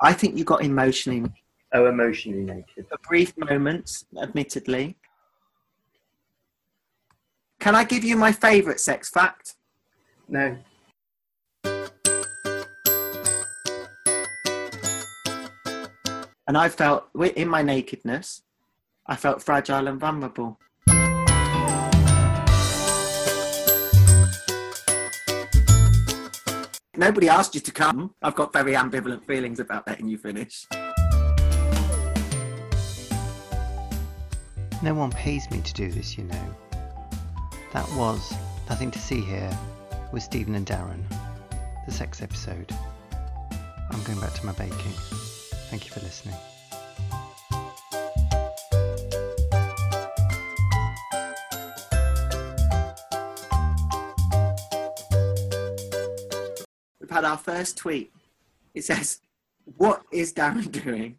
I 0.00 0.12
think 0.12 0.36
you 0.36 0.42
got 0.42 0.64
emotionally 0.64 1.30
Oh, 1.72 1.86
emotionally 1.86 2.42
naked. 2.42 2.88
for 2.88 2.98
brief 3.08 3.34
moments, 3.38 4.04
admittedly. 4.20 4.96
Can 7.60 7.76
I 7.76 7.84
give 7.84 8.02
you 8.02 8.16
my 8.16 8.32
favourite 8.32 8.80
sex 8.80 9.10
fact? 9.10 9.54
No. 10.28 10.58
And 16.46 16.58
I 16.58 16.68
felt, 16.68 17.04
in 17.36 17.48
my 17.48 17.62
nakedness, 17.62 18.42
I 19.06 19.16
felt 19.16 19.42
fragile 19.42 19.88
and 19.88 19.98
vulnerable. 19.98 20.58
Nobody 26.96 27.28
asked 27.28 27.54
you 27.54 27.60
to 27.60 27.72
come. 27.72 28.14
I've 28.22 28.34
got 28.34 28.52
very 28.52 28.74
ambivalent 28.74 29.24
feelings 29.24 29.58
about 29.58 29.86
letting 29.86 30.06
you 30.06 30.18
finish. 30.18 30.66
No 34.82 34.92
one 34.94 35.10
pays 35.10 35.50
me 35.50 35.60
to 35.62 35.72
do 35.72 35.90
this, 35.90 36.18
you 36.18 36.24
know. 36.24 36.54
That 37.72 37.90
was 37.92 38.34
Nothing 38.68 38.90
to 38.92 38.98
See 38.98 39.20
Here 39.20 39.50
with 40.12 40.22
Stephen 40.22 40.54
and 40.54 40.66
Darren, 40.66 41.02
the 41.86 41.92
sex 41.92 42.22
episode. 42.22 42.72
I'm 43.90 44.02
going 44.04 44.20
back 44.20 44.34
to 44.34 44.46
my 44.46 44.52
baking. 44.52 45.23
Thank 45.74 45.86
you 45.86 45.90
for 45.90 46.00
listening. 46.02 46.36
We've 57.00 57.10
had 57.10 57.24
our 57.24 57.36
first 57.36 57.76
tweet. 57.76 58.12
It 58.72 58.84
says, 58.84 59.18
What 59.76 60.04
is 60.12 60.32
Darren 60.32 60.70
doing? 60.84 61.18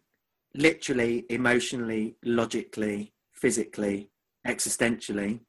Literally, 0.54 1.26
emotionally, 1.28 2.16
logically, 2.24 3.12
physically, 3.34 4.08
existentially. 4.48 5.40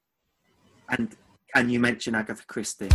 And 0.90 1.16
can 1.56 1.70
you 1.70 1.80
mention 1.80 2.14
Agatha 2.14 2.46
Christie? 2.46 2.90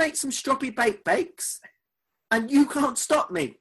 Make 0.00 0.16
some 0.16 0.30
stroppy 0.30 0.74
baked 0.74 1.04
bakes, 1.04 1.60
and 2.30 2.50
you 2.50 2.64
can't 2.64 2.96
stop 2.96 3.30
me. 3.30 3.59